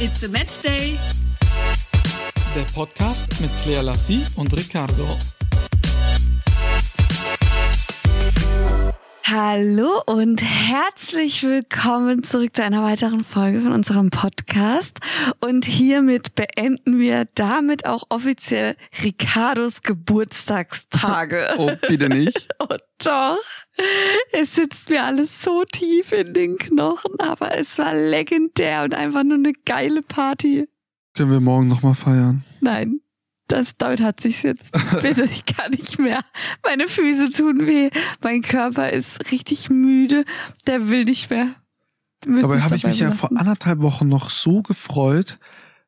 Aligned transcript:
It's 0.00 0.22
a 0.22 0.28
Match 0.28 0.60
Day. 0.60 0.96
Der 2.54 2.62
Podcast 2.72 3.26
mit 3.40 3.50
Claire 3.64 3.82
Lassie 3.82 4.24
und 4.36 4.56
Ricardo. 4.56 5.04
Hallo 9.30 10.00
und 10.06 10.42
herzlich 10.42 11.42
willkommen 11.42 12.22
zurück 12.22 12.56
zu 12.56 12.64
einer 12.64 12.82
weiteren 12.82 13.22
Folge 13.22 13.60
von 13.60 13.72
unserem 13.72 14.08
Podcast. 14.08 15.00
Und 15.40 15.66
hiermit 15.66 16.34
beenden 16.34 16.98
wir 16.98 17.26
damit 17.34 17.84
auch 17.84 18.04
offiziell 18.08 18.74
Ricardos 19.04 19.82
Geburtstagstage. 19.82 21.48
Oh, 21.58 21.72
bitte 21.86 22.08
nicht. 22.08 22.48
oh 22.58 22.74
doch. 23.04 23.38
Es 24.32 24.54
sitzt 24.54 24.88
mir 24.88 25.04
alles 25.04 25.42
so 25.42 25.64
tief 25.64 26.12
in 26.12 26.32
den 26.32 26.56
Knochen, 26.56 27.12
aber 27.18 27.54
es 27.58 27.76
war 27.76 27.94
legendär 27.94 28.84
und 28.84 28.94
einfach 28.94 29.24
nur 29.24 29.36
eine 29.36 29.52
geile 29.66 30.00
Party. 30.00 30.68
Können 31.14 31.32
wir 31.32 31.40
morgen 31.40 31.68
nochmal 31.68 31.94
feiern? 31.94 32.44
Nein 32.62 33.00
das, 33.48 33.76
damit 33.76 34.00
hat 34.00 34.20
sich's 34.20 34.42
jetzt. 34.42 34.70
Bitte, 35.02 35.24
ich 35.24 35.44
kann 35.44 35.70
nicht 35.72 35.98
mehr. 35.98 36.20
Meine 36.62 36.86
Füße 36.86 37.30
tun 37.30 37.66
weh. 37.66 37.90
Mein 38.22 38.42
Körper 38.42 38.90
ist 38.90 39.30
richtig 39.32 39.70
müde. 39.70 40.24
Der 40.66 40.88
will 40.88 41.04
nicht 41.04 41.30
mehr. 41.30 41.54
Aber 42.42 42.62
habe 42.62 42.76
ich 42.76 42.84
mich 42.84 43.00
ja 43.00 43.10
vor 43.10 43.30
anderthalb 43.36 43.80
Wochen 43.80 44.08
noch 44.08 44.30
so 44.30 44.62
gefreut, 44.62 45.38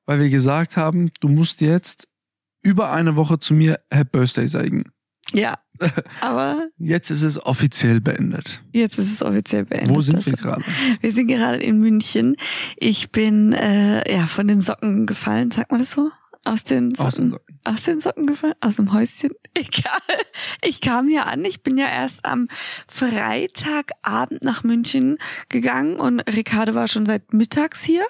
weil 0.07 0.21
wir 0.21 0.31
gesagt 0.31 0.77
haben, 0.77 1.11
du 1.21 1.29
musst 1.29 1.61
jetzt 1.61 2.09
über 2.63 2.93
eine 2.93 3.17
Woche 3.17 3.39
zu 3.39 3.55
mir 3.55 3.81
Happy 3.91 4.19
Birthday 4.19 4.49
sagen. 4.49 4.85
Ja. 5.33 5.59
Aber 6.21 6.69
jetzt 6.79 7.11
ist 7.11 7.23
es 7.23 7.45
offiziell 7.45 8.01
beendet. 8.01 8.63
Jetzt 8.73 8.99
ist 8.99 9.13
es 9.13 9.23
offiziell 9.23 9.65
beendet. 9.65 9.95
Wo 9.95 10.01
sind 10.03 10.25
wir 10.27 10.35
gerade? 10.35 10.63
Wir 11.01 11.13
sind 11.13 11.29
gerade 11.29 11.59
in 11.59 11.79
München. 11.79 12.37
Ich 12.77 13.11
bin 13.11 13.53
äh, 13.53 14.13
ja 14.13 14.27
von 14.27 14.47
den 14.47 14.61
Socken 14.61 15.07
gefallen, 15.07 15.51
sagt 15.51 15.71
man 15.71 15.81
das 15.81 15.93
so? 15.93 16.11
Aus 16.45 16.65
den 16.65 16.91
Socken. 16.91 17.07
Aus 17.07 17.15
den 17.15 17.31
Socken 17.31 17.50
aus 17.65 17.85
den 17.85 18.01
Socken 18.01 18.27
gefallen? 18.27 18.55
Aus 18.61 18.77
dem 18.77 18.93
Häuschen? 18.93 19.31
Egal. 19.55 20.01
Ich 20.63 20.81
kam 20.81 21.09
hier 21.09 21.27
an. 21.27 21.45
Ich 21.45 21.63
bin 21.63 21.77
ja 21.77 21.87
erst 21.87 22.25
am 22.25 22.49
Freitagabend 22.89 24.43
nach 24.43 24.63
München 24.65 25.19
gegangen 25.49 25.97
und 25.97 26.21
Ricardo 26.21 26.75
war 26.75 26.89
schon 26.89 27.07
seit 27.07 27.33
mittags 27.33 27.83
hier. 27.83 28.05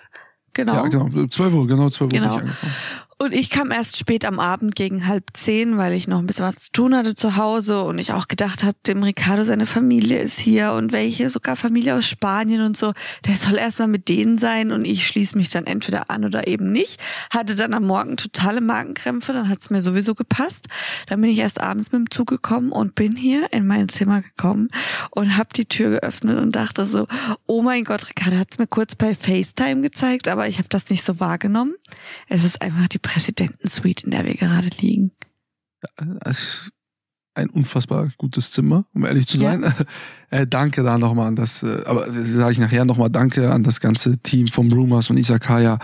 Genau. 0.53 0.75
Ja, 0.75 0.83
genau. 0.89 1.27
12 1.27 1.55
Uhr, 1.55 1.67
genau, 1.67 1.91
12 1.91 2.01
Uhr 2.01 2.09
genau. 2.09 2.37
bin 2.37 2.37
ich 2.37 2.42
angefangen. 2.42 2.75
Und 3.23 3.35
ich 3.35 3.51
kam 3.51 3.71
erst 3.71 3.99
spät 3.99 4.25
am 4.25 4.41
Abend 4.41 4.75
gegen 4.75 5.07
halb 5.07 5.25
zehn, 5.35 5.77
weil 5.77 5.93
ich 5.93 6.09
noch 6.09 6.21
ein 6.21 6.27
bisschen 6.27 6.47
was 6.47 6.57
zu 6.57 6.73
tun 6.73 6.97
hatte 6.97 7.15
zu 7.15 7.37
Hause 7.37 7.83
und 7.83 7.99
ich 7.99 8.15
auch 8.15 8.29
gedacht 8.29 8.65
habe, 8.65 8.79
dem 8.87 9.03
Ricardo 9.03 9.45
seine 9.45 9.67
Familie 9.67 10.21
ist 10.21 10.39
hier 10.39 10.73
und 10.73 10.91
welche 10.91 11.29
sogar 11.29 11.55
Familie 11.57 11.97
aus 11.97 12.09
Spanien 12.09 12.63
und 12.63 12.79
so, 12.79 12.95
der 13.27 13.37
soll 13.37 13.59
erstmal 13.59 13.89
mit 13.89 14.09
denen 14.09 14.39
sein 14.39 14.73
und 14.73 14.87
ich 14.87 15.07
schließe 15.07 15.37
mich 15.37 15.51
dann 15.51 15.67
entweder 15.67 16.09
an 16.09 16.25
oder 16.25 16.47
eben 16.47 16.73
nicht. 16.73 16.98
Hatte 17.29 17.57
dann 17.57 17.75
am 17.75 17.85
Morgen 17.85 18.17
totale 18.17 18.63
Magenkrämpfe, 18.63 19.35
dann 19.35 19.51
hat 19.51 19.61
es 19.61 19.69
mir 19.69 19.83
sowieso 19.83 20.15
gepasst. 20.15 20.69
Dann 21.07 21.21
bin 21.21 21.29
ich 21.29 21.41
erst 21.41 21.61
abends 21.61 21.93
mit 21.93 21.98
dem 21.98 22.11
Zug 22.11 22.29
gekommen 22.29 22.73
und 22.73 22.95
bin 22.95 23.17
hier 23.17 23.53
in 23.53 23.67
mein 23.67 23.91
Zimmer 23.91 24.23
gekommen 24.23 24.71
und 25.11 25.37
habe 25.37 25.51
die 25.55 25.67
Tür 25.67 26.01
geöffnet 26.01 26.39
und 26.39 26.57
dachte 26.57 26.87
so, 26.87 27.07
oh 27.45 27.61
mein 27.61 27.85
Gott, 27.85 28.09
Ricardo 28.09 28.39
hat 28.39 28.48
es 28.53 28.59
mir 28.59 28.67
kurz 28.67 28.95
bei 28.95 29.15
FaceTime 29.15 29.83
gezeigt, 29.83 30.27
aber 30.27 30.48
ich 30.48 30.57
habe 30.57 30.71
das 30.71 30.89
nicht 30.89 31.05
so 31.05 31.21
wahrgenommen. 31.21 31.75
Es 32.27 32.45
ist 32.45 32.63
einfach 32.63 32.89
die 32.89 33.09
Präsidentensuite, 33.12 34.05
in 34.05 34.11
der 34.11 34.25
wir 34.25 34.34
gerade 34.34 34.69
liegen. 34.80 35.12
ein 37.34 37.50
unfassbar 37.50 38.08
gutes 38.19 38.50
Zimmer, 38.52 38.84
um 38.92 39.05
ehrlich 39.05 39.27
zu 39.27 39.39
sein. 39.39 39.62
Ja. 39.62 39.75
Äh, 40.33 40.47
danke 40.47 40.84
da 40.84 40.97
nochmal 40.97 41.27
an 41.27 41.34
das, 41.34 41.64
äh, 41.64 41.83
aber 41.86 42.06
sage 42.06 42.52
ich 42.52 42.61
nachher 42.61 42.84
nochmal 42.84 43.11
Danke 43.11 43.50
an 43.50 43.64
das 43.64 43.80
ganze 43.80 44.19
Team 44.19 44.47
vom 44.47 44.72
Rumors 44.72 45.11
und 45.11 45.17
Isakaya. 45.17 45.80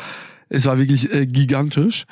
Es 0.49 0.67
war 0.67 0.79
wirklich 0.79 1.13
äh, 1.13 1.27
gigantisch. 1.27 2.05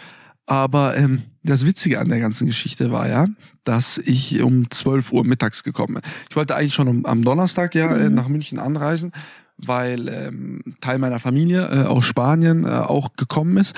Aber 0.47 0.97
ähm, 0.97 1.22
das 1.44 1.65
Witzige 1.65 2.00
an 2.00 2.09
der 2.09 2.19
ganzen 2.19 2.49
Geschichte 2.49 2.91
war 2.91 3.09
ja, 3.09 3.28
dass 3.62 3.99
ich 3.99 4.43
um 4.43 4.69
12 4.69 5.12
Uhr 5.12 5.25
mittags 5.25 5.62
gekommen 5.62 5.94
bin. 5.94 6.03
Ich 6.28 6.34
wollte 6.34 6.56
eigentlich 6.56 6.75
schon 6.75 6.89
um, 6.89 7.06
am 7.06 7.22
Donnerstag 7.22 7.77
ja 7.77 7.94
äh, 7.94 8.09
mhm. 8.09 8.16
nach 8.16 8.27
München 8.27 8.59
anreisen, 8.59 9.12
weil 9.59 10.09
ähm, 10.09 10.75
Teil 10.81 10.99
meiner 10.99 11.21
Familie 11.21 11.69
äh, 11.69 11.87
aus 11.87 12.05
Spanien 12.05 12.65
äh, 12.65 12.71
auch 12.71 13.15
gekommen 13.15 13.56
ist. 13.56 13.77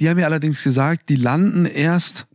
Die 0.00 0.08
haben 0.08 0.16
mir 0.16 0.26
allerdings 0.26 0.62
gesagt, 0.62 1.08
die 1.08 1.16
landen 1.16 1.66
erst 1.66 2.26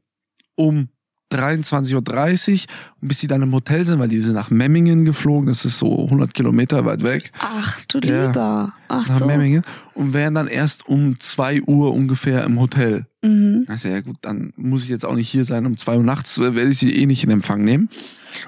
um 0.55 0.89
23.30 1.33 1.93
Uhr 1.95 2.69
und 3.01 3.07
bis 3.07 3.19
sie 3.19 3.27
dann 3.27 3.41
im 3.41 3.51
Hotel 3.53 3.85
sind, 3.85 3.99
weil 3.99 4.07
die 4.07 4.19
sind 4.19 4.33
nach 4.33 4.49
Memmingen 4.49 5.03
geflogen, 5.05 5.47
das 5.47 5.65
ist 5.65 5.79
so 5.79 6.03
100 6.03 6.33
Kilometer 6.33 6.85
weit 6.85 7.03
weg. 7.03 7.31
Ach 7.39 7.83
du 7.85 7.99
ja, 7.99 8.27
lieber. 8.27 8.73
Ach 8.87 9.07
nach 9.07 9.19
so. 9.19 9.25
Memmingen 9.25 9.63
und 9.95 10.13
wären 10.13 10.35
dann 10.35 10.47
erst 10.47 10.87
um 10.87 11.19
2 11.19 11.63
Uhr 11.63 11.93
ungefähr 11.93 12.43
im 12.43 12.59
Hotel. 12.59 13.07
Mhm. 13.21 13.65
Also 13.67 13.87
ja 13.87 14.01
gut, 14.01 14.17
dann 14.21 14.53
muss 14.55 14.83
ich 14.83 14.89
jetzt 14.89 15.05
auch 15.05 15.15
nicht 15.15 15.29
hier 15.29 15.45
sein. 15.45 15.65
Um 15.65 15.77
2 15.77 15.97
Uhr 15.97 16.03
nachts 16.03 16.39
werde 16.39 16.69
ich 16.69 16.77
sie 16.77 16.95
eh 16.95 17.05
nicht 17.05 17.23
in 17.23 17.31
Empfang 17.31 17.63
nehmen. 17.63 17.89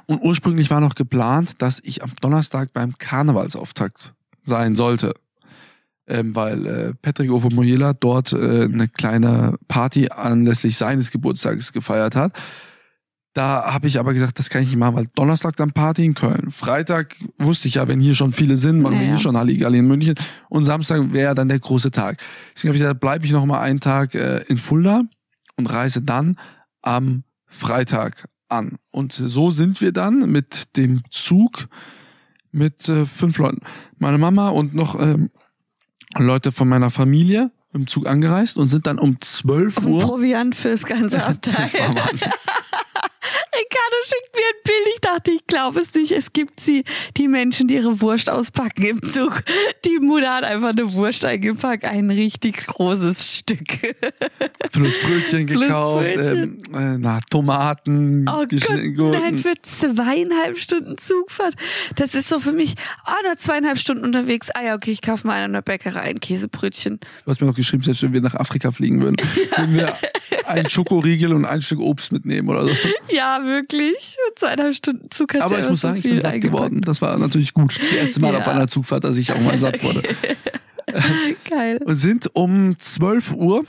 Und 0.05 0.21
ursprünglich 0.21 0.69
war 0.69 0.81
noch 0.81 0.95
geplant, 0.95 1.61
dass 1.61 1.79
ich 1.83 2.03
am 2.03 2.11
Donnerstag 2.21 2.73
beim 2.73 2.97
Karnevalsauftakt 2.97 4.13
sein 4.43 4.75
sollte 4.75 5.13
ähm, 6.07 6.35
weil 6.35 6.65
äh, 6.65 6.93
Patrick 7.01 7.31
Ovomoyela 7.31 7.93
dort 7.93 8.33
äh, 8.33 8.63
eine 8.63 8.87
kleine 8.87 9.57
Party 9.67 10.09
anlässlich 10.09 10.77
seines 10.77 11.11
Geburtstages 11.11 11.73
gefeiert 11.73 12.15
hat. 12.15 12.33
Da 13.33 13.73
habe 13.73 13.87
ich 13.87 13.99
aber 13.99 14.13
gesagt, 14.13 14.39
das 14.39 14.49
kann 14.49 14.61
ich 14.61 14.69
nicht 14.69 14.77
machen, 14.77 14.95
weil 14.95 15.07
Donnerstag 15.13 15.57
dann 15.57 15.71
Party 15.71 16.05
in 16.05 16.13
Köln. 16.13 16.51
Freitag 16.51 17.17
wusste 17.37 17.67
ich 17.67 17.73
ja, 17.73 17.87
wenn 17.87 17.99
hier 17.99 18.15
schon 18.15 18.31
viele 18.31 18.55
sind, 18.55 18.79
machen 18.79 18.93
ja, 18.93 18.99
wir 18.99 19.07
hier 19.07 19.15
ja. 19.15 19.19
schon 19.19 19.35
Halligalli 19.35 19.79
in 19.79 19.87
München. 19.87 20.15
Und 20.47 20.63
Samstag 20.63 21.11
wäre 21.11 21.35
dann 21.35 21.49
der 21.49 21.59
große 21.59 21.91
Tag. 21.91 22.17
Deswegen 22.55 22.69
habe 22.69 22.77
ich 22.77 22.83
gesagt, 22.83 23.01
bleibe 23.01 23.25
ich 23.25 23.33
noch 23.33 23.45
mal 23.45 23.59
einen 23.59 23.81
Tag 23.81 24.15
äh, 24.15 24.37
in 24.47 24.57
Fulda 24.57 25.03
und 25.57 25.65
reise 25.65 26.01
dann 26.01 26.37
am 26.81 27.23
Freitag 27.45 28.29
an. 28.47 28.77
Und 28.91 29.11
so 29.11 29.51
sind 29.51 29.81
wir 29.81 29.91
dann 29.91 30.31
mit 30.31 30.77
dem 30.77 31.01
Zug 31.11 31.67
mit 32.53 32.87
äh, 32.87 33.05
fünf 33.05 33.37
Leuten. 33.37 33.59
Meine 33.97 34.17
Mama 34.17 34.47
und 34.47 34.73
noch 34.73 34.97
ähm, 34.97 35.29
Leute 36.23 36.51
von 36.51 36.67
meiner 36.67 36.89
Familie 36.89 37.51
im 37.73 37.87
Zug 37.87 38.07
angereist 38.07 38.57
und 38.57 38.69
sind 38.69 38.87
dann 38.87 38.99
um 38.99 39.19
12 39.19 39.85
Uhr. 39.85 40.01
Proviant 40.01 40.55
fürs 40.55 40.85
ganze 40.85 41.23
Abteil. 41.25 41.69
Ricardo 43.53 43.95
schickt 44.05 44.35
mir 44.35 44.41
ein 44.41 44.63
Bild. 44.63 44.95
Ich 44.95 45.01
dachte, 45.01 45.31
ich 45.31 45.47
glaube 45.47 45.79
es 45.81 45.93
nicht. 45.93 46.11
Es 46.11 46.33
gibt 46.33 46.59
sie, 46.59 46.83
die 47.17 47.27
Menschen, 47.27 47.67
die 47.67 47.75
ihre 47.75 48.01
Wurst 48.01 48.29
auspacken 48.29 48.83
im 48.85 49.01
Zug. 49.03 49.43
Die 49.85 49.99
Mutter 49.99 50.33
hat 50.35 50.43
einfach 50.43 50.69
eine 50.69 50.93
Wurst 50.93 51.25
eingepackt. 51.25 51.85
Ein 51.85 52.11
richtig 52.11 52.67
großes 52.67 53.37
Stück. 53.37 53.95
Plus 54.71 54.93
Brötchen 55.01 55.45
Plus 55.45 55.61
gekauft, 55.61 56.13
Brötchen. 56.13 56.63
Ähm, 56.73 56.75
äh, 56.75 56.97
na, 56.97 57.19
Tomaten. 57.29 58.27
Oh 58.27 58.45
Gott, 58.95 59.21
nein, 59.21 59.35
für 59.35 59.53
zweieinhalb 59.61 60.57
Stunden 60.57 60.97
Zugfahrt. 60.97 61.55
Das 61.95 62.13
ist 62.13 62.29
so 62.29 62.39
für 62.39 62.51
mich, 62.51 62.75
oh, 63.07 63.25
nur 63.25 63.37
zweieinhalb 63.37 63.79
Stunden 63.79 64.03
unterwegs. 64.03 64.49
Ah 64.51 64.63
ja, 64.63 64.75
okay, 64.75 64.91
ich 64.91 65.01
kaufe 65.01 65.27
mal 65.27 65.43
an 65.43 65.53
der 65.53 65.61
Bäckerei 65.61 66.01
ein 66.01 66.19
Käsebrötchen. 66.19 66.99
Du 66.99 67.31
hast 67.31 67.41
mir 67.41 67.47
noch 67.47 67.55
geschrieben, 67.55 67.83
selbst 67.83 68.03
wenn 68.03 68.13
wir 68.13 68.21
nach 68.21 68.35
Afrika 68.35 68.71
fliegen 68.71 69.01
würden, 69.01 69.17
ja. 69.19 69.57
würden 69.57 69.75
wir 69.75 69.95
einen 70.45 70.69
Schokoriegel 70.69 71.33
und 71.33 71.45
ein 71.45 71.61
Stück 71.61 71.79
Obst 71.79 72.11
mitnehmen 72.11 72.49
oder 72.49 72.65
so. 72.65 72.71
Ja, 73.09 73.14
wirklich. 73.43 74.17
Zweieinhalb 74.35 74.75
Stunden 74.75 75.09
Zug 75.11 75.33
hat 75.33 75.41
Aber 75.41 75.59
ich 75.59 75.69
muss 75.69 75.81
sagen, 75.81 76.01
so 76.01 76.07
ich 76.07 76.13
bin 76.13 76.21
satt 76.21 76.41
geworden. 76.41 76.81
Das 76.81 77.01
war 77.01 77.17
natürlich 77.17 77.53
gut. 77.53 77.77
Das 77.79 77.91
erste 77.91 78.19
Mal 78.19 78.33
ja. 78.33 78.39
auf 78.39 78.47
einer 78.47 78.67
Zugfahrt, 78.67 79.03
dass 79.03 79.17
ich 79.17 79.31
auch 79.31 79.39
mal 79.39 79.57
satt 79.57 79.83
wurde. 79.83 80.03
Geil. 81.49 81.79
Und 81.83 81.95
sind 81.95 82.29
um 82.35 82.77
12 82.77 83.33
Uhr 83.33 83.65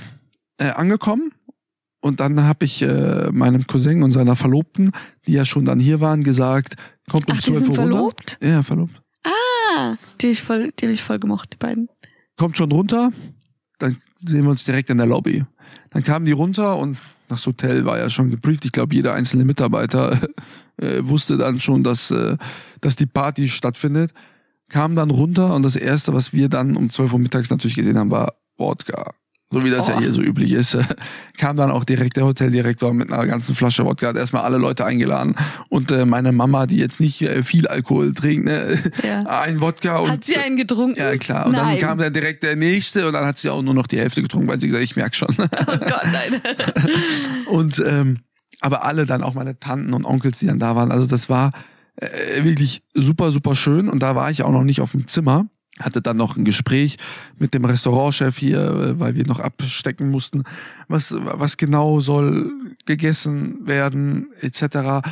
äh, 0.59 0.71
angekommen. 0.71 1.33
Und 2.01 2.21
dann 2.21 2.41
habe 2.45 2.65
ich 2.65 2.83
äh, 2.83 3.31
meinem 3.33 3.67
Cousin 3.67 4.03
und 4.03 4.13
seiner 4.13 4.37
Verlobten, 4.37 4.93
die 5.27 5.33
ja 5.33 5.45
schon 5.45 5.65
dann 5.65 5.81
hier 5.81 6.01
waren, 6.01 6.23
gesagt, 6.23 6.77
kommt 7.11 7.29
um 7.29 7.37
Ach, 7.37 7.43
12 7.43 7.55
Uhr 7.57 7.67
runter. 7.67 7.75
verlobt? 7.75 8.39
Ja, 8.43 8.63
verlobt. 8.63 9.03
Ah, 9.25 9.97
die 10.21 10.27
habe 10.27 10.33
ich, 10.33 10.43
voll, 10.43 10.73
die 10.79 10.87
hab 10.87 10.93
ich 10.93 11.03
voll 11.03 11.19
gemocht, 11.19 11.55
die 11.55 11.57
beiden. 11.57 11.89
Kommt 12.37 12.57
schon 12.57 12.71
runter, 12.71 13.13
dann 13.79 13.97
sehen 14.25 14.45
wir 14.45 14.51
uns 14.51 14.63
direkt 14.63 14.91
in 14.91 14.99
der 14.99 15.07
Lobby. 15.07 15.45
Dann 15.91 16.05
kamen 16.05 16.27
die 16.27 16.33
runter 16.33 16.77
und 16.77 16.99
das 17.29 17.47
Hotel 17.47 17.85
war 17.85 17.99
ja 17.99 18.11
schon 18.11 18.31
gebrieft. 18.31 18.65
Ich 18.65 18.73
glaube, 18.73 18.95
jeder 18.95 19.15
einzelne 19.15 19.45
Mitarbeiter 19.45 20.21
äh, 20.77 21.01
wusste 21.03 21.37
dann 21.37 21.61
schon, 21.61 21.83
dass, 21.83 22.11
äh, 22.11 22.37
dass 22.81 22.97
die 22.97 23.07
Party 23.07 23.49
stattfindet. 23.49 24.13
Kam 24.69 24.97
dann 24.97 25.11
runter 25.11 25.55
und 25.55 25.63
das 25.63 25.77
Erste, 25.77 26.13
was 26.13 26.33
wir 26.33 26.49
dann 26.49 26.77
um 26.77 26.91
12 26.91 27.13
Uhr 27.13 27.19
mittags 27.19 27.51
natürlich 27.51 27.77
gesehen 27.77 27.99
haben, 27.99 28.11
war 28.11 28.35
Wodka 28.57 29.15
so 29.51 29.65
wie 29.65 29.71
das 29.71 29.89
oh. 29.89 29.93
ja 29.93 30.01
hier 30.01 30.13
so 30.13 30.21
üblich 30.23 30.53
ist, 30.53 30.77
kam 31.37 31.57
dann 31.57 31.71
auch 31.71 31.85
direkt 31.85 32.17
der 32.17 32.25
Hoteldirektor 32.25 32.93
mit 32.93 33.13
einer 33.13 33.27
ganzen 33.27 33.55
Flasche 33.55 33.85
Wodka, 33.85 34.09
hat 34.09 34.17
erstmal 34.17 34.43
alle 34.43 34.59
Leute 34.59 34.85
eingeladen 34.85 35.37
und 35.69 35.93
äh, 35.93 36.05
meine 36.05 36.33
Mama, 36.33 36.67
die 36.67 36.79
jetzt 36.79 36.99
nicht 36.99 37.23
äh, 37.23 37.45
viel 37.45 37.69
Alkohol 37.69 38.13
trinkt, 38.13 38.47
ne, 38.47 38.79
ja. 39.07 39.23
ein 39.43 39.61
Wodka 39.61 39.99
und 39.99 40.11
hat 40.11 40.25
sie 40.25 40.37
einen 40.37 40.57
getrunken? 40.57 40.99
Ja 40.99 41.17
klar. 41.17 41.47
Und 41.47 41.53
nein. 41.53 41.79
dann 41.79 41.89
kam 41.89 41.99
dann 41.99 42.13
direkt 42.13 42.43
der 42.43 42.57
nächste 42.57 43.07
und 43.07 43.13
dann 43.13 43.25
hat 43.25 43.39
sie 43.39 43.49
auch 43.49 43.63
nur 43.63 43.75
noch 43.75 43.87
die 43.87 43.99
Hälfte 43.99 44.21
getrunken, 44.21 44.49
weil 44.49 44.61
sie 44.61 44.67
gesagt, 44.67 44.85
ich 44.85 44.97
merk 44.97 45.15
schon. 45.15 45.35
Oh 45.69 45.79
Gott, 45.79 46.07
nein. 46.13 46.41
und 47.47 47.83
ähm, 47.85 48.19
aber 48.61 48.85
alle 48.85 49.07
dann 49.07 49.23
auch 49.23 49.35
meine 49.35 49.59
Tanten 49.59 49.95
und 49.95 50.05
Onkels, 50.05 50.39
die 50.39 50.47
dann 50.47 50.59
da 50.59 50.77
waren, 50.77 50.93
also 50.93 51.07
das 51.07 51.29
war 51.29 51.53
äh, 51.97 52.45
wirklich 52.45 52.83
super 52.95 53.31
super 53.31 53.57
schön 53.57 53.89
und 53.89 54.01
da 54.01 54.15
war 54.15 54.31
ich 54.31 54.43
auch 54.43 54.53
noch 54.53 54.65
nicht 54.65 54.81
auf 54.81 54.93
dem 54.93 55.07
Zimmer 55.07 55.47
hatte 55.81 56.01
dann 56.01 56.17
noch 56.17 56.37
ein 56.37 56.45
Gespräch 56.45 56.97
mit 57.39 57.55
dem 57.55 57.65
Restaurantchef 57.65 58.39
hier, 58.39 58.61
äh, 58.61 59.01
weil 59.01 59.15
wir 59.15 59.27
noch 59.27 59.41
abstecken 59.41 60.11
mussten, 60.11 60.45
was, 60.89 61.15
was 61.19 61.57
genau 61.57 62.01
soll 62.01 62.51
gegessen 62.87 63.67
werden, 63.67 64.29
etc. 64.41 65.07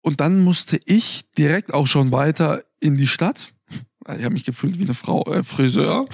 Und 0.00 0.20
dann 0.20 0.40
musste 0.40 0.80
ich 0.84 1.22
direkt 1.36 1.74
auch 1.74 1.86
schon 1.86 2.12
weiter 2.12 2.62
in 2.80 2.96
die 2.96 3.06
Stadt. 3.06 3.52
Ich 4.16 4.24
habe 4.24 4.30
mich 4.30 4.44
gefühlt 4.44 4.78
wie 4.78 4.84
eine 4.84 4.94
Frau, 4.94 5.24
äh, 5.32 5.42
Friseur. 5.42 6.06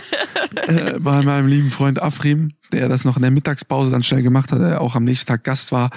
äh, 0.66 0.98
bei 0.98 1.22
meinem 1.22 1.46
lieben 1.46 1.70
Freund 1.70 2.00
Afrim, 2.00 2.52
der 2.72 2.88
das 2.88 3.04
noch 3.04 3.16
in 3.16 3.22
der 3.22 3.30
Mittagspause 3.30 3.90
dann 3.90 4.02
schnell 4.02 4.22
gemacht 4.22 4.52
hat, 4.52 4.60
der 4.60 4.80
auch 4.80 4.94
am 4.94 5.04
nächsten 5.04 5.28
Tag 5.28 5.44
Gast 5.44 5.72
war. 5.72 5.90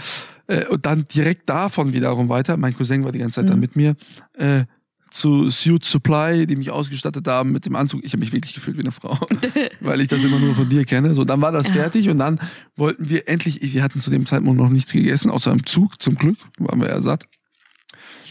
Äh, 0.47 0.65
und 0.67 0.85
dann 0.85 1.05
direkt 1.13 1.49
davon 1.49 1.93
wiederum 1.93 2.29
weiter. 2.29 2.57
Mein 2.57 2.75
Cousin 2.75 3.03
war 3.03 3.11
die 3.11 3.19
ganze 3.19 3.41
Zeit 3.41 3.45
mhm. 3.45 3.49
da 3.49 3.55
mit 3.57 3.75
mir. 3.75 3.95
Äh, 4.33 4.65
zu 5.11 5.49
Suit 5.49 5.83
Supply, 5.85 6.45
die 6.45 6.55
mich 6.55 6.71
ausgestattet 6.71 7.27
haben 7.27 7.51
mit 7.51 7.65
dem 7.65 7.75
Anzug. 7.75 8.03
Ich 8.03 8.13
habe 8.13 8.19
mich 8.19 8.31
wirklich 8.31 8.53
gefühlt 8.53 8.77
wie 8.77 8.81
eine 8.81 8.91
Frau, 8.91 9.17
weil 9.79 10.01
ich 10.01 10.07
das 10.07 10.23
immer 10.23 10.39
nur 10.39 10.55
von 10.55 10.69
dir 10.69 10.85
kenne. 10.85 11.13
So, 11.13 11.23
dann 11.23 11.41
war 11.41 11.51
das 11.51 11.69
fertig 11.69 12.09
und 12.09 12.17
dann 12.19 12.39
wollten 12.75 13.09
wir 13.09 13.27
endlich, 13.27 13.61
wir 13.61 13.83
hatten 13.83 14.01
zu 14.01 14.09
dem 14.09 14.25
Zeitpunkt 14.25 14.59
noch 14.59 14.69
nichts 14.69 14.91
gegessen, 14.91 15.31
außer 15.31 15.51
im 15.51 15.65
Zug, 15.65 16.01
zum 16.01 16.15
Glück, 16.15 16.37
waren 16.57 16.79
wir 16.79 16.89
ja 16.89 16.99
satt. 16.99 17.27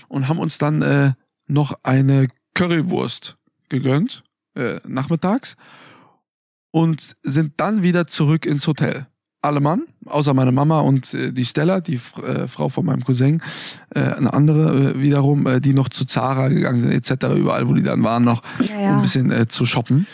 Und 0.09 0.29
haben 0.29 0.39
uns 0.39 0.59
dann 0.59 0.83
äh, 0.83 1.13
noch 1.47 1.79
eine 1.83 2.29
Currywurst 2.55 3.37
gegönnt, 3.69 4.23
äh, 4.55 4.81
nachmittags. 4.87 5.57
Und 6.71 7.15
sind 7.23 7.55
dann 7.59 7.83
wieder 7.83 8.07
zurück 8.07 8.47
ins 8.47 8.67
Hotel 8.67 9.07
alle 9.45 9.61
Mann, 9.61 9.83
außer 10.07 10.35
meine 10.35 10.53
Mama 10.53 10.81
und 10.81 11.13
äh, 11.15 11.33
die 11.33 11.45
Stella, 11.45 11.81
die 11.81 12.01
äh, 12.23 12.47
Frau 12.49 12.69
von 12.69 12.85
meinem 12.85 13.05
Cousin, 13.05 13.43
äh, 13.95 14.01
eine 14.01 14.33
andere 14.33 14.93
äh, 14.93 15.01
wiederum, 15.01 15.47
äh, 15.47 15.61
die 15.61 15.75
noch 15.75 15.89
zu 15.89 16.05
Zara 16.05 16.49
gegangen 16.49 16.83
sind, 16.83 16.93
etc., 16.93 17.35
überall, 17.37 17.69
wo 17.69 17.75
die 17.75 17.83
dann 17.83 18.03
waren, 18.03 18.25
noch 18.25 18.43
ja, 18.61 18.81
ja. 18.81 18.91
um 18.91 18.97
ein 18.97 19.03
bisschen 19.03 19.31
äh, 19.31 19.49
zu 19.49 19.67
shoppen. 19.67 20.07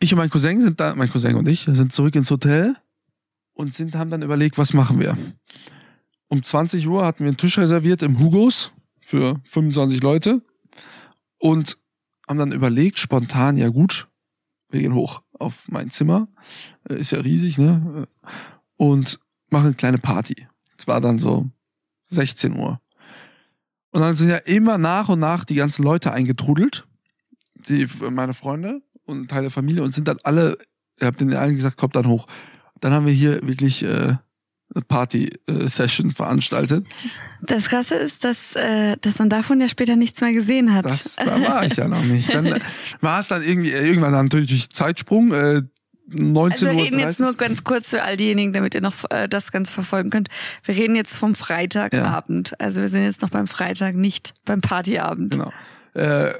Ich 0.00 0.12
und 0.12 0.18
mein 0.18 0.30
Cousin 0.30 0.60
sind 0.60 0.80
da, 0.80 0.94
mein 0.94 1.10
Cousin 1.10 1.36
und 1.36 1.48
ich 1.48 1.68
sind 1.72 1.92
zurück 1.92 2.14
ins 2.14 2.30
Hotel 2.30 2.76
und 3.54 3.74
sind, 3.74 3.94
haben 3.94 4.10
dann 4.10 4.22
überlegt, 4.22 4.58
was 4.58 4.72
machen 4.72 4.98
wir. 5.00 5.16
Um 6.28 6.42
20 6.42 6.86
Uhr 6.88 7.04
hatten 7.04 7.20
wir 7.20 7.28
einen 7.28 7.36
Tisch 7.36 7.58
reserviert 7.58 8.02
im 8.02 8.18
Hugos 8.18 8.72
für 9.00 9.40
25 9.44 10.02
Leute 10.02 10.42
und 11.38 11.78
haben 12.28 12.38
dann 12.38 12.52
überlegt, 12.52 12.98
spontan, 12.98 13.56
ja 13.56 13.68
gut, 13.68 14.08
wir 14.70 14.80
gehen 14.80 14.94
hoch 14.94 15.22
auf 15.38 15.64
mein 15.68 15.90
Zimmer, 15.90 16.28
äh, 16.88 16.94
ist 16.98 17.12
ja 17.12 17.20
riesig, 17.20 17.58
ne? 17.58 18.08
und 18.76 19.20
machen 19.52 19.66
eine 19.66 19.74
kleine 19.74 19.98
Party. 19.98 20.46
Es 20.78 20.86
war 20.86 21.00
dann 21.00 21.18
so 21.18 21.48
16 22.06 22.56
Uhr. 22.56 22.80
Und 23.90 24.00
dann 24.00 24.14
sind 24.14 24.30
ja 24.30 24.36
immer 24.38 24.78
nach 24.78 25.08
und 25.08 25.20
nach 25.20 25.44
die 25.44 25.54
ganzen 25.54 25.82
Leute 25.82 26.12
eingetrudelt, 26.12 26.86
die, 27.68 27.86
meine 28.10 28.34
Freunde 28.34 28.80
und 29.04 29.28
Teil 29.28 29.42
der 29.42 29.50
Familie 29.50 29.82
und 29.82 29.92
sind 29.92 30.08
dann 30.08 30.18
alle, 30.24 30.56
ihr 31.00 31.06
habt 31.06 31.20
den 31.20 31.34
allen 31.34 31.56
gesagt, 31.56 31.76
kommt 31.76 31.94
dann 31.94 32.06
hoch. 32.06 32.26
Dann 32.80 32.92
haben 32.92 33.06
wir 33.06 33.12
hier 33.12 33.46
wirklich 33.46 33.82
äh, 33.82 34.16
eine 34.74 34.82
Party-Session 34.88 36.12
veranstaltet. 36.12 36.86
Das 37.42 37.68
Krasse 37.68 37.94
ist, 37.94 38.24
dass, 38.24 38.54
äh, 38.54 38.96
dass 39.00 39.18
man 39.18 39.28
davon 39.28 39.60
ja 39.60 39.68
später 39.68 39.96
nichts 39.96 40.20
mehr 40.20 40.32
gesehen 40.32 40.74
hat. 40.74 40.86
Das, 40.86 41.16
da 41.16 41.40
war 41.40 41.64
ich 41.66 41.76
ja 41.76 41.86
noch 41.86 42.02
nicht. 42.02 42.32
Dann 42.32 42.60
war 43.00 43.20
es 43.20 43.28
dann 43.28 43.42
irgendwie, 43.42 43.70
irgendwann 43.70 44.12
natürlich 44.12 44.70
Zeitsprung, 44.70 45.32
äh, 45.32 45.62
19 46.08 46.68
also 46.68 46.76
wir 46.76 46.84
reden 46.84 46.98
jetzt 46.98 47.20
nur 47.20 47.34
ganz 47.34 47.64
kurz 47.64 47.88
für 47.88 48.02
all 48.02 48.16
diejenigen, 48.16 48.52
damit 48.52 48.74
ihr 48.74 48.80
noch 48.80 49.10
äh, 49.10 49.28
das 49.28 49.52
Ganze 49.52 49.72
verfolgen 49.72 50.10
könnt. 50.10 50.28
Wir 50.64 50.76
reden 50.76 50.96
jetzt 50.96 51.14
vom 51.14 51.34
Freitagabend. 51.34 52.50
Ja. 52.50 52.56
Also 52.58 52.80
wir 52.80 52.88
sind 52.88 53.04
jetzt 53.04 53.22
noch 53.22 53.30
beim 53.30 53.46
Freitag, 53.46 53.94
nicht 53.94 54.34
beim 54.44 54.60
Partyabend. 54.60 55.32
Genau. 55.32 55.52
Äh, 55.94 56.32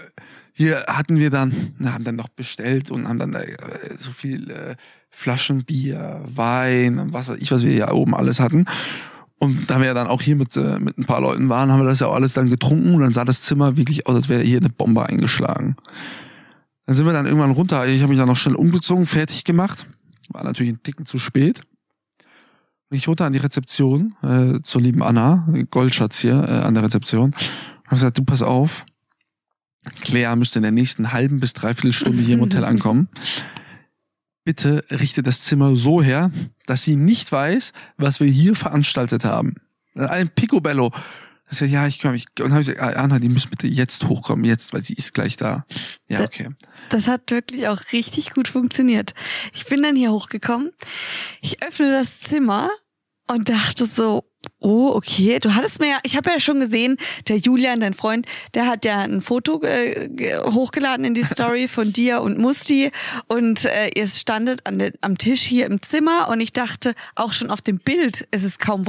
hier 0.53 0.85
hatten 0.87 1.17
wir 1.17 1.31
dann, 1.31 1.75
haben 1.85 2.05
dann 2.05 2.17
noch 2.17 2.29
bestellt 2.29 2.91
und 2.91 3.09
haben 3.09 3.19
dann 3.19 3.35
äh, 3.35 3.47
so 3.99 4.13
viel 4.13 4.51
äh, 4.51 4.77
Flaschen 5.09 5.65
Bier, 5.65 6.23
Wein 6.27 6.99
und 6.99 7.13
was 7.13 7.29
weiß 7.29 7.39
ich, 7.39 7.51
was 7.53 7.63
wir 7.63 7.73
hier 7.73 7.93
oben 7.93 8.15
alles 8.15 8.41
hatten. 8.41 8.65
Und 9.39 9.71
da 9.71 9.81
wir 9.81 9.87
ja 9.87 9.95
dann 9.95 10.07
auch 10.07 10.23
hier 10.23 10.37
mit, 10.37 10.55
mit 10.55 10.99
ein 10.99 11.05
paar 11.05 11.21
Leuten 11.21 11.49
waren, 11.49 11.73
haben 11.73 11.81
wir 11.81 11.89
das 11.89 11.99
ja 11.99 12.07
auch 12.07 12.15
alles 12.15 12.33
dann 12.33 12.49
getrunken 12.49 12.95
und 12.95 13.01
dann 13.01 13.13
sah 13.13 13.25
das 13.25 13.43
Zimmer 13.43 13.77
wirklich 13.77 14.07
aus, 14.07 14.15
als 14.15 14.29
wäre 14.29 14.43
hier 14.43 14.59
eine 14.59 14.69
Bombe 14.69 15.05
eingeschlagen. 15.05 15.77
Dann 16.87 16.95
sind 16.95 17.07
wir 17.07 17.13
dann 17.13 17.27
irgendwann 17.27 17.53
runter. 17.53 17.87
Ich 17.87 18.01
habe 18.01 18.11
mich 18.11 18.19
dann 18.19 18.29
noch 18.29 18.37
schnell 18.37 18.57
umgezogen, 18.57 19.07
fertig 19.07 19.45
gemacht. 19.45 19.87
War 20.29 20.45
natürlich 20.45 20.73
ein 20.73 20.83
Ticken 20.83 21.07
zu 21.07 21.19
spät. 21.19 21.63
Und 22.91 22.97
ich 22.97 23.09
runter 23.09 23.25
an 23.25 23.33
die 23.33 23.39
Rezeption 23.39 24.15
äh, 24.23 24.61
zur 24.63 24.81
lieben 24.81 25.03
Anna, 25.03 25.49
Goldschatz 25.71 26.19
hier 26.19 26.35
äh, 26.35 26.67
an 26.67 26.75
der 26.75 26.83
Rezeption. 26.83 27.31
Und 27.31 27.87
habe 27.87 27.97
gesagt, 27.97 28.19
du 28.19 28.25
pass 28.25 28.43
auf. 28.43 28.85
Claire 30.03 30.37
müsste 30.37 30.59
in 30.59 30.63
der 30.63 30.73
nächsten 30.73 31.13
halben 31.13 31.41
bis 31.41 31.55
dreiviertel 31.55 31.93
Stunde 31.93 32.23
hier 32.23 32.35
im 32.35 32.41
Hotel 32.41 32.65
ankommen. 32.67 33.09
Bitte 34.45 34.85
richte 34.91 35.23
das 35.23 35.43
Zimmer 35.43 35.77
so 35.77 36.03
her, 36.03 36.31
dass 36.67 36.83
sie 36.85 36.97
nicht 36.97 37.31
weiß, 37.31 37.73
was 37.97 38.21
wir 38.21 38.29
hier 38.29 38.57
veranstaltet 38.57 39.25
haben. 39.25 39.55
Ein 39.95 40.29
Picobello 40.29 40.91
ich 41.53 41.59
sag, 41.59 41.69
ja, 41.69 41.87
ich 41.87 42.01
komme. 42.01 42.17
Ich, 42.17 42.25
und 42.41 42.51
habe 42.51 42.63
ich 42.63 42.69
gesagt, 42.69 42.97
Anna, 42.97 43.19
die 43.19 43.29
müssen 43.29 43.51
bitte 43.51 43.67
jetzt 43.67 44.09
hochkommen, 44.09 44.45
jetzt, 44.45 44.73
weil 44.73 44.83
sie 44.83 44.95
ist 44.95 45.13
gleich 45.13 45.37
da. 45.37 45.67
Ja, 46.09 46.23
okay. 46.23 46.49
Das, 46.89 47.05
das 47.05 47.07
hat 47.07 47.31
wirklich 47.31 47.69
auch 47.69 47.81
richtig 47.93 48.33
gut 48.33 48.49
funktioniert. 48.49 49.15
Ich 49.53 49.67
bin 49.67 49.83
dann 49.83 49.95
hier 49.95 50.13
hochgekommen. 50.13 50.73
Ich 51.41 51.63
öffne 51.63 51.91
das 51.91 52.21
Zimmer 52.21 52.71
und 53.29 53.51
dachte 53.51 53.87
so, 53.87 54.32
Oh, 54.63 54.93
okay. 54.95 55.39
Du 55.41 55.55
hattest 55.55 55.81
mir 55.81 55.89
ja, 55.89 55.99
ich 56.05 56.17
habe 56.17 56.31
ja 56.31 56.39
schon 56.41 56.61
gesehen, 56.61 56.97
der 57.29 57.37
Julian, 57.37 57.81
dein 57.81 57.95
Freund, 57.95 58.27
der 58.55 58.67
hat 58.67 58.85
ja 58.85 59.01
ein 59.01 59.21
Foto 59.21 59.61
äh, 59.63 60.09
hochgeladen 60.45 61.05
in 61.05 61.15
die 61.15 61.25
Story 61.25 61.67
von 61.69 61.93
dir 61.93 62.23
und 62.23 62.39
Musti 62.39 62.93
und 63.27 63.65
äh, 63.65 63.89
ihr 63.95 64.07
standet 64.07 64.65
an 64.65 64.79
de, 64.79 64.93
am 65.01 65.19
Tisch 65.19 65.43
hier 65.43 65.67
im 65.67 65.83
Zimmer 65.83 66.29
und 66.29 66.41
ich 66.41 66.53
dachte 66.53 66.95
auch 67.17 67.33
schon 67.33 67.51
auf 67.51 67.61
dem 67.61 67.79
Bild, 67.79 68.29
es 68.31 68.45
ist 68.45 68.61
kaum 68.61 68.85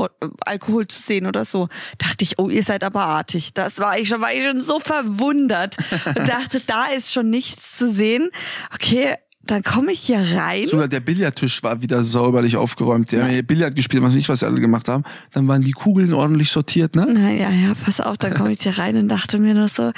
Alkohol 0.45 0.87
zu 0.87 1.01
sehen 1.01 1.25
oder 1.25 1.43
so. 1.43 1.69
Dachte 1.97 2.23
ich, 2.23 2.37
oh, 2.37 2.49
ihr 2.49 2.63
seid 2.63 2.83
aber 2.83 3.05
artig. 3.05 3.53
Das 3.53 3.79
war 3.79 3.97
ich 3.97 4.07
schon, 4.07 4.21
war 4.21 4.31
ich 4.31 4.43
schon 4.43 4.61
so 4.61 4.79
verwundert 4.79 5.77
und 6.05 6.29
dachte, 6.29 6.59
da 6.59 6.85
ist 6.85 7.11
schon 7.11 7.31
nichts 7.31 7.77
zu 7.77 7.91
sehen. 7.91 8.29
Okay, 8.73 9.15
dann 9.45 9.61
komme 9.61 9.91
ich 9.91 9.99
hier 9.99 10.21
rein. 10.35 10.65
Sogar 10.65 10.87
der 10.87 11.01
Billardtisch 11.01 11.61
war 11.63 11.81
wieder 11.81 12.01
sauberlich 12.01 12.55
aufgeräumt. 12.55 13.11
Die 13.11 13.19
haben 13.21 13.29
hier 13.29 13.43
Billard 13.43 13.75
gespielt, 13.75 14.01
was 14.01 14.13
nicht, 14.13 14.29
was 14.29 14.39
sie 14.39 14.45
alle 14.45 14.61
gemacht 14.61 14.87
haben. 14.87 15.03
Dann 15.31 15.47
waren 15.47 15.61
die 15.61 15.71
Kugeln 15.71 16.13
ordentlich 16.13 16.49
sortiert, 16.49 16.95
ne? 16.95 17.05
Naja, 17.05 17.49
ja, 17.49 17.73
pass 17.83 17.99
auf, 17.99 18.17
dann 18.17 18.33
komme 18.33 18.51
ich 18.53 18.61
hier 18.61 18.77
rein 18.77 18.95
und 18.95 19.09
dachte 19.09 19.39
mir 19.39 19.53
nur 19.53 19.67
so, 19.67 19.91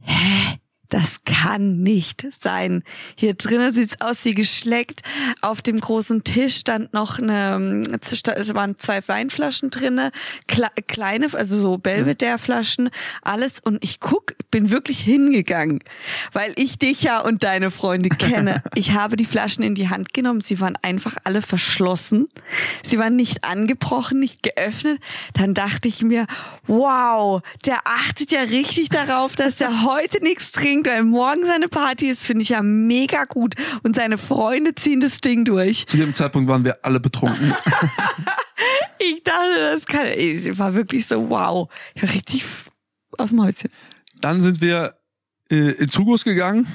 hä? 0.00 0.58
Das 0.92 1.24
kann 1.24 1.82
nicht 1.82 2.26
sein. 2.42 2.82
Hier 3.16 3.32
drinnen 3.32 3.72
sieht's 3.72 3.98
aus 4.02 4.18
wie 4.24 4.34
geschleckt. 4.34 5.00
Auf 5.40 5.62
dem 5.62 5.80
großen 5.80 6.22
Tisch 6.22 6.56
stand 6.56 6.92
noch 6.92 7.18
eine, 7.18 7.82
es 8.02 8.54
waren 8.54 8.76
zwei 8.76 9.00
Weinflaschen 9.08 9.70
drinne, 9.70 10.12
kleine, 10.46 11.32
also 11.32 11.58
so 11.58 11.78
Belvedere-Flaschen, 11.78 12.90
alles. 13.22 13.54
Und 13.62 13.82
ich 13.82 14.00
guck, 14.00 14.34
bin 14.50 14.68
wirklich 14.68 15.00
hingegangen, 15.00 15.80
weil 16.32 16.52
ich 16.56 16.78
dich 16.78 17.02
ja 17.02 17.20
und 17.20 17.42
deine 17.42 17.70
Freunde 17.70 18.10
kenne. 18.10 18.62
Ich 18.74 18.92
habe 18.92 19.16
die 19.16 19.26
Flaschen 19.26 19.62
in 19.62 19.74
die 19.74 19.88
Hand 19.88 20.12
genommen. 20.12 20.40
Sie 20.40 20.58
waren 20.60 20.76
einfach 20.82 21.16
alle 21.24 21.42
verschlossen. 21.42 22.28
Sie 22.84 22.98
waren 22.98 23.16
nicht 23.16 23.44
angebrochen, 23.44 24.18
nicht 24.18 24.42
geöffnet. 24.42 24.98
Dann 25.34 25.54
dachte 25.54 25.88
ich 25.88 26.02
mir, 26.02 26.26
wow, 26.66 27.42
der 27.64 27.78
achtet 27.84 28.30
ja 28.30 28.40
richtig 28.40 28.88
darauf, 28.88 29.36
dass 29.36 29.56
der 29.56 29.82
heute 29.84 30.22
nichts 30.22 30.52
trinkt 30.52 30.81
weil 30.86 31.02
morgen 31.04 31.44
seine 31.46 31.68
Party 31.68 32.10
ist, 32.10 32.22
finde 32.22 32.42
ich 32.42 32.50
ja 32.50 32.62
mega 32.62 33.24
gut. 33.24 33.54
Und 33.82 33.96
seine 33.96 34.18
Freunde 34.18 34.74
ziehen 34.74 35.00
das 35.00 35.20
Ding 35.20 35.44
durch. 35.44 35.86
Zu 35.86 35.96
dem 35.96 36.14
Zeitpunkt 36.14 36.48
waren 36.48 36.64
wir 36.64 36.78
alle 36.82 37.00
betrunken. 37.00 37.54
ich 38.98 39.22
dachte, 39.22 39.72
das 39.74 39.84
kann. 39.84 40.06
Ich 40.16 40.58
war 40.58 40.74
wirklich 40.74 41.06
so, 41.06 41.28
wow. 41.28 41.68
Ich 41.94 42.02
war 42.02 42.10
richtig 42.10 42.44
aus 43.18 43.30
dem 43.30 43.42
Häuschen. 43.42 43.70
Dann 44.20 44.40
sind 44.40 44.60
wir 44.60 44.94
äh, 45.50 45.72
in 45.72 45.88
Zugos 45.88 46.24
gegangen. 46.24 46.66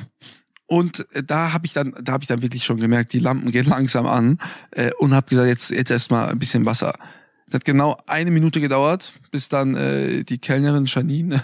Und 0.67 1.05
da 1.25 1.53
habe 1.53 1.65
ich 1.65 1.71
dann, 1.71 1.95
da 2.01 2.11
habe 2.11 2.23
ich 2.23 2.27
dann 2.27 2.41
wirklich 2.41 2.65
schon 2.65 2.77
gemerkt, 2.77 3.13
die 3.13 3.19
Lampen 3.19 3.51
gehen 3.51 3.65
langsam 3.65 4.05
an 4.05 4.37
äh, 4.71 4.91
und 4.99 5.13
habe 5.13 5.29
gesagt, 5.29 5.47
jetzt 5.47 5.71
jetzt 5.71 5.91
erstmal 5.91 6.29
ein 6.29 6.39
bisschen 6.39 6.65
Wasser. 6.65 6.99
Es 7.47 7.53
hat 7.53 7.65
genau 7.65 7.95
eine 8.07 8.31
Minute 8.31 8.59
gedauert, 8.59 9.13
bis 9.31 9.47
dann 9.47 9.75
äh, 9.75 10.23
die 10.23 10.37
Kellnerin 10.37 10.85
Janine 10.85 11.41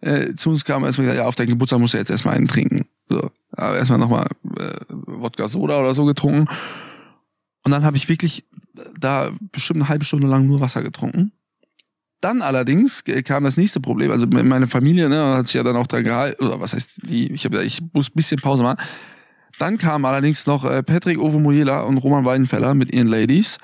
äh, 0.00 0.34
zu 0.34 0.50
uns 0.50 0.64
kam 0.64 0.82
und 0.82 0.86
erstmal 0.86 1.06
gesagt, 1.06 1.22
ja, 1.22 1.28
auf 1.28 1.34
deinen 1.34 1.48
Geburtstag 1.48 1.80
musst 1.80 1.94
du 1.94 1.98
jetzt 1.98 2.10
erstmal 2.10 2.36
einen 2.36 2.46
trinken. 2.46 2.86
So, 3.08 3.30
aber 3.52 3.76
erstmal 3.76 3.98
nochmal 3.98 4.26
äh, 4.58 4.72
Wodka 4.88 5.48
Soda 5.48 5.80
oder 5.80 5.94
so 5.94 6.04
getrunken. 6.04 6.48
Und 7.64 7.70
dann 7.72 7.84
habe 7.84 7.96
ich 7.96 8.08
wirklich 8.08 8.44
da 8.98 9.32
bestimmt 9.50 9.80
eine 9.80 9.88
halbe 9.88 10.04
Stunde 10.04 10.28
lang 10.28 10.46
nur 10.46 10.60
Wasser 10.60 10.82
getrunken. 10.82 11.32
Dann 12.20 12.40
allerdings 12.40 13.02
kam 13.24 13.42
das 13.42 13.56
nächste 13.56 13.80
Problem. 13.80 14.12
Also 14.12 14.28
meine 14.28 14.68
Familie 14.68 15.08
ne, 15.08 15.34
hat 15.34 15.48
sich 15.48 15.54
ja 15.54 15.64
dann 15.64 15.74
auch 15.74 15.88
dran 15.88 16.04
gehalten, 16.04 16.44
oder 16.44 16.60
was 16.60 16.72
heißt 16.72 17.00
die, 17.08 17.32
ich, 17.32 17.44
hab, 17.44 17.54
ich 17.54 17.82
muss 17.92 18.10
ein 18.10 18.14
bisschen 18.14 18.40
Pause 18.40 18.62
machen. 18.62 18.78
Dann 19.58 19.76
kamen 19.76 20.04
allerdings 20.04 20.46
noch 20.46 20.64
äh, 20.64 20.84
Patrick 20.84 21.18
Ovomoyela 21.18 21.82
und 21.82 21.98
Roman 21.98 22.24
Weidenfeller 22.24 22.74
mit 22.74 22.94
ihren 22.94 23.08
Ladies 23.08 23.58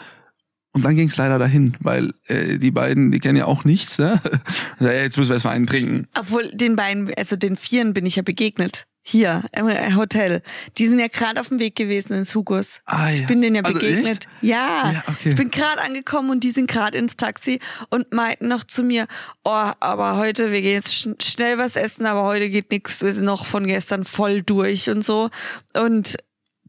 und 0.73 0.85
dann 0.85 0.97
ging 0.97 1.09
es 1.09 1.17
leider 1.17 1.39
dahin, 1.39 1.77
weil 1.81 2.13
äh, 2.27 2.59
die 2.59 2.71
beiden, 2.71 3.11
die 3.11 3.19
kennen 3.21 3.37
ja 3.39 3.47
auch 3.47 3.65
nichts. 3.65 3.99
Ne? 3.99 4.21
ja, 4.81 4.93
jetzt 4.93 5.17
müssen 5.17 5.31
wir 5.31 5.35
erstmal 5.35 5.55
einen 5.57 5.67
trinken. 5.67 6.07
Obwohl 6.19 6.51
den 6.53 6.77
beiden, 6.77 7.13
also 7.15 7.37
den 7.37 7.57
Vieren 7.57 7.95
bin 7.95 8.07
ich 8.07 8.17
ja 8.17 8.23
begegnet. 8.23 8.87
hier 9.03 9.43
im 9.57 9.97
Hotel. 9.97 10.43
Die 10.77 10.87
sind 10.87 10.99
ja 11.01 11.09
gerade 11.09 11.41
auf 11.41 11.49
dem 11.49 11.59
Weg 11.59 11.75
gewesen 11.77 12.13
ins 12.13 12.35
Hugos. 12.35 12.81
Ah, 12.85 13.09
ja. 13.09 13.21
Ich 13.23 13.27
bin 13.27 13.41
denen 13.41 13.57
ja 13.57 13.63
Also 13.63 13.81
begegnet. 13.81 14.11
echt? 14.11 14.29
ja, 14.43 14.93
Ja, 14.93 15.05
okay. 15.09 15.31
ich 15.31 15.35
bin 15.37 15.51
gerade 15.51 15.81
angekommen 15.81 16.29
und 16.29 16.45
die 16.45 16.51
sind 16.51 16.71
gerade 16.71 16.99
ins 16.99 17.17
Taxi 17.17 17.59
und 17.89 18.13
meinten 18.13 18.49
noch 18.49 18.65
zu 18.65 18.83
mir, 18.83 19.07
oh, 19.45 19.71
aber 19.81 20.19
heute, 20.19 20.53
wir 20.53 20.61
gehen 20.61 20.75
jetzt 20.75 20.95
schn 20.95 21.17
schnell 21.23 21.57
was 21.57 21.75
essen, 21.77 22.05
aber 22.05 22.25
heute 22.25 22.51
geht 22.51 22.71
nichts. 22.71 23.01
Wir 23.03 23.15
sind 23.15 23.25
noch 23.25 23.47
von 23.47 23.67
gestern 23.67 24.05
voll 24.05 24.43
durch 24.43 24.91
und 24.91 25.03
so. 25.03 25.31
Und 25.75 26.19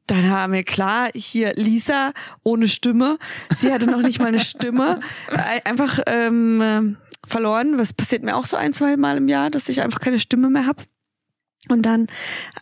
dann 0.09 0.29
war 0.31 0.47
mir 0.47 0.63
klar, 0.63 1.09
hier 1.15 1.53
Lisa 1.55 2.11
ohne 2.43 2.67
Stimme. 2.67 3.17
Sie 3.55 3.71
hatte 3.71 3.85
noch 3.85 4.01
nicht 4.01 4.19
mal 4.19 4.27
eine 4.27 4.39
Stimme. 4.39 4.99
Ein- 5.29 5.61
Einfach 5.65 5.99
ähm, 6.07 6.97
verloren. 7.27 7.77
Was 7.77 7.93
passiert 7.93 8.23
mir 8.23 8.35
auch 8.35 8.45
so 8.45 8.57
ein, 8.57 8.73
zwei 8.73 8.97
Mal 8.97 9.17
im 9.17 9.27
Jahr, 9.27 9.49
dass 9.49 9.69
ich 9.69 9.81
einfach 9.81 9.99
keine 9.99 10.19
Stimme 10.19 10.49
mehr 10.49 10.65
habe. 10.65 10.83
Und 11.67 11.83
dann 11.83 12.07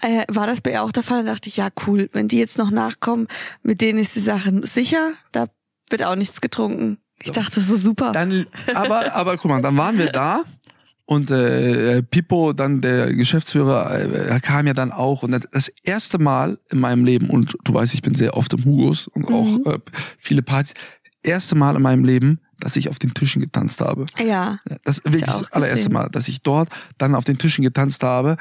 äh, 0.01 0.25
war 0.27 0.47
das 0.47 0.61
bei 0.61 0.71
ihr 0.71 0.83
auch 0.83 0.91
der 0.91 1.03
Fall. 1.03 1.23
Da 1.23 1.31
dachte 1.33 1.49
ich, 1.49 1.57
ja 1.57 1.69
cool, 1.85 2.09
wenn 2.13 2.27
die 2.27 2.39
jetzt 2.39 2.57
noch 2.57 2.71
nachkommen, 2.71 3.27
mit 3.63 3.79
denen 3.81 3.99
ist 3.99 4.15
die 4.15 4.19
Sache 4.21 4.61
sicher. 4.63 5.13
Da 5.31 5.47
wird 5.89 6.03
auch 6.03 6.15
nichts 6.15 6.41
getrunken. 6.41 6.97
Ich 7.23 7.31
dachte, 7.31 7.61
so 7.61 7.77
super. 7.77 8.11
Dann, 8.11 8.45
aber, 8.75 9.13
aber 9.13 9.37
guck 9.37 9.49
mal, 9.49 9.61
dann 9.61 9.77
waren 9.77 9.97
wir 9.97 10.11
da 10.11 10.41
und 11.07 11.31
äh, 11.31 12.03
Pippo, 12.03 12.53
dann 12.53 12.81
der 12.81 13.13
Geschäftsführer, 13.13 13.89
äh, 13.97 14.27
er 14.29 14.39
kam 14.41 14.67
ja 14.67 14.73
dann 14.73 14.91
auch 14.91 15.23
und 15.23 15.31
das 15.51 15.69
erste 15.83 16.19
Mal 16.19 16.59
in 16.69 16.79
meinem 16.79 17.05
Leben 17.05 17.29
und 17.29 17.57
du 17.63 17.73
weißt, 17.73 17.93
ich 17.95 18.01
bin 18.03 18.13
sehr 18.13 18.35
oft 18.37 18.53
im 18.53 18.63
Hugos 18.65 19.07
und 19.07 19.25
auch 19.33 19.45
Mhm. 19.57 19.63
äh, 19.65 19.79
viele 20.19 20.41
Partys, 20.41 20.73
erste 21.23 21.55
Mal 21.55 21.75
in 21.77 21.81
meinem 21.81 22.03
Leben, 22.05 22.39
dass 22.59 22.75
ich 22.75 22.89
auf 22.89 22.99
den 22.99 23.13
Tischen 23.13 23.41
getanzt 23.41 23.79
habe. 23.81 24.05
ja. 24.19 24.59
Das 24.83 24.97
ist 24.99 25.05
wirklich 25.05 25.29
auch 25.29 25.41
das 25.41 25.53
allererste. 25.53 25.89
Mal, 25.89 26.09
dass 26.09 26.27
ich 26.27 26.41
dort 26.43 26.69
dann 26.97 27.15
auf 27.15 27.23
den 27.23 27.37
Tischen 27.37 27.63
getanzt 27.63 28.03
habe. 28.03 28.35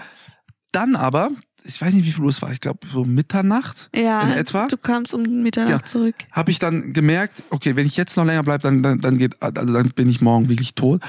Dann 0.73 0.97
aber, 0.97 1.31
ich 1.65 1.81
weiß 1.81 1.93
nicht, 1.93 2.05
wie 2.07 2.13
viel 2.13 2.25
Uhr 2.25 2.31
es 2.31 2.43
war, 2.43 2.51
ich 2.53 2.61
glaube 2.61 2.81
so 2.93 3.05
Mitternacht 3.05 3.91
Ja. 3.95 4.23
in 4.23 4.33
etwa, 4.33 4.67
Du 4.67 4.77
kamst 4.77 5.15
um 5.15 5.23
Mitternacht 5.43 5.71
Ja. 5.71 5.85
zurück. 5.85 6.17
habe 6.33 6.51
ich 6.51 6.59
dann 6.59 6.93
gemerkt, 6.93 7.43
okay, 7.51 7.77
wenn 7.77 7.87
ich 7.87 7.97
jetzt 7.97 8.17
noch 8.17 8.25
länger 8.25 8.43
bleibe, 8.43 8.63
dann, 8.65 8.83
dann, 8.83 9.01
dann 9.01 9.19
geht, 9.19 9.41
also 9.41 9.73
dann 9.73 9.91
bin 9.91 10.09
ich 10.09 10.21
morgen 10.21 10.49
wirklich 10.49 10.75
tot. 10.75 11.01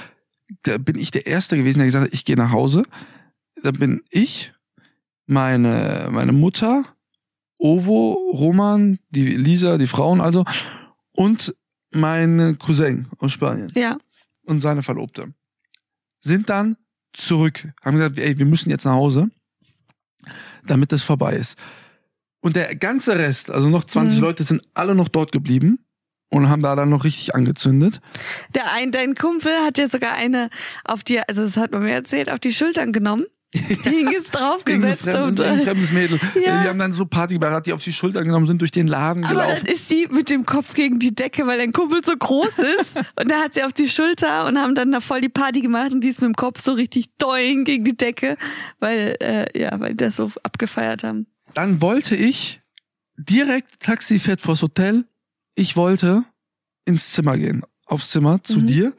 Da 0.64 0.78
bin 0.78 0.98
ich 0.98 1.12
der 1.12 1.28
Erste 1.28 1.58
gewesen, 1.58 1.80
der 1.80 1.88
gesagt 1.88 2.06
hat, 2.06 2.14
ich 2.14 2.26
gehe 2.26 2.36
nach 2.38 2.52
Hause. 2.52 2.84
Da 3.64 3.72
bin 3.72 4.04
ich, 4.10 4.54
meine, 5.26 6.08
meine 6.12 6.32
Mutter, 6.32 6.86
Ovo, 7.58 8.14
Roman, 8.34 9.00
die 9.10 9.26
Lisa, 9.36 9.78
die 9.78 9.88
Frauen 9.88 10.22
also, 10.22 10.46
und 11.14 11.56
mein 11.92 12.58
Cousin 12.60 13.08
aus 13.20 13.32
Spanien 13.32 13.72
Ja. 13.76 13.98
und 14.46 14.60
seine 14.62 14.84
Verlobte 14.84 15.34
sind 16.20 16.50
dann 16.50 16.78
zurück, 17.14 17.68
haben 17.84 17.98
gesagt, 17.98 18.20
ey, 18.20 18.38
wir 18.38 18.46
müssen 18.46 18.70
jetzt 18.70 18.86
nach 18.86 18.94
Hause, 18.94 19.30
damit 20.66 20.92
das 20.92 21.04
vorbei 21.04 21.36
ist. 21.36 21.58
Und 22.42 22.56
der 22.56 22.76
ganze 22.76 23.18
Rest, 23.18 23.50
also 23.50 23.70
noch 23.70 23.86
20 23.86 24.18
Mhm. 24.18 24.24
Leute, 24.24 24.44
sind 24.44 24.62
alle 24.74 24.94
noch 24.96 25.08
dort 25.08 25.32
geblieben 25.32 25.80
und 26.30 26.50
haben 26.50 26.62
da 26.62 26.76
dann 26.76 26.90
noch 26.90 27.04
richtig 27.04 27.36
angezündet. 27.36 28.02
Der 28.54 28.72
ein, 28.74 28.92
dein 28.92 29.16
Kumpel 29.16 29.52
hat 29.66 29.78
ja 29.78 29.88
sogar 29.88 30.14
eine 30.14 30.50
auf 30.84 31.04
die, 31.04 31.20
also 31.20 31.44
das 31.44 31.58
hat 31.58 31.72
man 31.72 31.84
mir 31.84 31.94
erzählt, 31.94 32.30
auf 32.30 32.40
die 32.40 32.54
Schultern 32.54 32.92
genommen. 32.92 33.26
Die 33.54 34.14
ist 34.14 34.36
draufgesetzt 34.36 35.04
fremdes, 35.04 35.16
und 35.16 35.42
ein 35.42 35.60
äh, 35.60 35.64
fremdes 35.64 35.94
Mädel. 35.94 36.20
Ja. 36.36 36.62
Die 36.62 36.68
haben 36.68 36.78
dann 36.78 36.92
so 36.92 37.06
Partybeirat, 37.06 37.56
hat 37.56 37.66
die 37.66 37.72
auf 37.72 37.82
die 37.82 37.94
Schultern 37.94 38.26
genommen, 38.26 38.46
sind 38.46 38.60
durch 38.60 38.72
den 38.72 38.88
Laden 38.88 39.24
aber 39.24 39.36
dann 39.36 39.48
gelaufen. 39.48 39.68
ist 39.68 39.88
sie 39.88 40.06
mit 40.12 40.30
dem 40.30 40.46
Kopf 40.46 40.74
gegen 40.74 41.00
die 41.00 41.16
Decke, 41.16 41.48
weil 41.48 41.58
dein 41.58 41.72
Kumpel 41.72 42.04
so 42.04 42.12
groß 42.12 42.60
ist. 42.80 42.98
und 43.20 43.32
da 43.32 43.44
hat 43.44 43.54
sie 43.54 43.64
auf 43.64 43.72
die 43.72 43.88
Schulter 43.88 44.48
und 44.48 44.58
haben 44.58 44.76
dann 44.76 44.92
da 44.92 45.00
voll 45.00 45.22
die 45.22 45.30
Party 45.30 45.62
gemacht 45.62 45.94
und 45.94 46.02
die 46.02 46.10
ist 46.10 46.22
mit 46.22 46.28
dem 46.28 46.36
Kopf 46.36 46.62
so 46.62 46.74
richtig 46.74 47.08
doing 47.20 47.64
gegen 47.64 47.86
die 47.86 47.96
Decke, 47.96 48.36
weil, 48.80 49.16
äh, 49.22 49.46
ja, 49.58 49.80
weil 49.80 49.92
die 49.92 50.04
das 50.04 50.18
so 50.18 50.30
abgefeiert 50.44 51.06
haben. 51.06 51.28
Dann 51.54 51.82
wollte 51.82 52.18
ich 52.18 52.62
direkt 53.18 53.80
Taxi 53.80 54.20
fährt 54.20 54.42
vors 54.42 54.62
Hotel. 54.62 55.06
Ich 55.60 55.76
wollte 55.76 56.24
ins 56.86 57.12
Zimmer 57.12 57.36
gehen, 57.36 57.64
aufs 57.88 58.12
Zimmer 58.12 58.44
zu 58.44 58.60
Mhm. 58.60 58.68
dir. 58.68 58.94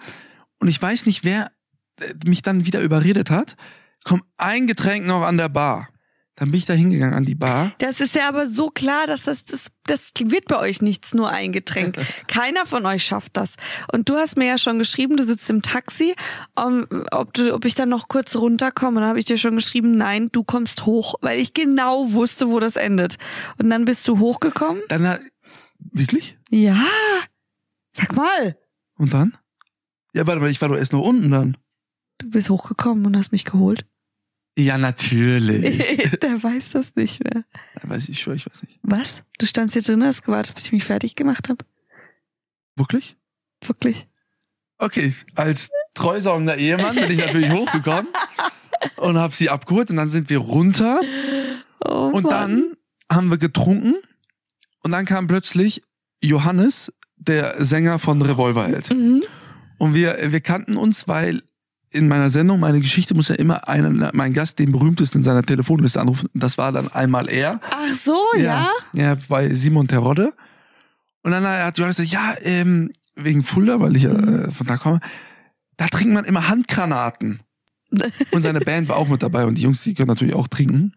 Und 0.58 0.66
ich 0.68 0.82
weiß 0.82 1.06
nicht, 1.06 1.24
wer 1.24 1.52
äh, 2.00 2.12
mich 2.26 2.42
dann 2.42 2.66
wieder 2.66 2.80
überredet 2.80 3.30
hat. 3.30 3.56
Komm, 4.04 4.22
ein 4.36 4.66
Getränk 4.66 5.06
noch 5.06 5.22
an 5.22 5.36
der 5.36 5.48
Bar. 5.48 5.88
Dann 6.34 6.50
bin 6.52 6.58
ich 6.58 6.66
da 6.66 6.72
hingegangen 6.74 7.14
an 7.14 7.24
die 7.24 7.34
Bar. 7.34 7.72
Das 7.78 8.00
ist 8.00 8.14
ja 8.14 8.28
aber 8.28 8.46
so 8.46 8.68
klar, 8.70 9.06
dass 9.08 9.22
das, 9.22 9.44
das, 9.44 9.66
das 9.86 10.12
wird 10.24 10.46
bei 10.46 10.56
euch 10.58 10.80
nichts, 10.82 11.12
nur 11.14 11.28
ein 11.30 11.50
Getränk. 11.52 11.96
Keiner 12.28 12.64
von 12.66 12.86
euch 12.86 13.02
schafft 13.04 13.36
das. 13.36 13.54
Und 13.92 14.08
du 14.08 14.14
hast 14.16 14.36
mir 14.36 14.46
ja 14.46 14.58
schon 14.58 14.78
geschrieben, 14.78 15.16
du 15.16 15.24
sitzt 15.24 15.48
im 15.50 15.62
Taxi, 15.62 16.14
um, 16.54 16.86
ob, 17.12 17.34
du, 17.34 17.52
ob 17.54 17.64
ich 17.64 17.74
dann 17.74 17.88
noch 17.88 18.06
kurz 18.08 18.36
runterkomme. 18.36 18.96
Und 18.98 19.02
dann 19.02 19.08
habe 19.10 19.18
ich 19.18 19.24
dir 19.24 19.36
schon 19.38 19.56
geschrieben, 19.56 19.96
nein, 19.96 20.28
du 20.30 20.42
kommst 20.44 20.86
hoch, 20.86 21.14
weil 21.22 21.40
ich 21.40 21.54
genau 21.54 22.12
wusste, 22.12 22.48
wo 22.48 22.60
das 22.60 22.76
endet. 22.76 23.16
Und 23.60 23.70
dann 23.70 23.84
bist 23.84 24.06
du 24.06 24.18
hochgekommen. 24.20 24.82
Dann 24.88 25.08
hat, 25.08 25.20
wirklich? 25.78 26.38
Ja, 26.50 26.76
sag 27.92 28.14
mal, 28.14 28.56
Und 28.96 29.12
dann? 29.12 29.36
Ja, 30.14 30.26
warte 30.26 30.40
mal, 30.40 30.50
ich 30.50 30.60
war 30.60 30.68
doch 30.68 30.76
erst 30.76 30.92
noch 30.92 31.02
unten 31.02 31.30
dann. 31.30 31.56
du 32.18 32.30
bist 32.30 32.50
hochgekommen 32.50 33.06
und 33.06 33.16
hast 33.16 33.32
mich 33.32 33.44
geholt. 33.44 33.86
Ja, 34.58 34.76
natürlich. 34.76 35.78
Der 36.22 36.42
weiß 36.42 36.70
das 36.70 36.96
nicht 36.96 37.22
mehr. 37.22 37.44
Ja, 37.80 37.88
weiß 37.88 38.08
ich, 38.08 38.20
schwör, 38.20 38.34
ich 38.34 38.44
weiß 38.50 38.62
nicht. 38.62 38.80
Was? 38.82 39.22
Du 39.38 39.46
standst 39.46 39.74
hier 39.74 39.82
drin, 39.82 40.02
hast 40.02 40.22
gewartet, 40.22 40.54
bis 40.56 40.66
ich 40.66 40.72
mich 40.72 40.84
fertig 40.84 41.14
gemacht 41.14 41.48
habe? 41.48 41.64
Wirklich? 42.76 43.16
Wirklich? 43.64 44.08
Okay, 44.78 45.12
als 45.36 45.70
treusorgender 45.94 46.56
Ehemann 46.56 46.96
bin 46.96 47.10
ich 47.10 47.18
natürlich 47.18 47.50
hochgekommen 47.52 48.08
und 48.96 49.16
habe 49.18 49.34
sie 49.34 49.48
abgeholt 49.50 49.90
und 49.90 49.96
dann 49.96 50.10
sind 50.10 50.28
wir 50.30 50.38
runter 50.38 51.00
Oh, 51.84 52.10
und 52.12 52.24
Mann. 52.24 52.30
dann 52.30 52.72
haben 53.12 53.30
wir 53.30 53.38
getrunken 53.38 53.94
und 54.88 54.92
dann 54.92 55.04
kam 55.04 55.26
plötzlich 55.26 55.82
Johannes, 56.24 56.90
der 57.18 57.62
Sänger 57.62 57.98
von 57.98 58.22
Revolverheld. 58.22 58.88
Mhm. 58.88 59.22
Und 59.76 59.92
wir, 59.92 60.16
wir 60.32 60.40
kannten 60.40 60.78
uns, 60.78 61.06
weil 61.08 61.42
in 61.90 62.08
meiner 62.08 62.30
Sendung, 62.30 62.58
meine 62.58 62.80
Geschichte 62.80 63.14
muss 63.14 63.28
ja 63.28 63.34
immer 63.34 63.68
einer, 63.68 64.10
mein 64.14 64.32
Gast, 64.32 64.58
den 64.58 64.72
berühmtesten 64.72 65.18
in 65.18 65.24
seiner 65.24 65.42
Telefonliste 65.42 66.00
anrufen. 66.00 66.30
Das 66.32 66.56
war 66.56 66.72
dann 66.72 66.90
einmal 66.90 67.28
er. 67.28 67.60
Ach 67.70 67.96
so, 68.00 68.16
ja? 68.38 68.70
Ja, 68.94 69.18
bei 69.28 69.52
Simon 69.52 69.88
Terodde. 69.88 70.32
Und 71.22 71.32
dann 71.32 71.46
hat 71.46 71.76
Johannes 71.76 71.98
gesagt, 71.98 72.14
ja, 72.14 72.34
ähm, 72.40 72.90
wegen 73.14 73.42
Fulda, 73.42 73.80
weil 73.80 73.94
ich 73.94 74.04
ja 74.04 74.12
äh, 74.12 74.50
von 74.50 74.66
da 74.66 74.78
komme, 74.78 75.00
da 75.76 75.86
trinkt 75.88 76.14
man 76.14 76.24
immer 76.24 76.48
Handgranaten. 76.48 77.40
Und 78.30 78.40
seine 78.40 78.60
Band 78.60 78.88
war 78.88 78.96
auch 78.96 79.08
mit 79.08 79.22
dabei 79.22 79.44
und 79.44 79.56
die 79.56 79.62
Jungs, 79.64 79.82
die 79.82 79.92
können 79.92 80.08
natürlich 80.08 80.34
auch 80.34 80.48
trinken. 80.48 80.94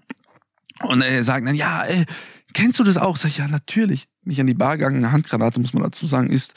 Und 0.82 1.02
er 1.02 1.24
sagt 1.26 1.46
dann, 1.46 1.56
ja, 1.56 1.84
äh, 1.86 2.06
kennst 2.54 2.80
du 2.80 2.84
das 2.84 2.98
auch? 2.98 3.18
Sag 3.18 3.30
ich, 3.30 3.38
ja, 3.38 3.48
natürlich. 3.48 4.08
Mich 4.24 4.40
an 4.40 4.48
die 4.48 4.54
Bar 4.54 4.78
gegangen, 4.78 4.98
eine 4.98 5.12
Handgranate, 5.12 5.60
muss 5.60 5.74
man 5.74 5.84
dazu 5.84 6.06
sagen, 6.06 6.30
ist 6.30 6.54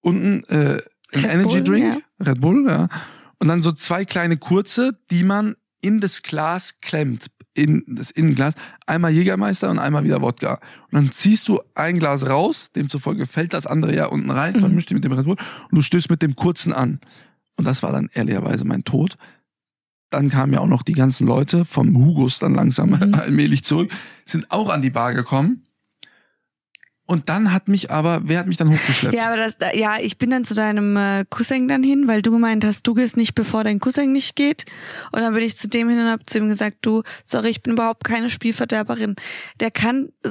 unten 0.00 0.44
äh, 0.44 0.80
ein 1.12 1.24
Red 1.24 1.24
Energy 1.32 1.48
Bull, 1.60 1.64
Drink, 1.64 2.04
Red 2.20 2.40
Bull, 2.40 2.66
ja. 2.68 2.88
Und 3.38 3.48
dann 3.48 3.60
so 3.60 3.72
zwei 3.72 4.04
kleine 4.04 4.36
kurze, 4.36 4.98
die 5.10 5.24
man 5.24 5.56
in 5.80 6.00
das 6.00 6.22
Glas 6.22 6.76
klemmt, 6.80 7.26
in 7.54 7.84
das 7.88 8.10
Innenglas. 8.10 8.54
Einmal 8.86 9.10
Jägermeister 9.12 9.68
und 9.68 9.78
einmal 9.78 10.04
wieder 10.04 10.22
Wodka. 10.22 10.54
Und 10.54 10.92
dann 10.92 11.10
ziehst 11.12 11.48
du 11.48 11.60
ein 11.74 11.98
Glas 11.98 12.26
raus, 12.26 12.70
demzufolge 12.74 13.26
fällt 13.26 13.52
das 13.52 13.66
andere 13.66 13.94
ja 13.94 14.06
unten 14.06 14.30
rein, 14.30 14.54
Mhm. 14.54 14.60
vermischt 14.60 14.90
die 14.90 14.94
mit 14.94 15.04
dem 15.04 15.12
Red 15.12 15.24
Bull 15.26 15.36
und 15.36 15.74
du 15.74 15.82
stößt 15.82 16.08
mit 16.08 16.22
dem 16.22 16.36
kurzen 16.36 16.72
an. 16.72 17.00
Und 17.56 17.66
das 17.66 17.82
war 17.82 17.92
dann 17.92 18.08
ehrlicherweise 18.14 18.64
mein 18.64 18.84
Tod. 18.84 19.18
Dann 20.12 20.28
kamen 20.28 20.52
ja 20.52 20.60
auch 20.60 20.66
noch 20.68 20.82
die 20.82 20.92
ganzen 20.92 21.26
Leute 21.26 21.64
vom 21.64 21.96
Hugos 21.96 22.38
dann 22.38 22.54
langsam 22.54 22.90
Mhm. 22.90 23.14
allmählich 23.20 23.64
zurück, 23.64 23.90
sind 24.26 24.50
auch 24.50 24.68
an 24.68 24.82
die 24.82 24.90
Bar 24.90 25.14
gekommen. 25.14 25.64
Und 27.04 27.28
dann 27.28 27.52
hat 27.52 27.66
mich 27.68 27.90
aber, 27.90 28.22
wer 28.24 28.38
hat 28.38 28.46
mich 28.46 28.56
dann 28.56 28.70
hochgeschleppt? 28.70 29.14
Ja, 29.14 29.26
aber 29.26 29.36
das, 29.36 29.58
da- 29.58 29.74
ja, 29.74 29.96
ich 30.00 30.16
bin 30.18 30.30
dann 30.30 30.44
zu 30.44 30.54
deinem 30.54 30.96
äh, 30.96 31.24
Cousin 31.28 31.66
dann 31.68 31.82
hin, 31.82 32.06
weil 32.06 32.22
du 32.22 32.30
gemeint 32.30 32.64
hast, 32.64 32.86
du 32.86 32.94
gehst 32.94 33.16
nicht, 33.16 33.34
bevor 33.34 33.64
dein 33.64 33.80
Cousin 33.80 34.12
nicht 34.12 34.36
geht. 34.36 34.64
Und 35.10 35.20
dann 35.20 35.34
bin 35.34 35.42
ich 35.42 35.58
zu 35.58 35.68
dem 35.68 35.88
hin 35.90 35.98
und 35.98 36.06
habe 36.06 36.22
zu 36.24 36.38
ihm 36.38 36.48
gesagt, 36.48 36.78
du, 36.82 37.02
sorry, 37.24 37.48
ich 37.48 37.62
bin 37.62 37.72
überhaupt 37.74 38.04
keine 38.04 38.30
Spielverderberin. 38.30 39.16
Der 39.60 39.70
kann 39.70 40.10
äh, 40.24 40.30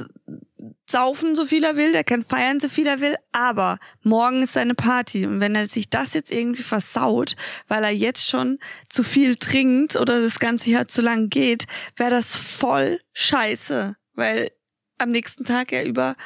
saufen, 0.88 1.34
so 1.34 1.44
viel 1.44 1.64
er 1.64 1.76
will, 1.76 1.92
der 1.92 2.04
kann 2.04 2.22
feiern, 2.22 2.60
so 2.60 2.68
viel 2.68 2.86
er 2.86 3.00
will, 3.00 3.16
aber 3.32 3.78
morgen 4.02 4.42
ist 4.42 4.54
seine 4.54 4.74
Party. 4.74 5.26
Und 5.26 5.40
wenn 5.40 5.54
er 5.54 5.66
sich 5.66 5.90
das 5.90 6.14
jetzt 6.14 6.30
irgendwie 6.30 6.62
versaut, 6.62 7.34
weil 7.68 7.84
er 7.84 7.90
jetzt 7.90 8.28
schon 8.28 8.58
zu 8.88 9.02
viel 9.02 9.36
trinkt 9.36 9.96
oder 9.96 10.20
das 10.20 10.38
ganze 10.38 10.70
Jahr 10.70 10.88
zu 10.88 11.02
lang 11.02 11.28
geht, 11.28 11.64
wäre 11.96 12.10
das 12.10 12.36
voll 12.36 13.00
scheiße, 13.12 13.96
weil 14.14 14.50
am 14.98 15.10
nächsten 15.10 15.44
Tag 15.44 15.72
er 15.72 15.84
über 15.84 16.16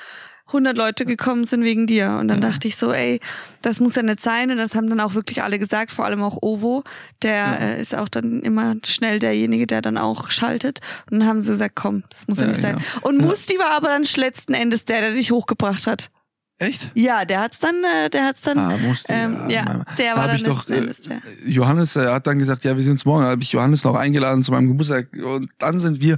100 0.49 0.77
Leute 0.77 1.05
gekommen 1.07 1.45
sind 1.45 1.65
wegen 1.65 1.87
dir. 1.87 2.19
Und 2.21 2.29
dann 2.29 2.41
Ja. 2.41 2.51
dachte 2.51 2.69
ich 2.69 2.77
so, 2.77 2.93
ey, 2.93 3.21
das 3.63 3.81
muss 3.81 3.97
ja 3.97 4.03
nicht 4.03 4.21
sein. 4.23 4.51
Und 4.51 4.59
das 4.59 4.75
haben 4.75 4.89
dann 4.89 5.01
auch 5.01 5.15
wirklich 5.15 5.43
alle 5.43 5.59
gesagt, 5.59 5.91
vor 5.91 6.05
allem 6.05 6.23
auch 6.23 6.39
Ovo. 6.43 6.85
Der 7.23 7.35
Ja. 7.35 7.55
äh, 7.55 7.81
ist 7.81 7.95
auch 7.95 8.09
dann 8.09 8.43
immer 8.43 8.77
schnell 8.87 9.19
derjenige, 9.19 9.67
der 9.67 9.83
dann 9.83 9.99
auch 9.99 10.31
schaltet. 10.31 10.81
Und 11.11 11.19
dann 11.21 11.29
haben 11.29 11.43
sie 11.43 11.51
gesagt, 11.53 11.75
komm, 11.75 12.05
das 12.11 12.29
muss 12.29 12.39
ja, 12.39 12.45
Ja, 12.45 12.51
nicht 12.51 12.61
sein. 12.63 12.77
Und. 13.03 13.19
Musti 13.19 13.59
war 13.59 13.77
aber 13.77 13.89
dann 13.89 14.05
letzten 14.17 14.55
Endes 14.55 14.85
der, 14.85 15.01
der 15.01 15.13
dich 15.15 15.31
hochgebracht 15.33 15.87
hat. 15.87 16.11
Echt? 16.59 16.91
Ja, 16.95 17.25
der 17.27 17.41
hat's 17.41 17.59
dann, 17.59 17.83
äh, 17.85 18.09
der 18.09 18.25
hat's 18.25 18.41
dann. 18.43 18.57
Ah, 18.59 18.77
musste, 18.79 19.13
ähm, 19.13 19.51
ja, 19.51 19.65
ja, 19.67 19.85
der 19.99 20.15
war 20.15 20.23
hab 20.23 20.27
dann 20.29 20.37
ich 20.37 20.43
doch, 20.45 20.67
äh, 20.71 20.79
Endes. 20.79 21.03
Johannes 21.45 21.97
äh, 21.97 22.07
hat 22.07 22.27
dann 22.27 22.39
gesagt, 22.39 22.65
ja, 22.65 22.75
wir 22.77 22.83
sind's 22.83 23.05
morgen. 23.05 23.25
Da 23.25 23.31
habe 23.31 23.43
ich 23.43 23.53
Johannes 23.53 23.85
noch 23.85 23.95
eingeladen 23.95 24.43
zu 24.43 24.53
meinem 24.53 24.69
Geburtstag 24.69 25.09
und 25.23 25.51
dann 25.59 25.81
sind 25.81 26.01
wir 26.01 26.17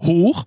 hoch 0.00 0.46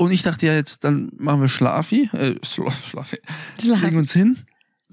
und 0.00 0.12
ich 0.12 0.22
dachte 0.22 0.46
ja 0.46 0.54
jetzt, 0.54 0.82
dann 0.84 1.10
machen 1.18 1.42
wir 1.42 1.48
Schlafi, 1.50 2.08
äh, 2.14 2.34
Schla- 2.42 2.72
Schlafi, 2.88 3.18
Schlaf. 3.60 3.82
legen 3.82 3.98
uns 3.98 4.12
hin. 4.14 4.38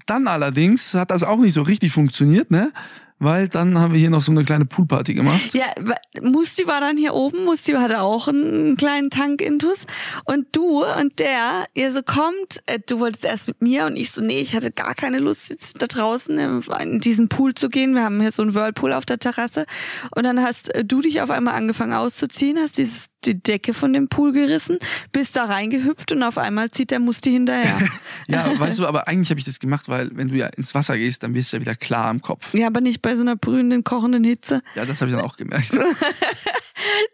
Dann 0.04 0.28
allerdings 0.28 0.92
hat 0.92 1.10
das 1.10 1.22
auch 1.22 1.38
nicht 1.38 1.54
so 1.54 1.62
richtig 1.62 1.92
funktioniert, 1.92 2.50
ne? 2.50 2.72
Weil 3.18 3.48
dann 3.48 3.78
haben 3.78 3.92
wir 3.92 4.00
hier 4.00 4.10
noch 4.10 4.20
so 4.20 4.30
eine 4.30 4.44
kleine 4.44 4.64
Poolparty 4.64 5.14
gemacht. 5.14 5.52
Ja, 5.52 5.66
Musti 6.22 6.66
war 6.66 6.80
dann 6.80 6.96
hier 6.96 7.14
oben. 7.14 7.44
Musti 7.44 7.72
hatte 7.72 8.00
auch 8.00 8.28
einen 8.28 8.76
kleinen 8.76 9.10
Tank-Intus. 9.10 9.86
Und 10.24 10.46
du 10.52 10.84
und 10.84 11.18
der, 11.18 11.66
ihr 11.74 11.92
so 11.92 12.02
kommt, 12.02 12.62
äh, 12.66 12.78
du 12.86 13.00
wolltest 13.00 13.24
erst 13.24 13.48
mit 13.48 13.60
mir 13.60 13.86
und 13.86 13.96
ich 13.96 14.10
so, 14.10 14.20
nee, 14.22 14.40
ich 14.40 14.54
hatte 14.54 14.70
gar 14.70 14.94
keine 14.94 15.18
Lust, 15.18 15.48
jetzt 15.48 15.82
da 15.82 15.86
draußen 15.86 16.62
in 16.80 17.00
diesen 17.00 17.28
Pool 17.28 17.54
zu 17.54 17.68
gehen. 17.68 17.94
Wir 17.94 18.02
haben 18.02 18.20
hier 18.20 18.30
so 18.30 18.42
einen 18.42 18.54
Whirlpool 18.54 18.92
auf 18.92 19.04
der 19.04 19.18
Terrasse. 19.18 19.66
Und 20.14 20.24
dann 20.24 20.40
hast 20.40 20.74
äh, 20.74 20.84
du 20.84 21.00
dich 21.00 21.20
auf 21.20 21.30
einmal 21.30 21.54
angefangen 21.54 21.92
auszuziehen, 21.92 22.58
hast 22.58 22.78
dieses, 22.78 23.06
die 23.24 23.42
Decke 23.42 23.74
von 23.74 23.92
dem 23.92 24.08
Pool 24.08 24.32
gerissen, 24.32 24.78
bist 25.12 25.36
da 25.36 25.44
reingehüpft 25.44 26.12
und 26.12 26.22
auf 26.22 26.38
einmal 26.38 26.70
zieht 26.70 26.90
der 26.90 27.00
Musti 27.00 27.30
hinterher. 27.30 27.78
Ja, 28.30 28.58
weißt 28.58 28.78
du, 28.78 28.86
aber 28.86 29.08
eigentlich 29.08 29.30
habe 29.30 29.40
ich 29.40 29.46
das 29.46 29.58
gemacht, 29.58 29.88
weil 29.88 30.10
wenn 30.12 30.28
du 30.28 30.34
ja 30.34 30.46
ins 30.48 30.74
Wasser 30.74 30.98
gehst, 30.98 31.22
dann 31.22 31.34
wirst 31.34 31.52
du 31.52 31.56
ja 31.56 31.60
wieder 31.62 31.74
klar 31.74 32.10
im 32.10 32.20
Kopf. 32.20 32.52
ja, 32.52 32.66
aber 32.66 32.82
nicht 32.82 33.00
bei 33.00 33.07
so 33.16 33.22
einer 33.22 33.36
brühenden, 33.36 33.84
kochenden 33.84 34.24
Hitze. 34.24 34.60
Ja, 34.74 34.84
das 34.84 35.00
habe 35.00 35.10
ich 35.10 35.16
dann 35.16 35.24
auch 35.24 35.36
gemerkt. 35.36 35.70